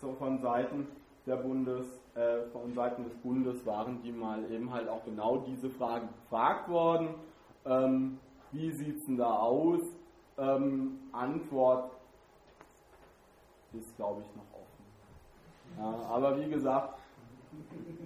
[0.00, 0.88] so von Seiten
[1.26, 5.70] der Bundes, äh, von Seiten des Bundes waren die mal eben halt auch genau diese
[5.70, 7.14] Fragen gefragt worden.
[7.64, 8.18] Ähm,
[8.50, 9.80] wie sieht es denn da aus?
[10.38, 11.90] Ähm, Antwort
[13.72, 14.76] ist, glaube ich, noch offen.
[15.78, 16.98] Ja, aber wie gesagt,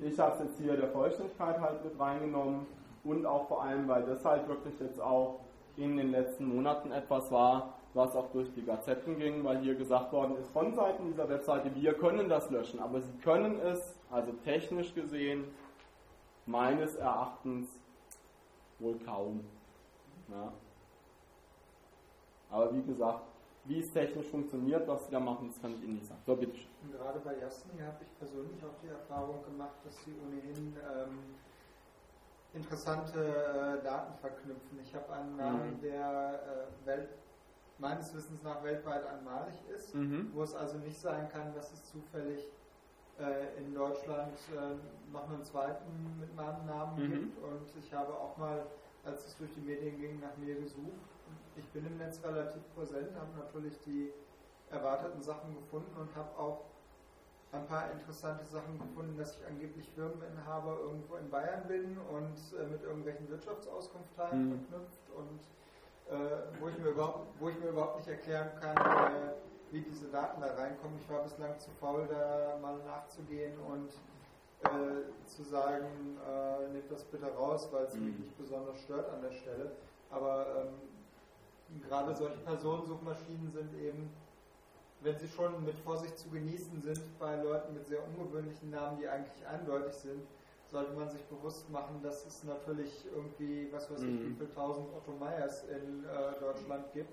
[0.00, 2.66] ich habe es jetzt hier der Vollständigkeit halt mit reingenommen
[3.04, 5.40] und auch vor allem, weil das halt wirklich jetzt auch
[5.76, 10.12] in den letzten Monaten etwas war, was auch durch die Gazetten ging, weil hier gesagt
[10.12, 14.32] worden ist von Seiten dieser Webseite, wir können das löschen, aber sie können es, also
[14.44, 15.44] technisch gesehen,
[16.46, 17.68] meines Erachtens
[18.78, 19.44] wohl kaum.
[20.28, 20.52] Ja.
[22.50, 23.20] Aber wie gesagt,
[23.64, 26.20] wie es technisch funktioniert, was sie da machen, das kann ich Ihnen nicht sagen.
[26.26, 26.56] So, bitte.
[26.56, 26.68] schön.
[26.82, 31.18] Und gerade bei Jasni habe ich persönlich auch die Erfahrung gemacht, dass sie ohnehin ähm,
[32.52, 33.20] interessante
[33.80, 34.78] äh, Daten verknüpfen.
[34.82, 35.80] Ich habe einen Namen, Mhm.
[35.82, 36.40] der
[36.82, 37.10] äh, Welt,
[37.78, 40.30] meines Wissens nach weltweit einmalig ist, Mhm.
[40.34, 42.48] wo es also nicht sein kann, dass es zufällig
[43.18, 47.12] äh, in Deutschland äh, noch einen zweiten mit meinem Namen Mhm.
[47.12, 47.38] gibt.
[47.42, 48.66] Und ich habe auch mal,
[49.04, 51.09] als es durch die Medien ging, nach mir gesucht.
[51.60, 54.12] Ich bin im Netz relativ präsent, habe natürlich die
[54.70, 56.64] erwarteten Sachen gefunden und habe auch
[57.52, 62.66] ein paar interessante Sachen gefunden, dass ich angeblich Firmeninhaber irgendwo in Bayern bin und äh,
[62.66, 64.66] mit irgendwelchen Wirtschaftsauskunftsteilen Mhm.
[64.68, 65.40] verknüpft und
[66.08, 69.34] äh, wo, ich mir überhaupt, wo ich mir überhaupt nicht erklären kann, äh,
[69.70, 70.98] wie diese Daten da reinkommen.
[70.98, 73.90] Ich war bislang zu faul, da mal nachzugehen und
[74.62, 78.20] äh, zu sagen, äh, nehmt das bitte raus, weil es mich Mhm.
[78.20, 79.72] nicht besonders stört an der Stelle.
[80.10, 80.74] Aber ähm,
[81.86, 84.10] gerade solche Personensuchmaschinen sind eben
[85.02, 89.08] wenn sie schon mit Vorsicht zu genießen sind bei Leuten mit sehr ungewöhnlichen Namen, die
[89.08, 90.22] eigentlich eindeutig sind,
[90.70, 94.30] sollte man sich bewusst machen, dass es natürlich irgendwie, was weiß ich, Mhm.
[94.30, 97.08] wie viel tausend Otto Meyers in äh, Deutschland gibt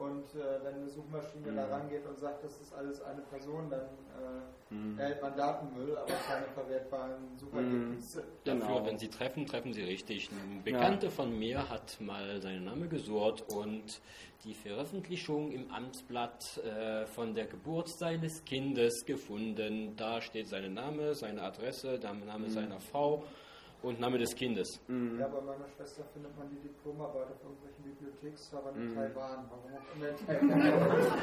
[0.00, 1.56] Und äh, wenn eine Suchmaschine Mhm.
[1.56, 4.98] da rangeht und sagt, das ist alles eine Person, dann äh, Mhm.
[4.98, 8.22] erhält man Datenmüll, aber keine verwertbaren Suchergebnisse.
[8.44, 8.60] Genau.
[8.66, 10.30] Dafür, wenn Sie treffen, treffen Sie richtig.
[10.30, 14.00] Ein Bekannter von mir hat mal seinen Namen gesucht und
[14.44, 19.94] die Veröffentlichung im Amtsblatt äh, von der Geburt seines Kindes gefunden.
[19.96, 22.50] Da steht sein Name, seine Adresse, der Name Mhm.
[22.50, 23.24] seiner Frau
[23.82, 24.80] und Name des Kindes.
[24.88, 28.94] Ja, bei meiner Schwester findet man die Diplomarbeit auf irgendwelchen Bibliotheksservern in Mhm.
[28.94, 29.50] Taiwan.
[29.50, 31.20] Warum auch immer in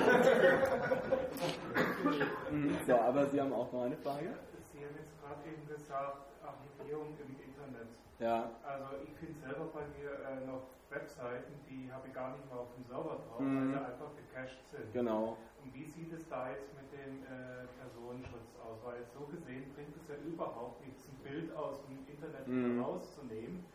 [2.52, 2.78] Mhm.
[2.86, 4.34] So, aber Sie haben auch noch eine Frage?
[4.74, 7.88] Sie haben jetzt gerade eben gesagt, Archivierung im Internet.
[8.20, 8.50] Ja.
[8.64, 12.60] Also ich finde selber bei mir äh, noch Webseiten, die habe ich gar nicht mehr
[12.60, 13.58] auf dem Server drauf, Mhm.
[13.58, 14.94] weil sie einfach gecached sind.
[14.94, 15.38] Genau.
[15.62, 18.80] Und wie sieht es da jetzt mit dem äh, Personenschutz aus?
[18.84, 22.74] Weil so gesehen bringt es ja überhaupt nichts, ein Bild aus dem Internet Mhm.
[22.78, 23.66] wieder rauszunehmen,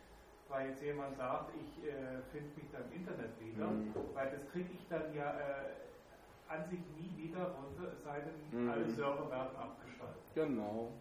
[0.49, 3.95] weil jetzt jemand sagt, ich äh, finde mich da im Internet wieder, Mhm.
[4.15, 5.75] weil das kriege ich dann ja äh,
[6.49, 8.71] an sich nie wieder runter, es sei denn, Mhm.
[8.71, 10.23] alle Server werden abgeschaltet.
[10.35, 10.93] Genau.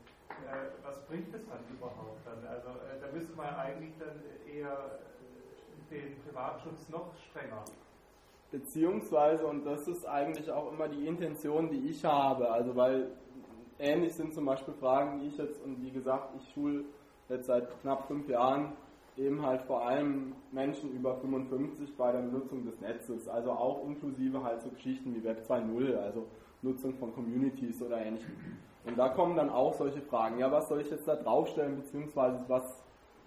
[0.47, 2.45] Äh, was bringt es dann überhaupt dann?
[2.47, 4.21] Also äh, da müsste man eigentlich dann
[4.51, 4.99] eher
[5.89, 7.63] äh, den Privatschutz noch strenger.
[8.51, 13.11] Beziehungsweise, und das ist eigentlich auch immer die Intention, die ich habe, also weil
[13.79, 16.83] ähnlich sind zum Beispiel Fragen, die ich jetzt, und wie gesagt, ich schule
[17.29, 18.73] jetzt seit knapp fünf Jahren
[19.17, 24.43] eben halt vor allem Menschen über 55 bei der Benutzung des Netzes, also auch inklusive
[24.43, 26.27] halt so Geschichten wie Web 2.0, also
[26.61, 28.35] Nutzung von Communities oder ähnlichem.
[28.85, 32.43] Und da kommen dann auch solche Fragen, ja, was soll ich jetzt da draufstellen, beziehungsweise
[32.47, 32.83] was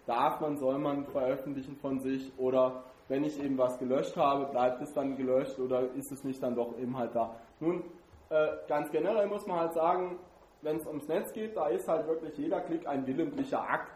[0.06, 4.80] darf man, soll man veröffentlichen von sich oder wenn ich eben was gelöscht habe, bleibt
[4.82, 7.36] es dann gelöscht oder ist es nicht dann doch eben halt da.
[7.60, 7.84] Nun,
[8.30, 10.18] äh, ganz generell muss man halt sagen,
[10.62, 13.92] wenn es ums Netz geht, da ist halt wirklich jeder Klick ein willentlicher Akt.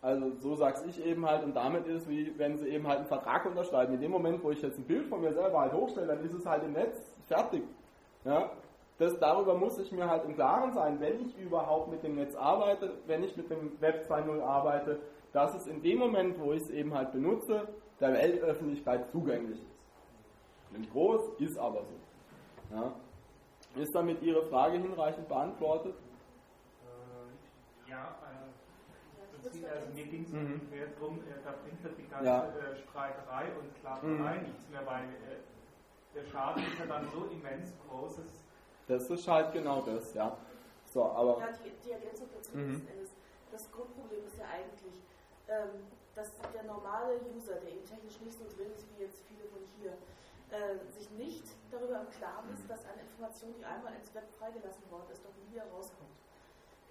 [0.00, 3.06] Also so sag's ich eben halt und damit ist wie wenn sie eben halt einen
[3.06, 3.94] Vertrag unterschreiben.
[3.94, 6.34] In dem Moment, wo ich jetzt ein Bild von mir selber halt hochstelle, dann ist
[6.34, 6.98] es halt im Netz
[7.28, 7.62] fertig.
[8.24, 8.50] Ja?
[8.98, 12.34] Das, darüber muss ich mir halt im Klaren sein, wenn ich überhaupt mit dem Netz
[12.36, 15.00] arbeite, wenn ich mit dem Web 2.0 arbeite,
[15.32, 17.68] dass es in dem Moment, wo ich es eben halt benutze,
[18.00, 20.78] der Weltöffentlichkeit zugänglich ist.
[20.78, 22.76] Nicht groß, ist aber so.
[22.76, 22.92] Ja?
[23.76, 25.94] Ist damit Ihre Frage hinreichend beantwortet?
[26.84, 30.60] Äh, ja, äh, das sieht, also mir ging es Mhm.
[30.70, 32.44] mehr darum, äh, da bringt das die ganze Ja.
[32.44, 34.42] äh, Streiterei und Klapperei Mhm.
[34.44, 38.18] nichts mehr, weil äh, der Schaden ist ja dann so immens groß.
[38.18, 38.41] Es
[38.88, 40.36] Das ist halt genau das, ja.
[40.92, 41.38] So, aber.
[41.40, 42.86] Ja, die, die Ergänzung dazu Mhm.
[42.90, 43.10] Endes.
[43.50, 45.00] Das Grundproblem ist ja eigentlich,
[45.48, 49.44] ähm, dass der normale User, der eben technisch nicht so drin ist wie jetzt viele
[49.48, 49.92] von hier,
[50.52, 54.84] äh, sich nicht darüber im Klaren ist, dass eine Information, die einmal ins Web freigelassen
[54.90, 56.12] worden ist, doch nie wieder rauskommt.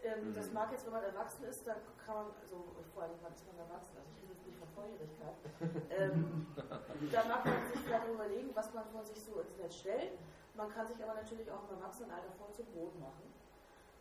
[0.04, 0.34] Ähm, Mhm.
[0.34, 2.58] Das mag jetzt, wenn man erwachsen ist, dann kann man, also
[2.94, 5.38] vor allem, wann ist man erwachsen, also ich rede jetzt nicht von Volljährigkeit,
[5.94, 6.48] ähm,
[7.14, 10.18] da mag man sich vielleicht überlegen, was man von sich so ins Netz stellt.
[10.54, 13.34] Man kann sich aber natürlich auch im Erwachsenenalter voll zum Brot machen.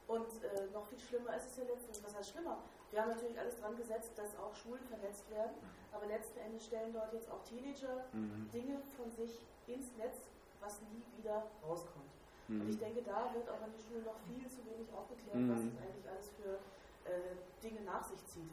[0.09, 2.59] Und äh, noch viel schlimmer ist es ja letztendlich, was heißt schlimmer?
[2.91, 5.55] Wir haben natürlich alles dran gesetzt, dass auch Schulen vernetzt werden,
[5.93, 8.51] aber letzten Endes stellen dort jetzt auch Teenager Mhm.
[8.53, 10.19] Dinge von sich ins Netz,
[10.61, 12.11] was nie wieder rauskommt.
[12.49, 12.69] Und Mhm.
[12.71, 15.49] ich denke, da wird auch an den Schulen noch viel zu wenig aufgeklärt, Mhm.
[15.53, 16.59] was es eigentlich alles für
[17.09, 18.53] äh, Dinge nach sich zieht.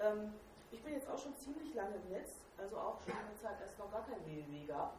[0.00, 0.34] Ähm,
[0.72, 3.62] ich bin jetzt auch schon ziemlich lange im Netz, also auch schon in der Zeit,
[3.62, 4.96] als es noch gar kein WWW gab,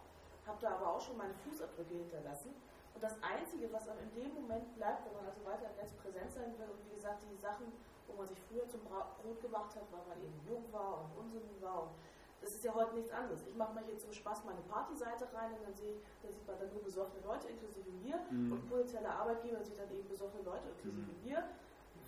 [0.47, 2.55] habe da aber auch schon meine Fußabdrücke hinterlassen.
[2.95, 5.93] Und das Einzige, was einem in dem Moment bleibt, wenn man also weiter im Netz
[5.93, 7.71] präsent sein will, und wie gesagt, die Sachen,
[8.07, 11.61] wo man sich früher zum Brot gemacht hat, weil man eben jung war und unsinnig
[11.61, 11.83] war.
[11.83, 11.91] Und
[12.41, 13.45] das ist ja heute nichts anderes.
[13.45, 16.57] Ich mache mal hier zum Spaß meine Partyseite rein und dann, sehe, dann sieht man
[16.57, 18.17] dann nur besoffene Leute, inklusive mir.
[18.31, 18.51] Mhm.
[18.53, 21.43] Und potenzielle Arbeitgeber sieht dann eben besoffene Leute, inklusive mir.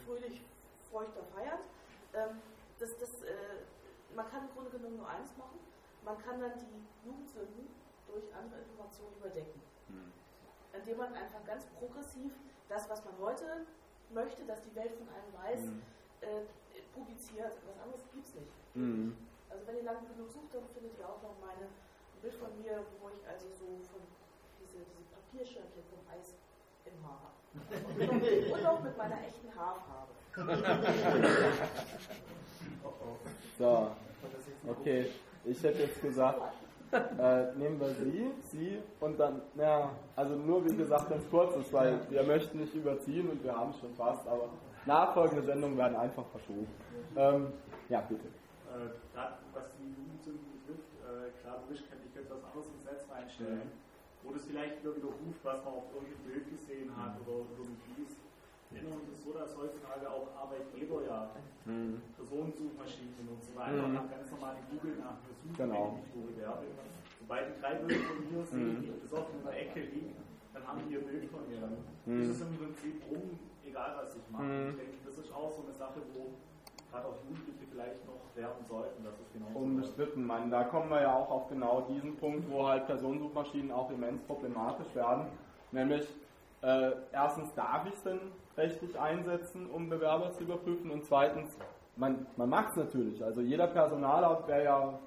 [0.06, 0.42] Fröhlich,
[0.90, 1.62] feuchter feiernd.
[2.14, 2.42] Ähm,
[2.80, 3.36] das, das, äh,
[4.16, 5.60] man kann im Grunde genommen nur eins machen.
[6.04, 7.70] Man kann dann die Jugendsünden
[8.12, 9.62] durch andere Informationen überdecken.
[10.74, 12.32] Indem man einfach ganz progressiv
[12.68, 13.66] das, was man heute
[14.14, 15.82] möchte, dass die Welt von einem weiß, Mhm.
[16.22, 16.46] äh,
[16.94, 17.54] publiziert.
[17.66, 18.52] Was anderes gibt es nicht.
[18.76, 19.16] Mhm.
[19.50, 22.50] Also wenn ihr lange genug sucht, dann findet ihr auch noch meine ein Bild von
[22.62, 24.02] mir, wo ich also so von
[24.60, 26.36] diese, diese Papierschirmchen vom Eis
[26.86, 27.38] im Haar habe.
[28.14, 30.14] Und, und auch mit meiner echten Haarfarbe.
[33.58, 33.92] So,
[34.68, 35.12] okay.
[35.46, 36.40] Ich hätte jetzt gesagt,
[36.92, 42.00] äh, nehmen wir Sie, Sie und dann, ja, also nur wie gesagt ganz kurzes, weil
[42.10, 44.50] wir möchten nicht überziehen und wir haben schon fast, aber
[44.86, 46.68] nachfolgende Sendungen werden einfach verschoben.
[47.16, 47.48] Ähm,
[47.90, 48.26] ja, bitte.
[48.26, 52.86] Äh, Gerade was die Jugendzünden betrifft, äh, klar, logisch könnte ich jetzt was anderes ins
[52.86, 53.72] Netz reinstellen,
[54.24, 58.19] wo das vielleicht wieder widerruft, was man auf irgendeinem Bild gesehen hat oder irgendwie ist.
[58.72, 61.30] Erinnern uns so, dass heutzutage auch Arbeitgeber ja
[61.66, 62.02] Mhm.
[62.16, 63.94] Personensuchmaschinen und so weiter Mhm.
[63.94, 65.98] nach ganz normalen Google nach einer Suche Genau.
[65.98, 66.74] nicht Werbung.
[67.20, 68.82] Sobald die drei Bilder von mir sehen, Mhm.
[68.82, 70.16] die besoffen in der Ecke liegen,
[70.54, 71.60] dann haben die ihr Bild von mir.
[72.06, 72.22] Mhm.
[72.22, 74.44] ist es im Prinzip rum, egal was ich mache.
[74.44, 74.70] Mhm.
[74.70, 76.34] Ich denke, das ist auch so eine Sache, wo
[76.90, 80.50] gerade auch Jugendliche vielleicht noch werden sollten, dass es genau Unbestritten, Mann.
[80.50, 84.94] Da kommen wir ja auch auf genau diesen Punkt, wo halt Personensuchmaschinen auch immens problematisch
[84.96, 85.28] werden.
[85.72, 86.08] Nämlich,
[86.62, 88.20] äh, erstens darf ich es denn
[88.58, 91.58] rechtlich einsetzen, um Bewerber zu überprüfen und zweitens,
[91.96, 93.24] man, man macht es natürlich.
[93.24, 95.00] Also jeder Personaler wäre ja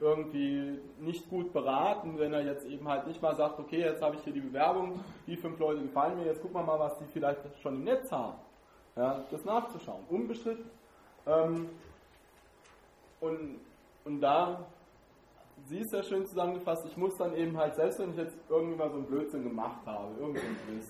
[0.00, 4.16] irgendwie nicht gut beraten, wenn er jetzt eben halt nicht mal sagt, okay, jetzt habe
[4.16, 7.04] ich hier die Bewerbung, die fünf Leute gefallen mir, jetzt gucken wir mal, was die
[7.12, 8.34] vielleicht schon im Netz haben.
[8.96, 10.68] Ja, das nachzuschauen, unbestritten.
[11.26, 11.68] Ähm,
[13.20, 13.60] und,
[14.04, 14.66] und da,
[15.64, 18.76] sie ist ja schön zusammengefasst, ich muss dann eben halt, selbst wenn ich jetzt irgendwie
[18.76, 20.88] mal so einen Blödsinn gemacht habe, irgendeinen Riss,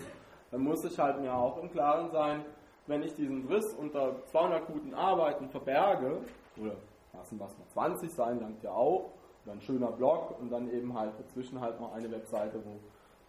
[0.50, 2.44] dann muss ich halt mir auch im Klaren sein,
[2.86, 6.20] wenn ich diesen Riss unter 200 guten Arbeiten verberge,
[6.60, 6.76] oder
[7.12, 9.10] lassen was mal 20 sein, langt ja auch,
[9.44, 12.80] oder ein schöner Blog und dann eben halt dazwischen halt noch eine Webseite, wo ein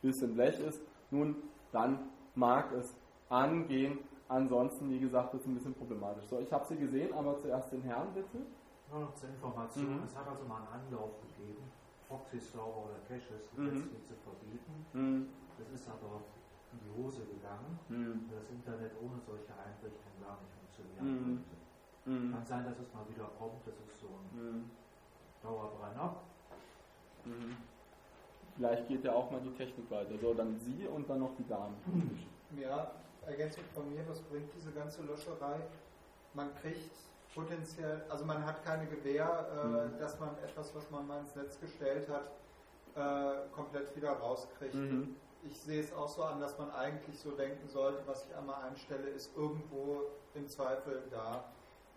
[0.02, 1.36] bisschen Blech ist, nun,
[1.72, 2.96] dann mag es
[3.30, 6.26] angehen, ansonsten, wie gesagt, es ein bisschen problematisch.
[6.28, 8.40] So, ich habe sie gesehen, aber zuerst den Herrn bitte.
[8.94, 10.04] Nur noch zur Information, Mhm.
[10.06, 11.64] es hat also mal einen Anlauf gegeben,
[12.08, 13.66] Proxy-Server oder Caches Mhm.
[13.66, 14.86] letztlich zu verbieten.
[14.94, 15.30] Mhm.
[15.58, 16.22] Das ist aber
[16.72, 18.30] in die Hose gegangen, Mhm.
[18.30, 21.42] weil das Internet ohne solche Einrichtungen gar nicht funktionieren Mhm.
[21.42, 21.56] konnte.
[22.06, 22.34] Mhm.
[22.34, 24.70] Kann sein, dass es mal wieder kommt, das ist so ein Mhm.
[25.42, 26.16] Dauerbrenner.
[27.26, 27.58] Mhm.
[28.56, 30.16] Vielleicht geht ja auch mal die Technik weiter.
[30.22, 31.74] So, dann Sie und dann noch die Damen.
[32.56, 32.92] Ja,
[33.26, 35.62] Ergänzung von mir, was bringt diese ganze Löscherei?
[36.36, 36.92] Man kriegt
[37.36, 40.00] potenziell, also man hat keine Gewähr, äh, Mhm.
[40.00, 42.32] dass man etwas, was man mal ins Netz gestellt hat,
[42.96, 44.76] äh, komplett wieder rauskriegt.
[44.76, 45.16] Mhm.
[45.42, 48.64] Ich sehe es auch so an, dass man eigentlich so denken sollte, was ich einmal
[48.64, 50.04] einstelle, ist irgendwo
[50.34, 51.44] im Zweifel da.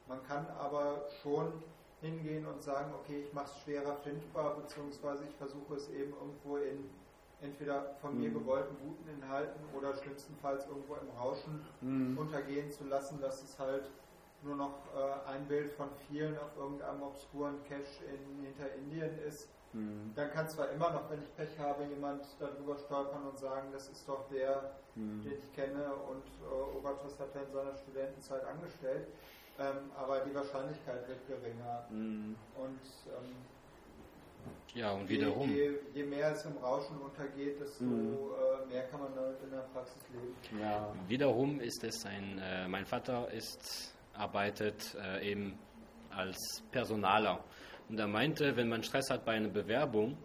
[0.06, 1.62] Man kann aber schon
[2.00, 6.56] hingehen und sagen, okay, ich mache es schwerer findbar, beziehungsweise ich versuche es eben irgendwo
[6.56, 6.90] in
[7.40, 8.34] entweder von mir Mhm.
[8.34, 12.16] gewollten guten Inhalten oder schlimmstenfalls irgendwo im Rauschen Mhm.
[12.18, 13.90] untergehen zu lassen, dass es halt
[14.46, 19.48] nur noch äh, ein Bild von vielen auf irgendeinem obskuren Cache in, hinter Indien ist.
[19.72, 20.12] Mhm.
[20.14, 23.88] Dann kann zwar immer noch, wenn ich Pech habe, jemand darüber stolpern und sagen, das
[23.88, 25.22] ist doch der, Mhm.
[25.24, 29.08] den ich kenne und äh, Obertus hat er in seiner Studentenzeit angestellt.
[29.58, 31.84] Ähm, aber die Wahrscheinlichkeit wird geringer.
[31.90, 32.34] Mhm.
[32.56, 33.34] Und ähm,
[34.74, 35.48] Ja, und je, wiederum.
[35.50, 38.14] je, je mehr es im Rauschen untergeht, desto Mhm.
[38.14, 40.62] äh, mehr kann man damit in der Praxis leben.
[40.62, 40.92] Ja.
[41.08, 45.58] Wiederum ist es ein, äh, mein Vater ist, arbeitet äh, eben
[46.10, 47.44] als Personaler.
[47.88, 50.16] Und er meinte, wenn man Stress hat bei einer Bewerbung,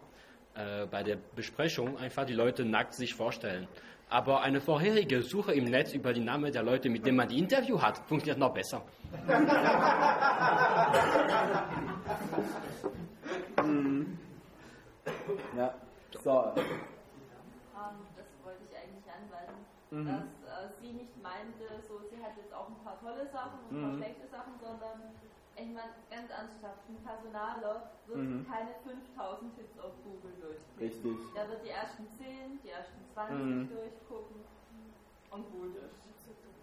[0.54, 3.68] äh, bei der Besprechung einfach die Leute nackt sich vorstellen.
[4.08, 7.38] Aber eine vorherige Suche im Netz über die Namen der Leute, mit denen man die
[7.38, 8.82] Interview hat, funktioniert noch besser.
[13.62, 14.18] Mhm.
[15.56, 15.74] Ja,
[16.22, 16.52] so.
[16.54, 16.64] Ähm,
[18.16, 20.22] das wollte ich eigentlich anweisen, Mhm.
[20.92, 23.80] Dass sie nicht meinte, so sie hat jetzt auch ein paar tolle Sachen und ein
[23.80, 23.84] Mhm.
[23.88, 25.00] paar schlechte Sachen, sondern
[25.56, 28.46] ich meine, ganz ernsthaft, ein Personaler wird Mhm.
[28.48, 30.80] keine 5000 Hits auf Google durchklicken.
[30.80, 31.16] Richtig.
[31.34, 33.68] Der wird die ersten 10, die ersten 20 Mhm.
[33.68, 34.40] durchgucken
[35.30, 36.00] und gut ist.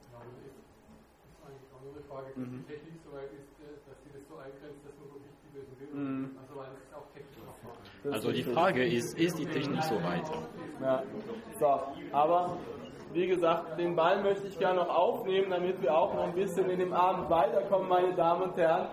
[0.10, 2.66] Ja, das ist, das ist eigentlich auch nur eine Frage, Mhm.
[2.66, 5.50] die Technik so weit ist, äh, dass sie das so eingrenzt, dass man wirklich die
[5.54, 6.38] bösen Bilder Mhm.
[6.42, 7.78] Also weil das ist auch technisch machbar.
[8.14, 8.44] Also die.
[8.44, 10.26] Frage ist, ist die Technik so weit?
[10.82, 11.04] Ja.
[11.60, 11.70] So,
[12.12, 12.58] aber
[13.14, 16.69] wie gesagt, den Ball möchte ich gerne noch aufnehmen, damit wir auch noch ein bisschen
[16.69, 18.88] in dem Abend weiterkommen, meine Damen und Herren.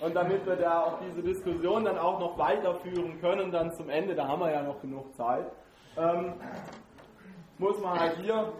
[0.00, 4.14] Und damit wir da auch diese Diskussion dann auch noch weiterführen können, dann zum Ende,
[4.14, 5.46] da haben wir ja noch genug Zeit,
[5.96, 6.34] ähm,
[7.58, 8.52] muss man halt hier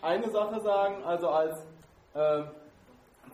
[0.00, 1.66] eine Sache sagen, also als
[2.14, 2.42] äh,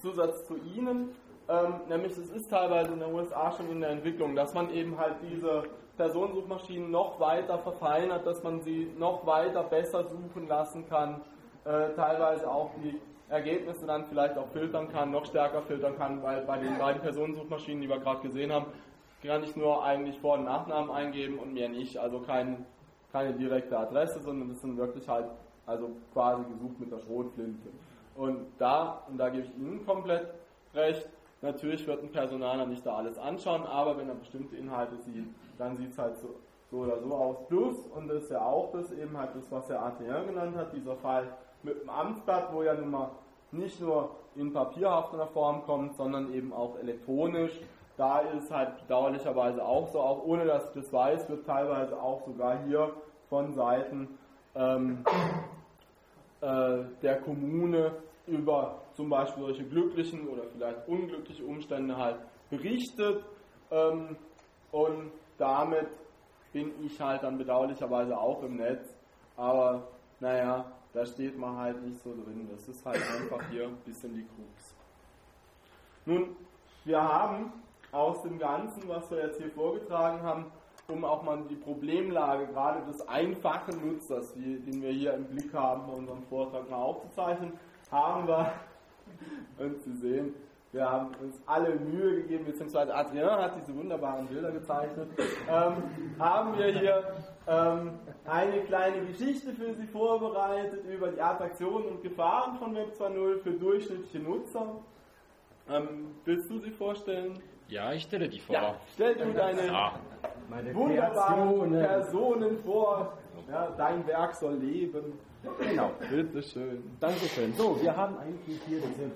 [0.01, 1.15] Zusatz zu Ihnen,
[1.49, 4.99] ähm, nämlich es ist teilweise in den USA schon in der Entwicklung, dass man eben
[4.99, 5.63] halt diese
[5.99, 11.21] Personensuchmaschinen noch weiter verfeinert, dass man sie noch weiter besser suchen lassen kann,
[11.65, 12.99] äh, teilweise auch die
[13.29, 17.83] Ergebnisse dann vielleicht auch filtern kann, noch stärker filtern kann, weil bei den beiden Personensuchmaschinen,
[17.83, 18.67] die wir gerade gesehen haben,
[19.23, 22.65] kann ich nur eigentlich Vor- und Nachnamen eingeben und mehr nicht, also kein,
[23.13, 25.27] keine direkte Adresse, sondern das sind wirklich halt
[25.67, 27.69] also quasi gesucht mit der Schrotflinte.
[28.15, 30.29] Und da, und da gebe ich Ihnen komplett
[30.75, 31.07] recht,
[31.43, 35.27] natürlich wird ein Personaler nicht da alles anschauen, aber wenn er bestimmte Inhalte sieht,
[35.59, 36.29] dann sieht es halt so,
[36.71, 37.37] so oder so aus.
[37.49, 40.73] Plus, und das ist ja auch das eben halt das, was der ATR genannt hat,
[40.73, 41.25] dieser Fall
[41.63, 43.11] mit dem Amtsblatt, wo ja nun mal
[43.51, 47.59] nicht nur in papierhafter Form kommt, sondern eben auch elektronisch.
[47.97, 52.25] Da ist halt bedauerlicherweise auch so, auch ohne dass ich das weiß, wird teilweise auch
[52.25, 52.93] sogar hier
[53.29, 54.19] von Seiten
[54.55, 55.05] ähm,
[56.41, 57.93] äh, der Kommune
[58.27, 62.17] über zum Beispiel solche glücklichen oder vielleicht unglückliche Umstände halt
[62.51, 63.25] berichtet
[63.71, 64.17] ähm,
[64.71, 65.89] und damit
[66.53, 68.95] bin ich halt dann bedauerlicherweise auch im Netz.
[69.37, 69.89] Aber
[70.21, 72.49] naja, da steht man halt nicht so drin.
[72.51, 74.75] Das ist halt einfach hier ein bisschen die Krux.
[76.05, 76.37] Nun,
[76.85, 77.53] wir haben
[77.93, 80.47] aus dem Ganzen, was wir jetzt hier vorgetragen haben,
[80.89, 85.87] um auch mal die Problemlage gerade des einfachen Nutzers, den wir hier im Blick haben,
[85.87, 87.53] bei unserem Vortrag mal aufzuzeichnen,
[87.91, 88.53] haben wir,
[89.59, 90.35] und Sie sehen,
[90.73, 95.09] wir haben uns alle Mühe gegeben, beziehungsweise Adrien hat diese wunderbaren Bilder gezeichnet,
[95.51, 95.83] ähm,
[96.19, 97.03] haben wir hier
[97.47, 97.93] ähm,
[98.27, 103.53] eine kleine Geschichte für Sie vorbereitet über die Attraktionen und Gefahren von Web 2.0 für
[103.53, 104.67] durchschnittliche Nutzer.
[105.71, 107.39] Ähm, willst du sie vorstellen?
[107.69, 108.55] Ja, ich stelle die vor.
[108.55, 109.93] Ja, stell du deine Ja.
[110.73, 113.13] wunderbaren Personen vor.
[113.51, 115.19] Ja, dein Werk soll leben.
[115.61, 115.91] Genau.
[116.11, 116.83] Bitteschön.
[117.01, 117.55] Dankeschön.
[117.55, 119.09] So, wir haben eigentlich hier diese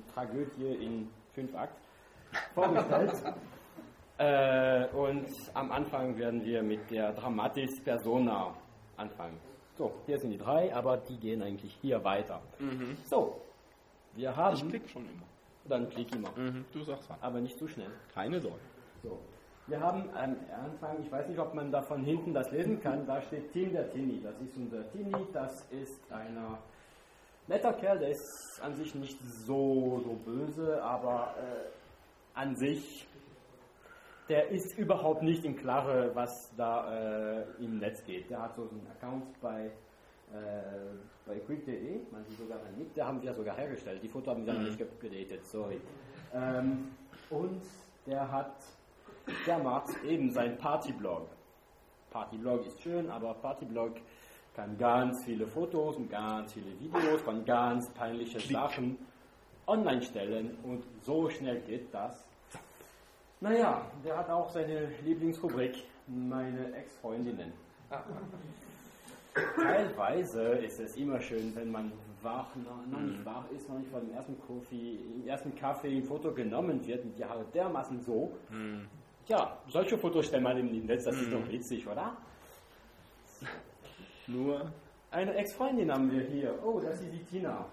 [0.00, 1.76] drei Tragödie in fünf Akt
[2.54, 3.12] vorgestellt.
[4.18, 8.54] äh, und am Anfang werden wir mit der Dramatis Persona
[8.96, 9.38] anfangen.
[9.76, 12.40] So, hier sind die drei, aber die gehen eigentlich hier weiter.
[12.58, 12.96] Mhm.
[13.04, 13.40] So,
[14.14, 14.56] wir haben.
[14.56, 15.26] Ich klick schon immer.
[15.64, 16.30] Dann klick immer.
[16.36, 17.22] Mhm, du sagst was.
[17.22, 17.90] Aber nicht zu schnell.
[18.12, 18.58] Keine Sorge.
[19.02, 19.18] So.
[19.68, 23.06] Wir haben am Anfang, ich weiß nicht, ob man da von hinten das lesen kann,
[23.06, 24.20] da steht Tim der Tini.
[24.20, 26.58] Das ist unser Tini, das ist einer
[27.52, 33.06] netter Kerl, der ist an sich nicht so, so böse, aber äh, an sich,
[34.28, 38.30] der ist überhaupt nicht im Klare, was da äh, im Netz geht.
[38.30, 39.66] Der hat so einen Account bei,
[40.32, 40.96] äh,
[41.26, 44.02] bei quick.de, man sieht sogar einen Nick, der haben wir sogar hergestellt.
[44.02, 44.64] Die Foto haben noch Mhm.
[44.64, 45.80] nicht ge- gedatet, sorry.
[46.32, 46.88] Ähm,
[47.28, 47.62] und
[48.06, 48.56] der hat,
[49.46, 51.28] der macht eben seinen Partyblog.
[52.10, 53.94] Partyblog ist schön, aber Partyblog
[54.54, 58.98] kann ganz viele Fotos und ganz viele Videos von ganz peinlichen Sachen
[59.66, 62.24] online stellen und so schnell geht das.
[63.40, 67.52] Naja, der hat auch seine Lieblingsrubrik, meine Ex-Freundinnen.
[69.56, 71.90] Teilweise ist es immer schön, wenn man
[72.22, 75.96] wach, noch, noch nicht wach ist, noch nicht vor dem ersten Kaffee, im ersten Kaffee
[75.96, 78.30] ein Foto genommen wird und die Haare dermaßen so.
[79.28, 81.32] Ja, solche Fotos stellt man im Netz, das ist Mhm.
[81.42, 82.16] doch witzig, oder?
[84.32, 84.72] Nur
[85.10, 86.58] Eine Ex-Freundin haben wir hier.
[86.64, 87.66] Oh, das ist die Tina.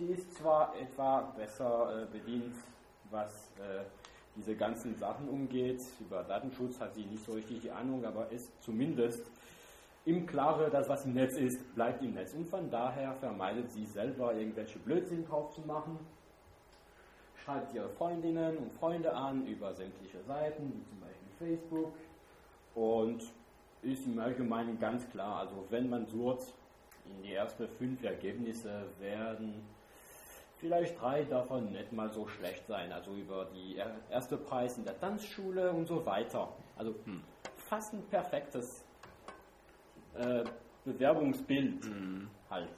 [0.00, 2.56] Die ist zwar etwa besser äh, bedient,
[3.08, 3.84] was äh,
[4.34, 5.80] diese ganzen Sachen umgeht.
[6.00, 9.30] Über Datenschutz hat sie nicht so richtig die Ahnung, aber ist zumindest
[10.04, 12.34] im Klare, dass was im Netz ist, bleibt im Netz.
[12.34, 16.00] Und von daher vermeidet sie selber irgendwelche Blödsinn drauf zu machen.
[17.44, 21.92] Schreibt ihre Freundinnen und Freunde an über sämtliche Seiten, wie zum Beispiel Facebook.
[22.74, 23.22] Und
[23.86, 26.54] ist im Allgemeinen ganz klar, also wenn man sucht,
[27.08, 29.62] in die ersten fünf Ergebnisse werden
[30.56, 32.90] vielleicht drei davon nicht mal so schlecht sein.
[32.92, 36.48] Also über die er- erste Preis in der Tanzschule und so weiter.
[36.76, 36.94] Also
[37.56, 38.82] fast ein perfektes
[40.18, 40.42] äh,
[40.84, 41.88] Bewerbungsbild
[42.50, 42.68] halt.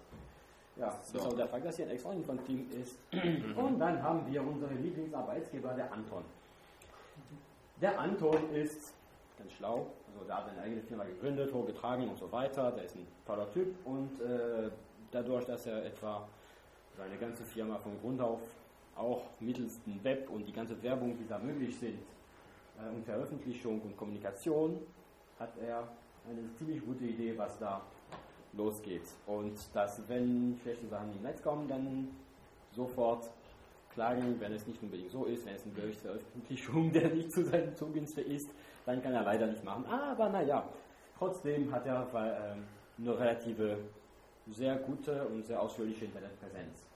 [0.77, 1.19] Ja, So.
[1.19, 2.99] das ist auch der Fakt, dass hier ein extra von Team ist.
[3.57, 6.25] Und dann haben wir unseren Lieblingsarbeitsgeber, der Anton.
[7.81, 8.93] Der Anton ist
[9.39, 12.71] ganz schlau, also der hat seine eigene Firma gegründet, hochgetragen und so weiter.
[12.73, 14.71] Der ist ein toller Typ und äh,
[15.11, 16.27] dadurch, dass er etwa
[16.97, 18.41] seine ganze Firma von Grund auf
[18.97, 22.01] auch mittels dem Web und die ganze Werbung, die da möglich sind,
[22.79, 24.81] äh, und Veröffentlichung und Kommunikation,
[25.39, 25.89] hat er
[26.29, 27.81] eine ziemlich gute Idee, was da
[28.53, 29.03] losgeht.
[29.27, 32.09] Und dass, wenn schlechte Sachen im Netz kommen, dann
[32.73, 33.31] sofort
[33.95, 37.45] klagen, wenn es nicht unbedingt so ist, wenn es ein Bericht Veröffentlichung, der nicht zu
[37.45, 38.51] seinem Zugunste ist,
[38.89, 39.85] dann kann er leider nicht machen.
[39.87, 40.65] Aber naja,
[41.19, 42.65] trotzdem hat er ähm,
[42.99, 43.77] eine relative,
[44.51, 46.87] sehr gute und sehr ausführliche Internetpräsenz.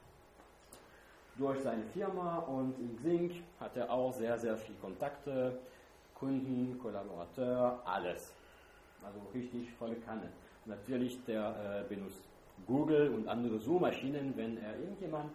[1.37, 5.59] Durch seine Firma und in Xing hat er auch sehr, sehr viele Kontakte,
[6.15, 8.33] Kunden, Kollaborateur, alles.
[9.05, 10.29] Also richtig volle Kanne.
[10.65, 12.23] Natürlich, der äh, benutzt
[12.67, 15.33] Google und andere Suchmaschinen, wenn er irgendjemand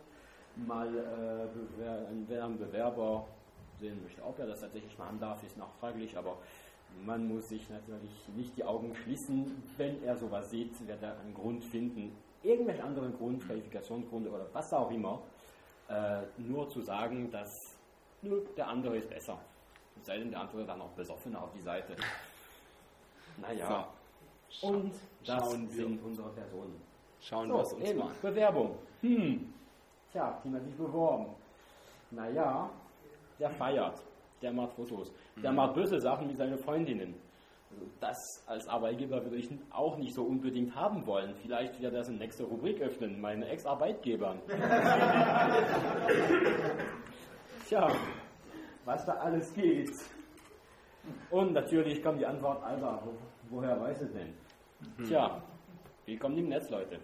[0.56, 3.28] mal äh, einen Bewerber
[3.80, 4.24] sehen möchte.
[4.24, 6.38] Ob er das tatsächlich machen darf, ist noch fraglich, aber
[7.06, 9.64] man muss sich natürlich nicht die Augen schließen.
[9.78, 14.74] Wenn er sowas sieht, wird er einen Grund finden, irgendwelche anderen Grund, Qualifikationsgründe oder was
[14.74, 15.22] auch immer,
[15.90, 17.78] äh, nur zu sagen, dass
[18.22, 19.38] nur der andere ist besser.
[20.00, 21.96] Es sei denn, der andere dann auch besoffener auf die Seite.
[23.38, 23.88] Naja.
[24.62, 24.94] Und
[25.26, 25.76] das Schauen wir.
[25.76, 26.82] sind unsere Personen.
[27.20, 28.12] Schauen so, wir es uns eben, mal.
[28.22, 28.78] Bewerbung.
[29.02, 29.54] Hm.
[30.12, 31.28] Tja, Team hat sich beworben.
[32.12, 32.70] Naja,
[33.40, 34.04] der feiert.
[34.42, 35.12] Der macht Fotos.
[35.42, 35.56] Der Mhm.
[35.58, 37.16] macht böse Sachen mit seinen Freundinnen.
[37.72, 41.36] Also das als Arbeitgeber würde ich auch nicht so unbedingt haben wollen.
[41.36, 44.40] Vielleicht wird das eine nächste Rubrik öffnen, meine Ex-Arbeitgebern.
[47.68, 47.88] Tja,
[48.86, 49.92] was da alles geht.
[51.30, 53.14] Und natürlich kommt die Antwort, Alter, wo,
[53.58, 54.34] woher weiß es denn?
[54.98, 55.04] Mhm.
[55.06, 55.42] Tja,
[56.06, 57.00] willkommen im Netz, Leute.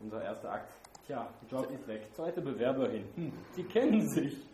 [0.00, 0.72] Unser erster Akt.
[1.08, 2.06] Tja, Job ist weg.
[2.12, 3.06] Zweite Bewerberin.
[3.14, 4.46] Hm, die kennen sich.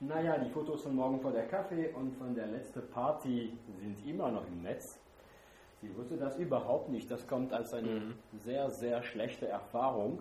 [0.00, 4.32] Naja, die Fotos von morgen vor der Kaffee und von der letzten Party sind immer
[4.32, 4.98] noch im Netz.
[5.80, 7.08] Sie wusste das überhaupt nicht.
[7.08, 10.18] Das kommt als eine sehr, sehr schlechte Erfahrung.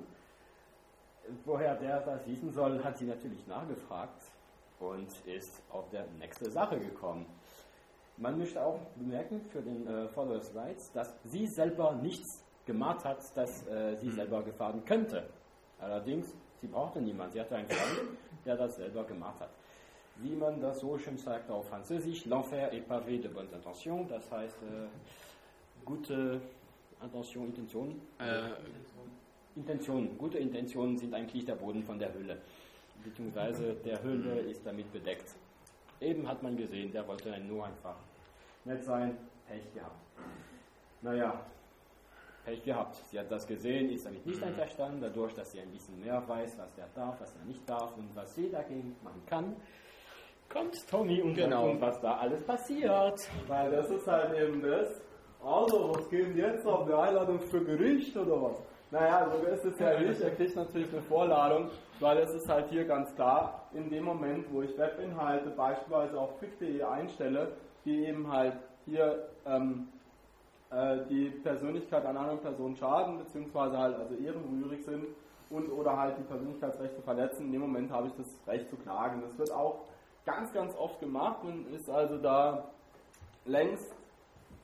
[1.46, 4.22] Woher der das wissen soll, hat sie natürlich nachgefragt
[4.80, 7.26] und ist auf der nächste Sache gekommen.
[8.18, 13.18] Man möchte auch bemerken für den äh, Followers Rights, dass sie selber nichts gemacht hat,
[13.36, 15.28] das äh, sie selber gefahren könnte.
[15.82, 17.34] Allerdings, sie brauchte niemanden.
[17.34, 18.10] Sie hatte einen Freund,
[18.46, 19.50] der das selber gemacht hat.
[20.18, 24.30] Wie man das so schön sagt auf Französisch, l'enfer est pavé de bonnes intentions, das
[24.30, 24.88] heißt äh,
[25.86, 26.42] gute
[27.02, 28.50] Intention, Intention, Äh,
[29.56, 32.38] Intentionen, gute Intentionen sind eigentlich der Boden von der Höhle,
[33.04, 35.36] beziehungsweise der Höhle ist damit bedeckt.
[36.02, 37.96] Eben hat man gesehen, der wollte nur einfach
[38.66, 39.96] nett sein, Pech gehabt.
[41.02, 41.46] Naja,
[42.50, 42.96] Pech gehabt.
[43.12, 46.58] Sie hat das gesehen, ist damit nicht einverstanden, dadurch, dass sie ein bisschen mehr weiß,
[46.58, 49.56] was er darf, was er nicht darf und was sie dagegen machen kann.
[50.52, 51.70] Kommt Tommy und Genau.
[51.70, 53.20] uns, was da alles passiert.
[53.48, 55.00] Weil das ist halt eben das.
[55.44, 58.58] Also, was geht denn jetzt auf eine Einladung für Gericht oder was?
[58.92, 60.20] Naja, so ist es ja nicht.
[60.20, 61.70] Er kriegt natürlich eine Vorladung,
[62.00, 66.40] weil es ist halt hier ganz klar, in dem Moment, wo ich Webinhalte beispielsweise auf
[66.40, 67.52] quick.de einstelle,
[67.86, 68.56] die eben halt
[68.86, 69.88] hier ähm,
[70.72, 75.06] äh, die Persönlichkeit einer anderen Person schaden, beziehungsweise halt also ehrenrührig sind
[75.50, 79.22] und oder halt die Persönlichkeitsrechte verletzen, in dem Moment habe ich das Recht zu klagen.
[79.22, 79.82] Das wird auch
[80.26, 82.66] ganz, ganz oft gemacht und ist also da
[83.46, 83.92] längst,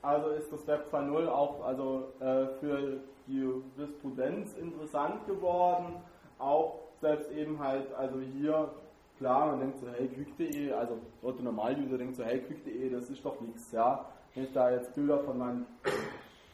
[0.02, 5.96] also ist das Web 2.0 auch also äh, für die Jurisprudenz interessant geworden,
[6.38, 8.70] auch selbst eben halt, also hier,
[9.18, 13.24] klar, man denkt so, hey, quick.de, also Otto Normaluser denkt so, hey, quick.de, das ist
[13.24, 14.06] doch nichts, ja,
[14.36, 15.66] wenn ich da jetzt Bilder von meinen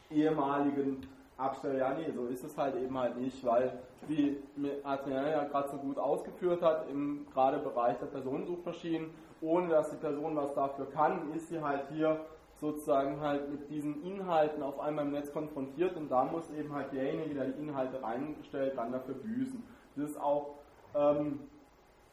[0.09, 1.05] ehemaligen
[1.37, 4.37] abstelle, ja, nee, so ist es halt eben halt nicht, weil, wie
[4.83, 9.09] Adrian ja gerade so gut ausgeführt hat, im gerade Bereich der Personensuchmaschinen,
[9.41, 12.21] ohne dass die Person was dafür kann, ist sie halt hier
[12.55, 16.93] sozusagen halt mit diesen Inhalten auf einmal im Netz konfrontiert und da muss eben halt
[16.93, 19.61] derjenige, der die Inhalte reinstellt, dann dafür büßen.
[19.95, 20.55] Das ist auch
[20.95, 21.39] ähm,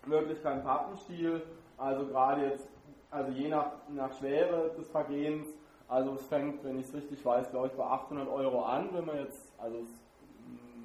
[0.06, 1.42] wirklich kein Pappenstiel,
[1.78, 2.68] also gerade jetzt,
[3.10, 5.46] also je nach, nach Schwere des Vergehens,
[5.90, 9.04] also es fängt, wenn ich es richtig weiß, glaube ich bei 800 Euro an, wenn
[9.04, 10.00] man jetzt, also es ist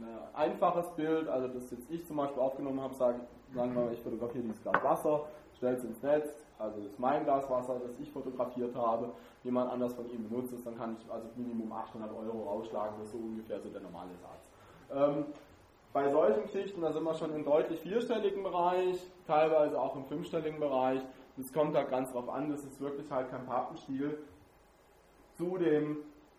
[0.02, 3.20] ein einfaches Bild, also das jetzt ich zum Beispiel aufgenommen habe, sage,
[3.54, 5.26] sagen wir mal, ich fotografiere dieses Glas Wasser,
[5.56, 9.12] stelle es ins Netz, also das ist mein Glas Wasser, das ich fotografiert habe,
[9.44, 13.08] jemand anders von ihm benutzt es, dann kann ich also Minimum 800 Euro rausschlagen, das
[13.08, 14.90] ist so ungefähr so der normale Satz.
[14.92, 15.26] Ähm,
[15.94, 20.60] bei solchen Geschichten, da sind wir schon im deutlich vierstelligen Bereich, teilweise auch im fünfstelligen
[20.60, 21.00] Bereich.
[21.38, 24.18] Das kommt halt ganz drauf an, das ist wirklich halt kein Pappenstiel.
[25.38, 25.98] Zudem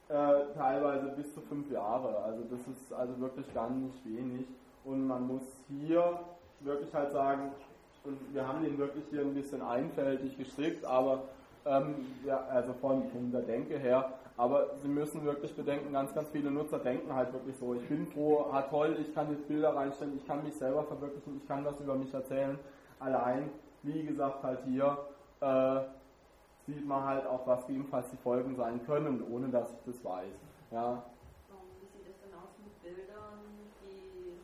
[0.09, 2.19] äh, teilweise bis zu fünf Jahre.
[2.19, 4.47] Also das ist also wirklich gar nicht wenig.
[4.85, 6.21] Und man muss hier
[6.61, 7.51] wirklich halt sagen,
[8.05, 11.25] und wir haben den wirklich hier ein bisschen einfältig gestrickt, aber
[11.65, 16.29] ähm, ja, also von, von der Denke her, aber Sie müssen wirklich bedenken, ganz, ganz
[16.29, 19.75] viele Nutzer denken halt wirklich so, ich bin froh, ah toll, ich kann jetzt Bilder
[19.75, 22.59] reinstellen, ich kann mich selber verwirklichen, ich kann was über mich erzählen.
[23.01, 23.51] Allein,
[23.83, 24.99] wie gesagt, halt hier
[25.41, 25.81] äh,
[26.67, 30.35] sieht man halt auch, was gegebenenfalls die Folgen sein können, ohne dass ich das weiß.
[30.73, 31.03] Ja,
[31.81, 33.39] Wie sieht es denn aus mit Bildern,
[33.83, 34.39] die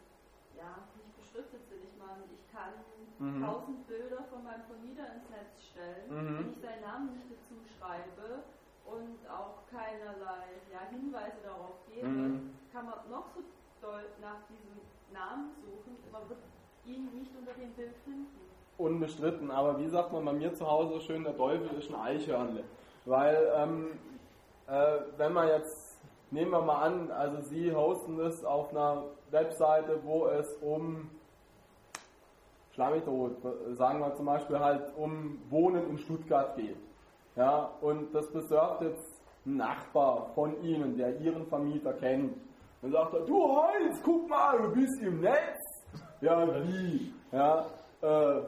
[0.56, 1.82] ja nicht beschriftet sind?
[1.82, 2.72] Ich meine, ich kann
[3.18, 3.42] Mhm.
[3.44, 6.38] tausend Bilder von meinem Vermieter ins Netz stellen, Mhm.
[6.38, 8.42] wenn ich seinen Namen nicht dazu schreibe
[8.86, 12.54] und auch keinerlei ja, Hinweise darauf gebe, Mhm.
[12.72, 13.42] kann man noch so
[13.80, 14.78] doll nach diesem
[15.12, 16.40] Namen suchen, man wird
[16.86, 18.51] ihn nicht unter dem Bild finden.
[18.82, 22.64] Unbestritten, aber wie sagt man bei mir zu Hause schön, der Teufel ist ein Eichhörnle.
[23.04, 23.86] Weil, ähm,
[24.66, 25.98] äh, wenn man jetzt,
[26.30, 31.10] nehmen wir mal an, also Sie hosten das auf einer Webseite, wo es um,
[32.76, 33.36] tot,
[33.72, 36.76] sagen wir zum Beispiel halt um Wohnen in Stuttgart geht.
[37.36, 42.34] Ja, und das besorgt jetzt ein Nachbar von Ihnen, der Ihren Vermieter kennt.
[42.82, 45.58] Dann sagt er, du Heinz, guck mal, du bist im Netz.
[46.20, 47.12] Ja, wie?
[47.32, 47.66] Ja,
[48.02, 48.42] äh,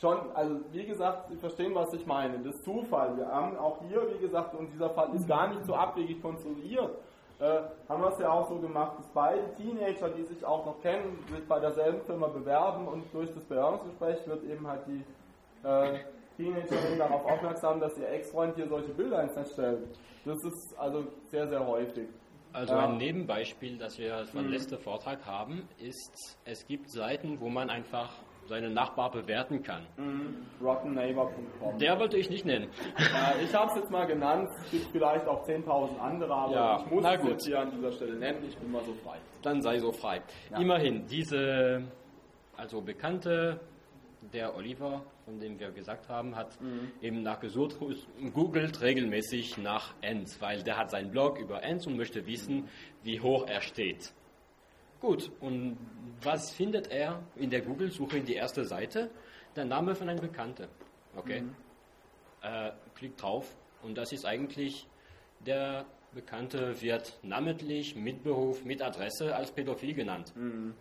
[0.00, 2.38] schon, also wie gesagt, Sie verstehen, was ich meine.
[2.38, 3.16] Das ist Zufall.
[3.16, 6.90] Wir haben auch hier, wie gesagt, und dieser Fall ist gar nicht so abwegig konstruiert.
[7.40, 10.80] Äh, haben wir es ja auch so gemacht, dass beide Teenager, die sich auch noch
[10.82, 15.04] kennen, sich bei derselben Firma bewerben und durch das Bewerbungsgespräch wird eben halt die
[15.66, 15.98] äh,
[16.36, 19.86] Teenagerin darauf aufmerksam, dass ihr Ex-Freund hier solche Bilder ins Netz stellt.
[20.24, 22.08] Das ist also sehr, sehr häufig.
[22.52, 24.50] Also ein Nebenbeispiel, das wir von Mhm.
[24.52, 28.10] letzter Vortrag haben, ist, es gibt Seiten, wo man einfach
[28.48, 29.86] seinen Nachbar bewerten kann.
[29.96, 30.36] Mhm.
[30.60, 31.78] RottenNeighbor.com.
[31.78, 32.68] Der wollte ich nicht nennen.
[32.98, 36.82] Ja, ich habe es jetzt mal genannt, es gibt vielleicht auch 10.000 andere, aber Ja,
[36.84, 39.18] ich muss es jetzt hier an dieser Stelle nennen, ich bin mal so frei.
[39.42, 40.22] Dann sei so frei.
[40.50, 40.58] Ja.
[40.58, 41.82] Immerhin, diese,
[42.56, 43.60] also Bekannte,
[44.32, 46.90] der Oliver, von dem wir gesagt haben, hat Mhm.
[47.00, 47.76] eben nachgesucht,
[48.34, 52.68] googelt regelmäßig nach Enz, weil der hat seinen Blog über Enz und möchte wissen,
[53.04, 54.12] wie hoch er steht.
[55.00, 55.78] Gut, und
[56.22, 59.10] was findet er in der Google-Suche in die erste Seite?
[59.54, 60.66] Der Name von einem Bekannten.
[61.16, 61.42] Okay.
[61.42, 61.54] Mhm.
[62.42, 64.86] Äh, klickt drauf und das ist eigentlich
[65.46, 70.32] der Bekannte wird namentlich mit Beruf, mit Adresse als pädophil genannt.
[70.34, 70.74] Mhm.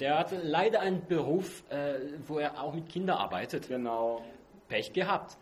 [0.00, 1.94] Der hat leider einen Beruf, äh,
[2.26, 3.68] wo er auch mit Kindern arbeitet.
[3.68, 4.22] Genau.
[4.68, 5.38] Pech gehabt.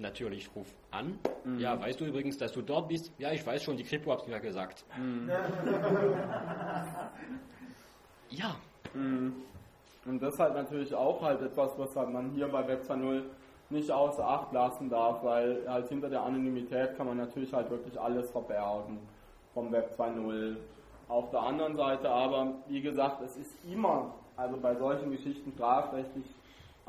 [0.00, 1.18] Natürlich, ruf an.
[1.44, 1.58] Mhm.
[1.60, 3.12] Ja, weißt du übrigens, dass du dort bist?
[3.18, 4.84] Ja, ich weiß schon, die Kripo hat mir gesagt.
[8.32, 8.54] Ja.
[8.94, 9.34] Mhm.
[10.06, 13.22] Und das ist halt natürlich auch halt etwas, was halt man hier bei Web 2.0
[13.70, 17.98] nicht außer Acht lassen darf, weil halt hinter der Anonymität kann man natürlich halt wirklich
[18.00, 19.00] alles verbergen
[19.52, 20.58] vom Web 2.0.
[21.08, 26.26] Auf der anderen Seite aber, wie gesagt, es ist immer, also bei solchen Geschichten strafrechtlich,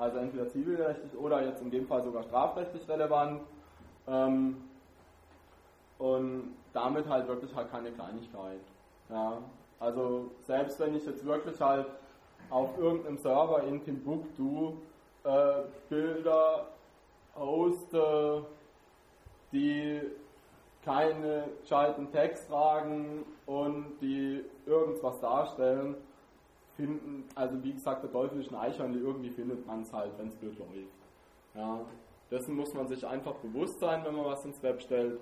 [0.01, 3.41] also entweder zivilrechtlich oder jetzt in dem Fall sogar strafrechtlich relevant.
[4.07, 4.57] Ähm,
[5.99, 8.61] und damit halt wirklich halt keine Kleinigkeit.
[9.09, 9.37] Ja,
[9.79, 11.85] also selbst wenn ich jetzt wirklich halt
[12.49, 14.73] auf irgendeinem Server in Timbuktu
[15.23, 16.65] äh, Bilder
[17.35, 18.43] hoste,
[19.51, 20.01] die
[20.83, 25.95] keine gescheiten Text tragen und die irgendwas darstellen,
[26.85, 28.09] finden, also wie gesagt, der
[28.51, 30.87] ein Eichhörnchen, irgendwie findet man es halt, wenn es blöd läuft.
[31.53, 31.85] Ja,
[32.31, 35.19] dessen muss man sich einfach bewusst sein, wenn man was ins Web stellt.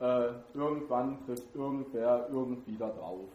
[0.00, 3.28] Äh, irgendwann trifft irgendwer irgendwie da drauf.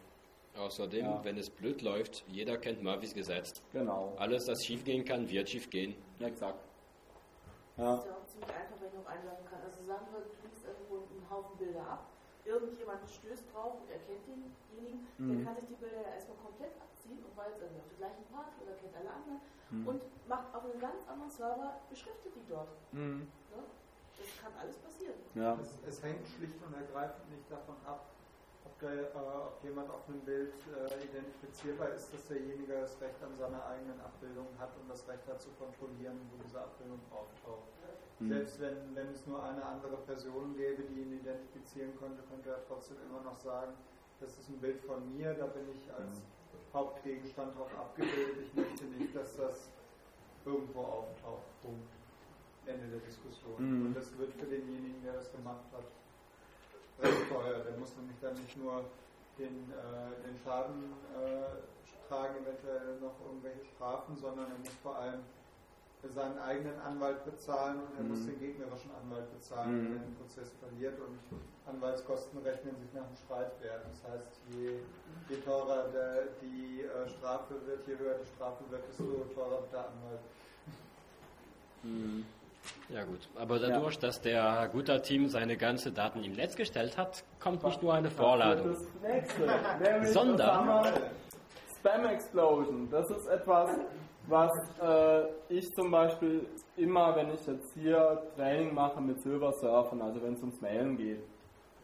[0.57, 1.23] Außerdem, Ja.
[1.23, 3.61] wenn es blöd läuft, jeder kennt Murphys Gesetz.
[3.73, 4.13] Genau.
[4.17, 5.93] Alles, das schief gehen kann, wird schief gehen.
[6.19, 6.57] Exakt.
[7.77, 9.59] Das ist ja auch ziemlich einfach, wenn ich noch einladen kann.
[9.63, 12.07] Also sagen wir, du kriegst irgendwo einen Haufen Bilder ab,
[12.43, 15.45] irgendjemand stößt drauf und erkennt denjenigen, der Mhm.
[15.45, 16.73] kann sich die Bilder ja erstmal komplett
[17.07, 19.87] abziehen und jetzt irgendwie auf der gleichen Party oder kennt alle anderen Mhm.
[19.87, 22.69] und macht auf einem ganz anderen Server, beschriftet die dort.
[22.93, 23.27] Mhm.
[23.51, 23.63] Ne?
[24.15, 25.19] Das kann alles passieren.
[25.35, 25.59] Ja.
[25.59, 28.07] Es, es hängt schlicht und ergreifend nicht davon ab,
[28.63, 33.21] ob, der, äh, ob jemand auf einem Bild äh, identifizierbar ist, dass derjenige das Recht
[33.21, 37.67] an seiner eigenen Abbildung hat und das Recht hat zu kontrollieren, wo diese Abbildung auftaucht.
[38.19, 38.29] Mhm.
[38.29, 42.65] Selbst wenn, wenn es nur eine andere Person gäbe, die ihn identifizieren könnte, könnte er
[42.67, 43.73] trotzdem immer noch sagen,
[44.21, 46.23] das ist ein Bild von mir, da bin ich als
[46.73, 48.45] Hauptgegenstand drauf abgebildet.
[48.45, 49.69] Ich möchte nicht, dass das
[50.45, 51.47] irgendwo auftaucht.
[51.61, 51.89] Punkt.
[52.67, 53.55] Ende der Diskussion.
[53.57, 53.85] Mhm.
[53.87, 55.87] Und das wird für denjenigen, der das gemacht hat,
[56.99, 57.63] recht teuer.
[57.63, 58.83] Der muss nämlich dann nicht nur
[59.39, 65.21] den, äh, den Schaden äh, tragen, eventuell noch irgendwelche Strafen, sondern er muss vor allem
[66.13, 68.09] seinen eigenen Anwalt bezahlen und er Mhm.
[68.09, 69.85] muss den gegnerischen Anwalt bezahlen, Mhm.
[69.85, 70.97] wenn er den Prozess verliert.
[70.99, 71.19] Und
[71.67, 73.81] Anwaltskosten rechnen sich nach dem Streitwert.
[73.91, 74.79] Das heißt, je,
[75.29, 79.03] je teurer der, die äh, Strafe wird, je höher die Strafe wird, desto
[79.35, 80.21] teurer wird der Anwalt.
[81.83, 82.25] Mhm.
[82.89, 87.63] Ja gut, aber dadurch, dass der Guter-Team seine ganzen Daten im Netz gestellt hat, kommt
[87.63, 88.73] nicht nur eine Vorladung.
[88.73, 91.11] Das nächste, Sondern- das haben wir
[91.79, 92.89] Spam Explosion.
[92.89, 93.69] Das ist etwas,
[94.27, 94.51] was
[94.81, 96.45] äh, ich zum Beispiel
[96.75, 100.97] immer, wenn ich jetzt hier Training mache mit Silver Surfen, also wenn es ums Mailen
[100.97, 101.21] geht,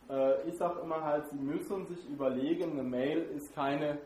[0.10, 3.98] äh, ich sage immer halt, Sie müssen sich überlegen, eine Mail ist keine,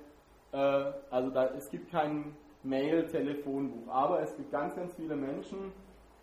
[0.51, 5.71] äh, also da, es gibt kein Mail-Telefonbuch, aber es gibt ganz, ganz viele Menschen,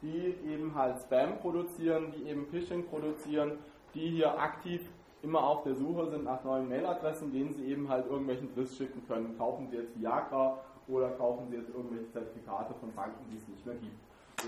[0.02, 3.58] die eben halt Spam produzieren, die eben Phishing produzieren,
[3.94, 4.82] die hier aktiv
[5.22, 9.02] immer auf der Suche sind nach neuen Mailadressen, denen sie eben halt irgendwelchen Driss schicken
[9.08, 9.36] können.
[9.38, 10.58] Kaufen sie jetzt Viagra
[10.88, 13.96] oder kaufen sie jetzt irgendwelche Zertifikate von Banken, die es nicht mehr gibt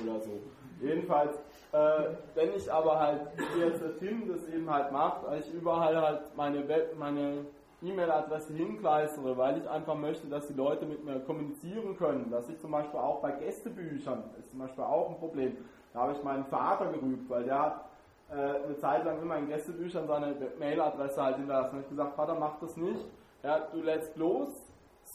[0.03, 0.41] oder so.
[0.81, 1.37] Jedenfalls,
[1.73, 5.97] äh, wenn ich aber halt, wie jetzt der Tim das eben halt macht, ich überall
[5.97, 7.47] halt meine Web, meine
[7.83, 12.31] E-Mail-Adresse hinkleistere, weil ich einfach möchte, dass die Leute mit mir kommunizieren können.
[12.31, 15.57] Dass ich zum Beispiel auch bei Gästebüchern, das ist zum Beispiel auch ein Problem,
[15.93, 17.85] da habe ich meinen Vater gerügt, weil der hat
[18.31, 21.77] äh, eine Zeit lang immer in Gästebüchern seine Mailadresse halt hinterlassen.
[21.77, 23.05] Und ich gesagt, Vater, mach das nicht.
[23.43, 24.49] Ja, du lädst bloß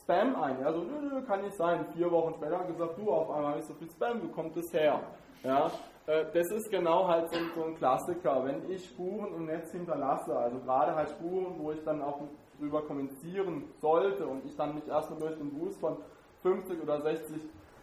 [0.02, 0.60] Spam ein.
[0.61, 1.86] Ja, so, nö, nö, kann nicht sein.
[1.94, 4.72] Vier Wochen später er gesagt, du, auf einmal ich so viel Spam, wo kommt das
[4.73, 4.99] her?
[5.44, 5.72] Ja,
[6.07, 8.44] äh, das ist genau halt so, so ein Klassiker.
[8.45, 12.19] Wenn ich Spuren im Netz hinterlasse, also gerade halt Spuren, wo ich dann auch
[12.60, 15.98] drüber kommunizieren sollte und ich dann nicht erstmal durch den Boost von
[16.44, 17.36] 50 oder 60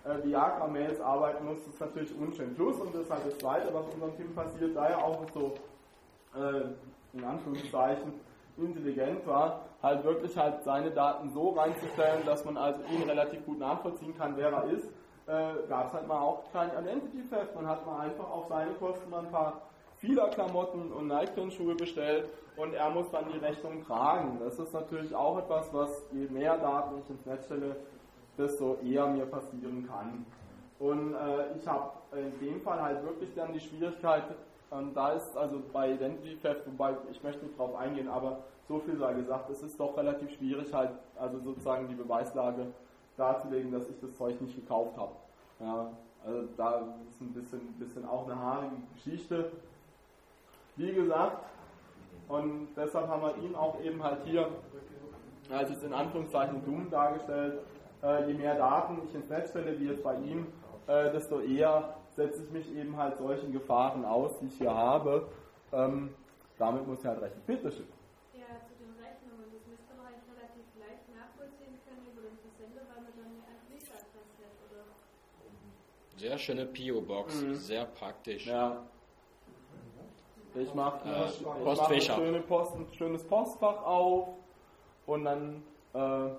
[0.05, 2.55] äh, Viagra-Mails arbeiten muss, ist natürlich unschön.
[2.55, 5.55] Plus, und das ist halt das Zweite, was unserem Team passiert, da er auch so,
[6.35, 8.13] äh, in Anführungszeichen,
[8.57, 13.59] intelligent war, halt wirklich halt seine Daten so reinzustellen, dass man also ihn relativ gut
[13.59, 14.89] nachvollziehen kann, wer er ist.
[15.29, 17.55] äh, gab es halt mal auch kein Identity Theft.
[17.55, 19.61] Man hat mal einfach auf seine Kosten mal ein paar
[19.99, 24.39] Fila-Klamotten und Nike-Schuhe bestellt und er muss dann die Rechnung tragen.
[24.43, 27.77] Das ist natürlich auch etwas, was je mehr Daten ich ins Netz stelle,
[28.39, 30.25] desto eher mir passieren kann.
[30.79, 34.23] Und äh, ich habe in dem Fall halt wirklich dann die Schwierigkeit,
[34.73, 38.39] ähm, da ist also bei Identity Theft, wobei ich möchte nicht drauf eingehen, aber
[38.69, 42.67] so viel sei gesagt, es ist doch relativ schwierig halt, also sozusagen die Beweislage
[43.17, 45.13] darzulegen, dass ich das Zeug nicht gekauft habe.
[45.61, 45.91] Ja,
[46.25, 49.53] also da ist ein bisschen, bisschen auch eine haarige Geschichte.
[50.77, 51.45] Wie gesagt,
[52.29, 54.49] und deshalb haben wir ihn auch eben halt hier
[55.51, 57.61] als es in Anführungszeichen dumm dargestellt,
[58.03, 60.47] äh, je mehr Daten ich ins Netz stelle, wie jetzt bei ihm,
[60.87, 65.29] äh, desto eher setze ich mich eben halt solchen Gefahren aus, die ich hier habe.
[65.73, 66.13] Ähm,
[66.59, 67.41] damit muss ich halt rechnen.
[67.47, 67.87] Bitte schön.
[68.35, 72.83] Ja, zu den Rechnungen, das müsste man eigentlich relativ leicht nachvollziehen können über den Versender,
[72.91, 74.83] weil man dann eine Briefadresse hat, oder?
[76.17, 77.55] Sehr schöne PO-Box, Mhm.
[77.55, 78.47] sehr praktisch.
[78.47, 78.83] Ja.
[80.55, 84.29] Ich mache Äh, ich mach ein schöne Post, ein schönes Postfach auf
[85.07, 85.63] und dann,
[85.95, 86.31] äh,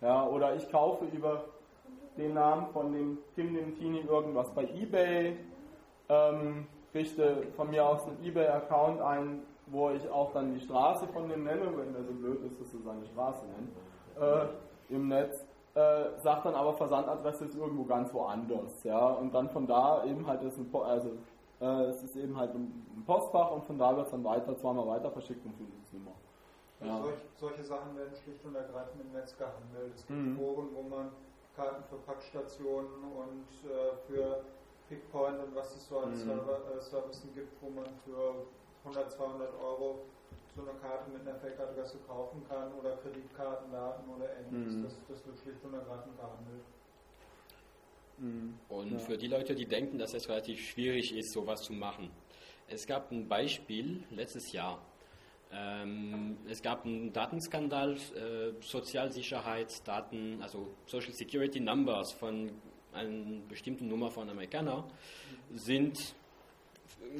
[0.00, 1.44] ja, oder ich kaufe über
[2.16, 5.36] den Namen von dem Tim dem Tini irgendwas bei Ebay,
[6.08, 11.28] ähm, richte von mir aus einen Ebay-Account ein, wo ich auch dann die Straße von
[11.28, 13.72] dem nenne, wenn der so blöd ist, dass er seine Straße nennt,
[14.20, 15.46] äh, im Netz.
[15.74, 20.26] Äh, sagt dann aber Versandadresse ist irgendwo ganz woanders, ja, und dann von da eben
[20.26, 21.12] halt ist ein, Po- also
[21.62, 24.86] äh, es ist eben halt ein Postfach und von da wird es dann weiter, zweimal
[24.86, 26.10] weiter verschickt und findet es nimmer.
[26.78, 27.02] Also Ja.
[27.04, 29.94] solch, solche Sachen werden schlicht und ergreifend im Netz gehandelt.
[29.94, 30.36] Es gibt Mhm.
[30.36, 31.08] Foren, wo man
[31.56, 34.44] Karten für Packstationen und äh, für
[34.88, 36.16] Pickpoint und was es so an Mhm.
[36.16, 38.46] Server, äh, Services gibt, wo man für
[38.84, 40.00] 100, 200 Euro
[40.54, 44.74] so eine Karte mit einer Fake-Adresse kaufen kann oder Kreditkartendaten oder ähnliches.
[44.76, 44.82] Mhm.
[44.84, 46.64] Das, das wird schlicht und ergreifend gehandelt.
[48.68, 48.98] Und Ja.
[48.98, 52.10] für die Leute, die denken, dass es relativ schwierig ist, sowas zu machen.
[52.68, 54.78] Es gab ein Beispiel letztes Jahr.
[55.54, 62.50] Ähm, es gab einen Datenskandal, äh, Sozialsicherheitsdaten, also Social Security Numbers von
[62.92, 64.84] einer bestimmten Nummer von Amerikanern
[65.54, 66.14] sind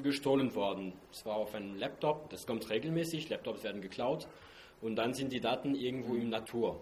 [0.03, 0.93] gestohlen worden.
[1.11, 4.29] Es war auf einem Laptop, das kommt regelmäßig, Laptops werden geklaut
[4.81, 6.81] und dann sind die Daten irgendwo im Natur.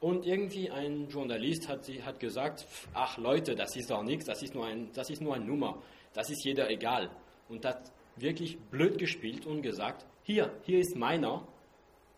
[0.00, 4.54] Und irgendwie ein Journalist hat, hat gesagt, ach Leute, das ist doch nichts, das ist
[4.54, 5.82] nur ein, das ist nur eine Nummer,
[6.12, 7.10] das ist jeder egal.
[7.48, 11.46] Und hat wirklich blöd gespielt und gesagt, hier, hier ist meiner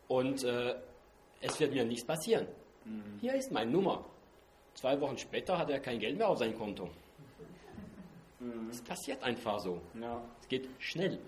[0.08, 0.74] und äh,
[1.40, 2.46] es wird mir nichts passieren.
[3.20, 4.04] Hier ist meine Nummer.
[4.74, 6.88] Zwei Wochen später hat er kein Geld mehr auf sein Konto.
[8.70, 9.80] Es passiert einfach so.
[10.40, 11.18] Es geht schnell.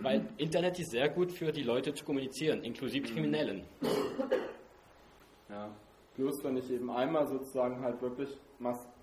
[0.00, 3.64] Weil Internet ist sehr gut für die Leute zu kommunizieren, inklusive Kriminellen.
[5.50, 5.68] Ja.
[6.14, 8.30] Plus, wenn ich eben einmal sozusagen halt wirklich,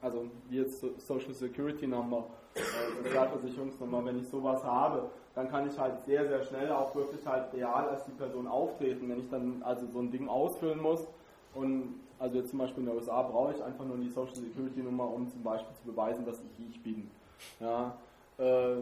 [0.01, 5.67] also wie jetzt so- Social Security Number, äh, Sozialversicherungsnummer, wenn ich sowas habe, dann kann
[5.67, 9.29] ich halt sehr, sehr schnell auch wirklich halt real als die Person auftreten, wenn ich
[9.29, 11.07] dann also so ein Ding ausfüllen muss.
[11.55, 14.81] Und also jetzt zum Beispiel in den USA brauche ich einfach nur die Social Security
[14.81, 17.09] Nummer, um zum Beispiel zu beweisen, dass ich ich bin.
[17.59, 17.97] Ja,
[18.37, 18.77] äh,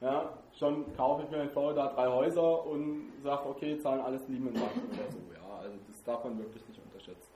[0.00, 4.54] ja, schon kaufe ich mir in Florida drei Häuser und sage, okay, zahlen alles Lehman
[4.54, 5.18] Bank oder so.
[5.34, 7.30] Ja, also das darf man wirklich nicht unterschätzen.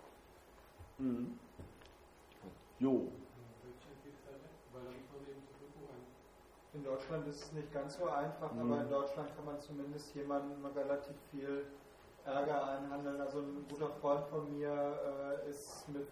[0.99, 1.39] Mhm.
[2.79, 3.09] Jo.
[6.75, 8.73] In Deutschland ist es nicht ganz so einfach, Mhm.
[8.73, 11.67] aber in Deutschland kann man zumindest jemandem relativ viel
[12.25, 13.21] Ärger einhandeln.
[13.21, 14.71] Also ein guter Freund von mir
[15.47, 16.09] äh, ist mit,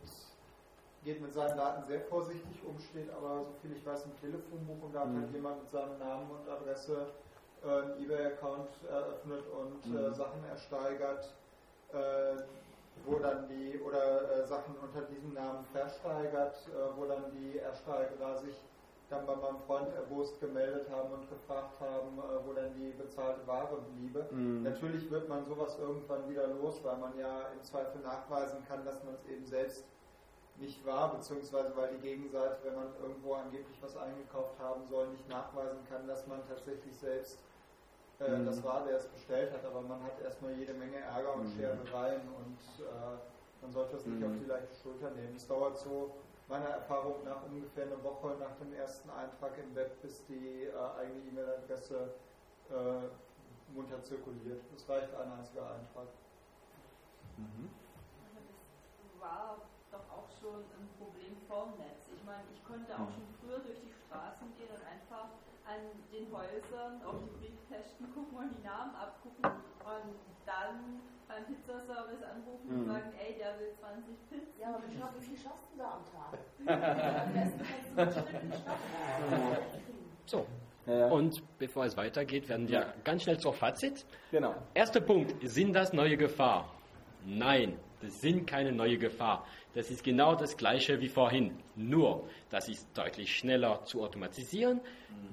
[1.04, 4.84] geht mit seinen Daten sehr vorsichtig um, steht aber, so viel ich weiß, im Telefonbuch
[4.84, 5.20] und da hat Mhm.
[5.22, 7.06] halt jemand mit seinem Namen und Adresse
[7.64, 10.14] äh, einen Ebay-Account eröffnet und äh, Mhm.
[10.14, 11.34] Sachen ersteigert,
[11.92, 12.36] äh,
[13.04, 18.38] wo dann die, oder äh, Sachen unter diesem Namen versteigert, äh, wo dann die Ersteigerer
[18.38, 18.54] sich
[19.12, 23.46] dann bei meinem Freund erbost gemeldet haben und gefragt haben, äh, wo denn die bezahlte
[23.46, 24.26] Ware bliebe.
[24.30, 24.62] Mhm.
[24.62, 29.04] Natürlich wird man sowas irgendwann wieder los, weil man ja im Zweifel nachweisen kann, dass
[29.04, 29.84] man es eben selbst
[30.56, 35.28] nicht war, beziehungsweise weil die Gegenseite, wenn man irgendwo angeblich was eingekauft haben soll, nicht
[35.28, 37.38] nachweisen kann, dass man tatsächlich selbst
[38.20, 38.46] äh, Mhm.
[38.46, 39.64] das war, der es bestellt hat.
[39.64, 41.58] Aber man hat erstmal jede Menge Ärger und Mhm.
[41.58, 43.18] Scherereien und äh,
[43.62, 44.26] man sollte es nicht Mhm.
[44.26, 45.34] auf die leichte Schulter nehmen.
[45.36, 46.12] Es dauert so
[46.48, 50.72] meiner Erfahrung nach ungefähr eine Woche nach dem ersten Eintrag im Web, bis die äh,
[50.98, 52.14] eigene E-Mail-Adresse
[52.70, 54.60] äh, munter zirkuliert.
[54.76, 56.08] Es reicht ein einziger Eintrag.
[58.98, 59.58] Das war
[59.90, 62.08] doch auch schon ein Problem vorm Netz.
[62.14, 65.28] Ich meine, ich konnte auch schon früher durch die Straßen gehen und einfach
[65.64, 65.80] an
[66.12, 69.44] den Häusern auf die Briefkästen gucken und die Namen abgucken.
[69.46, 72.86] Und dann beim Pizzaservice anrufen und Mhm.
[72.86, 74.60] sagen, ey, der will 20 Pizzen.
[74.60, 76.38] Ja, aber wie, schaff, wie viel schaffst du da am Tag?
[77.26, 77.60] Am besten
[77.96, 78.52] kannst du einen.
[80.26, 80.46] So.
[80.86, 84.04] Und bevor es weitergeht, werden wir ganz schnell zur Fazit.
[84.32, 84.54] Genau.
[84.74, 86.68] Erster Punkt, sind das neue Gefahr?
[87.24, 89.46] Nein, das sind keine neue Gefahr.
[89.74, 91.56] Das ist genau das gleiche wie vorhin.
[91.76, 94.80] Nur, das ist deutlich schneller zu automatisieren.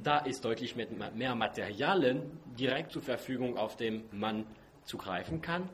[0.04, 4.46] Da ist deutlich mehr mehr Materialien direkt zur Verfügung, auf dem man
[4.90, 5.70] zugreifen kann.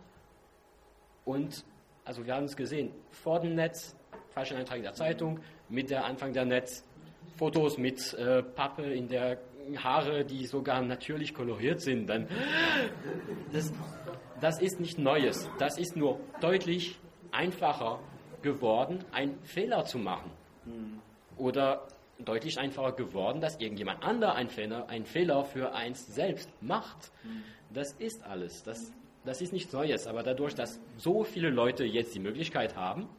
[1.24, 1.64] Und,
[2.04, 3.96] also wir haben es gesehen, vor dem Netz,
[4.30, 5.40] falschen Eintrag in der Zeitung,
[5.70, 6.84] mit der Anfang der Netz,
[7.38, 9.40] Fotos mit äh, Pappe in der
[9.78, 12.08] Haare, die sogar natürlich koloriert sind.
[12.08, 12.28] Dann,
[13.52, 13.74] das,
[14.40, 15.50] das ist nicht Neues.
[15.58, 17.00] Das ist nur deutlich
[17.32, 18.00] einfacher
[18.44, 20.30] geworden, einen Fehler zu machen.
[21.38, 21.88] Oder
[22.20, 27.12] deutlich einfacher geworden, dass irgendjemand anderer einen Fehler, einen Fehler für eins selbst macht.
[27.74, 28.64] Das ist alles.
[28.64, 28.92] Das,
[29.26, 30.08] das ist nichts Neues.
[30.08, 33.10] Aber dadurch, dass so viele Leute jetzt die Möglichkeit haben,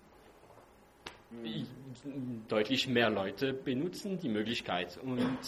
[2.49, 4.99] deutlich mehr Leute benutzen die Möglichkeit.
[5.03, 5.39] Und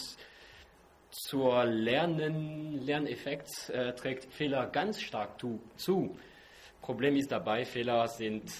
[1.11, 6.15] zur Lernen, Lerneffekt äh, trägt Fehler ganz stark tu, zu.
[6.81, 8.51] Problem ist dabei, Fehler sind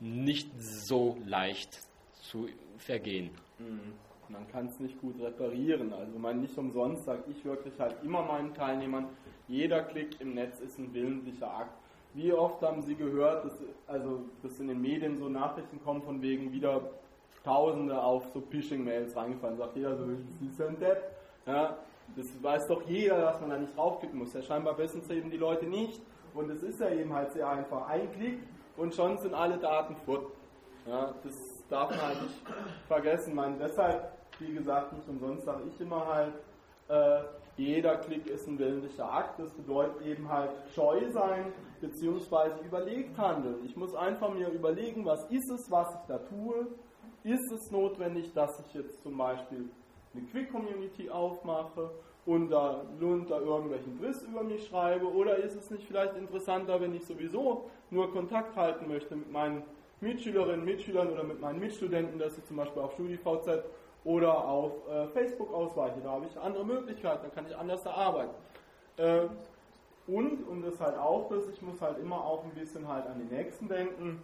[0.00, 1.80] nicht so leicht
[2.12, 3.30] zu vergehen.
[3.58, 3.94] Mhm.
[4.28, 5.92] Man kann es nicht gut reparieren.
[5.92, 9.08] Also man nicht umsonst sage ich wirklich halt immer meinen Teilnehmern,
[9.48, 11.72] jeder Klick im Netz ist ein willentlicher Akt.
[12.14, 13.52] Wie oft haben Sie gehört, dass,
[13.86, 16.82] also, dass in den Medien so Nachrichten kommen von wegen wieder
[17.44, 19.56] Tausende auf so Phishing-Mails reingefallen.
[19.56, 20.04] Sagt jeder so,
[20.40, 21.02] Sie sind Depp.
[21.46, 21.78] Ja,
[22.16, 24.34] das weiß doch jeder, dass man da nicht draufklicken muss.
[24.34, 26.00] Ja, scheinbar wissen es eben die Leute nicht.
[26.34, 27.88] Und es ist ja eben halt sehr einfach.
[27.88, 28.40] Ein Klick
[28.76, 30.26] und schon sind alle Daten fort.
[30.86, 32.42] Ja, das darf man halt nicht
[32.86, 33.34] vergessen.
[33.34, 36.34] Man, deshalb, wie gesagt, nicht umsonst sage ich immer halt,
[36.88, 37.20] äh,
[37.58, 39.38] jeder Klick ist ein willentlicher Akt.
[39.38, 43.64] Das bedeutet eben halt scheu sein, beziehungsweise überlegt handeln.
[43.64, 46.68] Ich muss einfach mir überlegen, was ist es, was ich da tue.
[47.24, 49.68] Ist es notwendig, dass ich jetzt zum Beispiel
[50.14, 51.90] eine Quick-Community aufmache
[52.26, 55.12] und da unter irgendwelchen Driss über mich schreibe?
[55.12, 59.62] Oder ist es nicht vielleicht interessanter, wenn ich sowieso nur Kontakt halten möchte mit meinen
[60.00, 63.64] Mitschülerinnen, Mitschülern oder mit meinen Mitstudenten, dass ich zum Beispiel auf StudiVZ
[64.04, 66.00] oder auf äh, Facebook ausweiche?
[66.02, 68.34] Da habe ich andere Möglichkeiten, da kann ich anders da arbeiten.
[68.96, 69.22] Äh,
[70.06, 73.18] und, und das halt auch das, ich muss halt immer auch ein bisschen halt an
[73.18, 74.22] den Nächsten denken.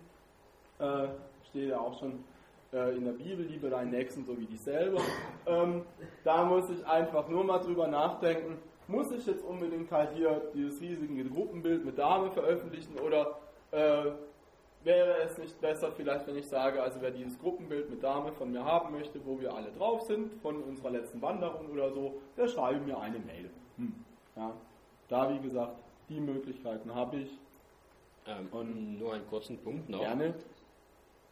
[0.78, 1.08] Äh,
[1.50, 2.24] steht ja auch schon
[2.72, 5.00] äh, in der Bibel, liebe deinen Nächsten so wie dich selber.
[5.46, 5.82] Ähm,
[6.24, 8.56] da muss ich einfach nur mal drüber nachdenken,
[8.88, 13.38] muss ich jetzt unbedingt halt hier dieses riesige Gruppenbild mit Dame veröffentlichen oder
[13.70, 14.10] äh,
[14.84, 18.50] wäre es nicht besser vielleicht, wenn ich sage, also wer dieses Gruppenbild mit Dame von
[18.52, 22.48] mir haben möchte, wo wir alle drauf sind, von unserer letzten Wanderung oder so, der
[22.48, 23.50] schreibe mir eine Mail.
[23.76, 23.94] Hm.
[24.36, 24.54] Ja.
[25.08, 25.76] Da, wie gesagt,
[26.08, 27.30] die Möglichkeiten habe ich.
[28.26, 30.00] Ähm, und nur einen kurzen Punkt noch.
[30.00, 30.34] Gerne.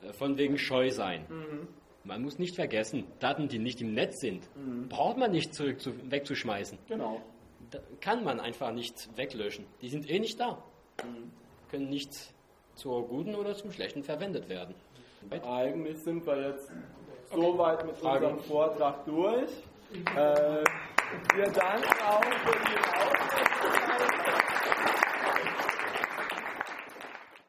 [0.03, 1.25] Äh, Von wegen Scheu sein.
[1.29, 1.69] Mhm.
[2.05, 4.89] Man muss nicht vergessen, Daten, die nicht im Netz sind, Mhm.
[4.89, 6.79] braucht man nicht zurück zu, wegzuschmeißen.
[6.89, 7.23] Genau.
[7.71, 9.65] Da kann man einfach nicht weglöschen.
[9.81, 10.63] Die sind eh nicht da.
[11.05, 11.31] Mhm.
[11.71, 12.11] Können nicht
[12.75, 14.75] zur guten oder zum schlechten verwendet werden.
[15.31, 16.71] Eigentlich sind wir jetzt
[17.33, 18.25] soweit mit Fragen?
[18.27, 19.51] unserem Vortrag durch.
[20.17, 20.65] Äh,
[21.35, 23.12] wir danken auch für die Aufmerksamkeit.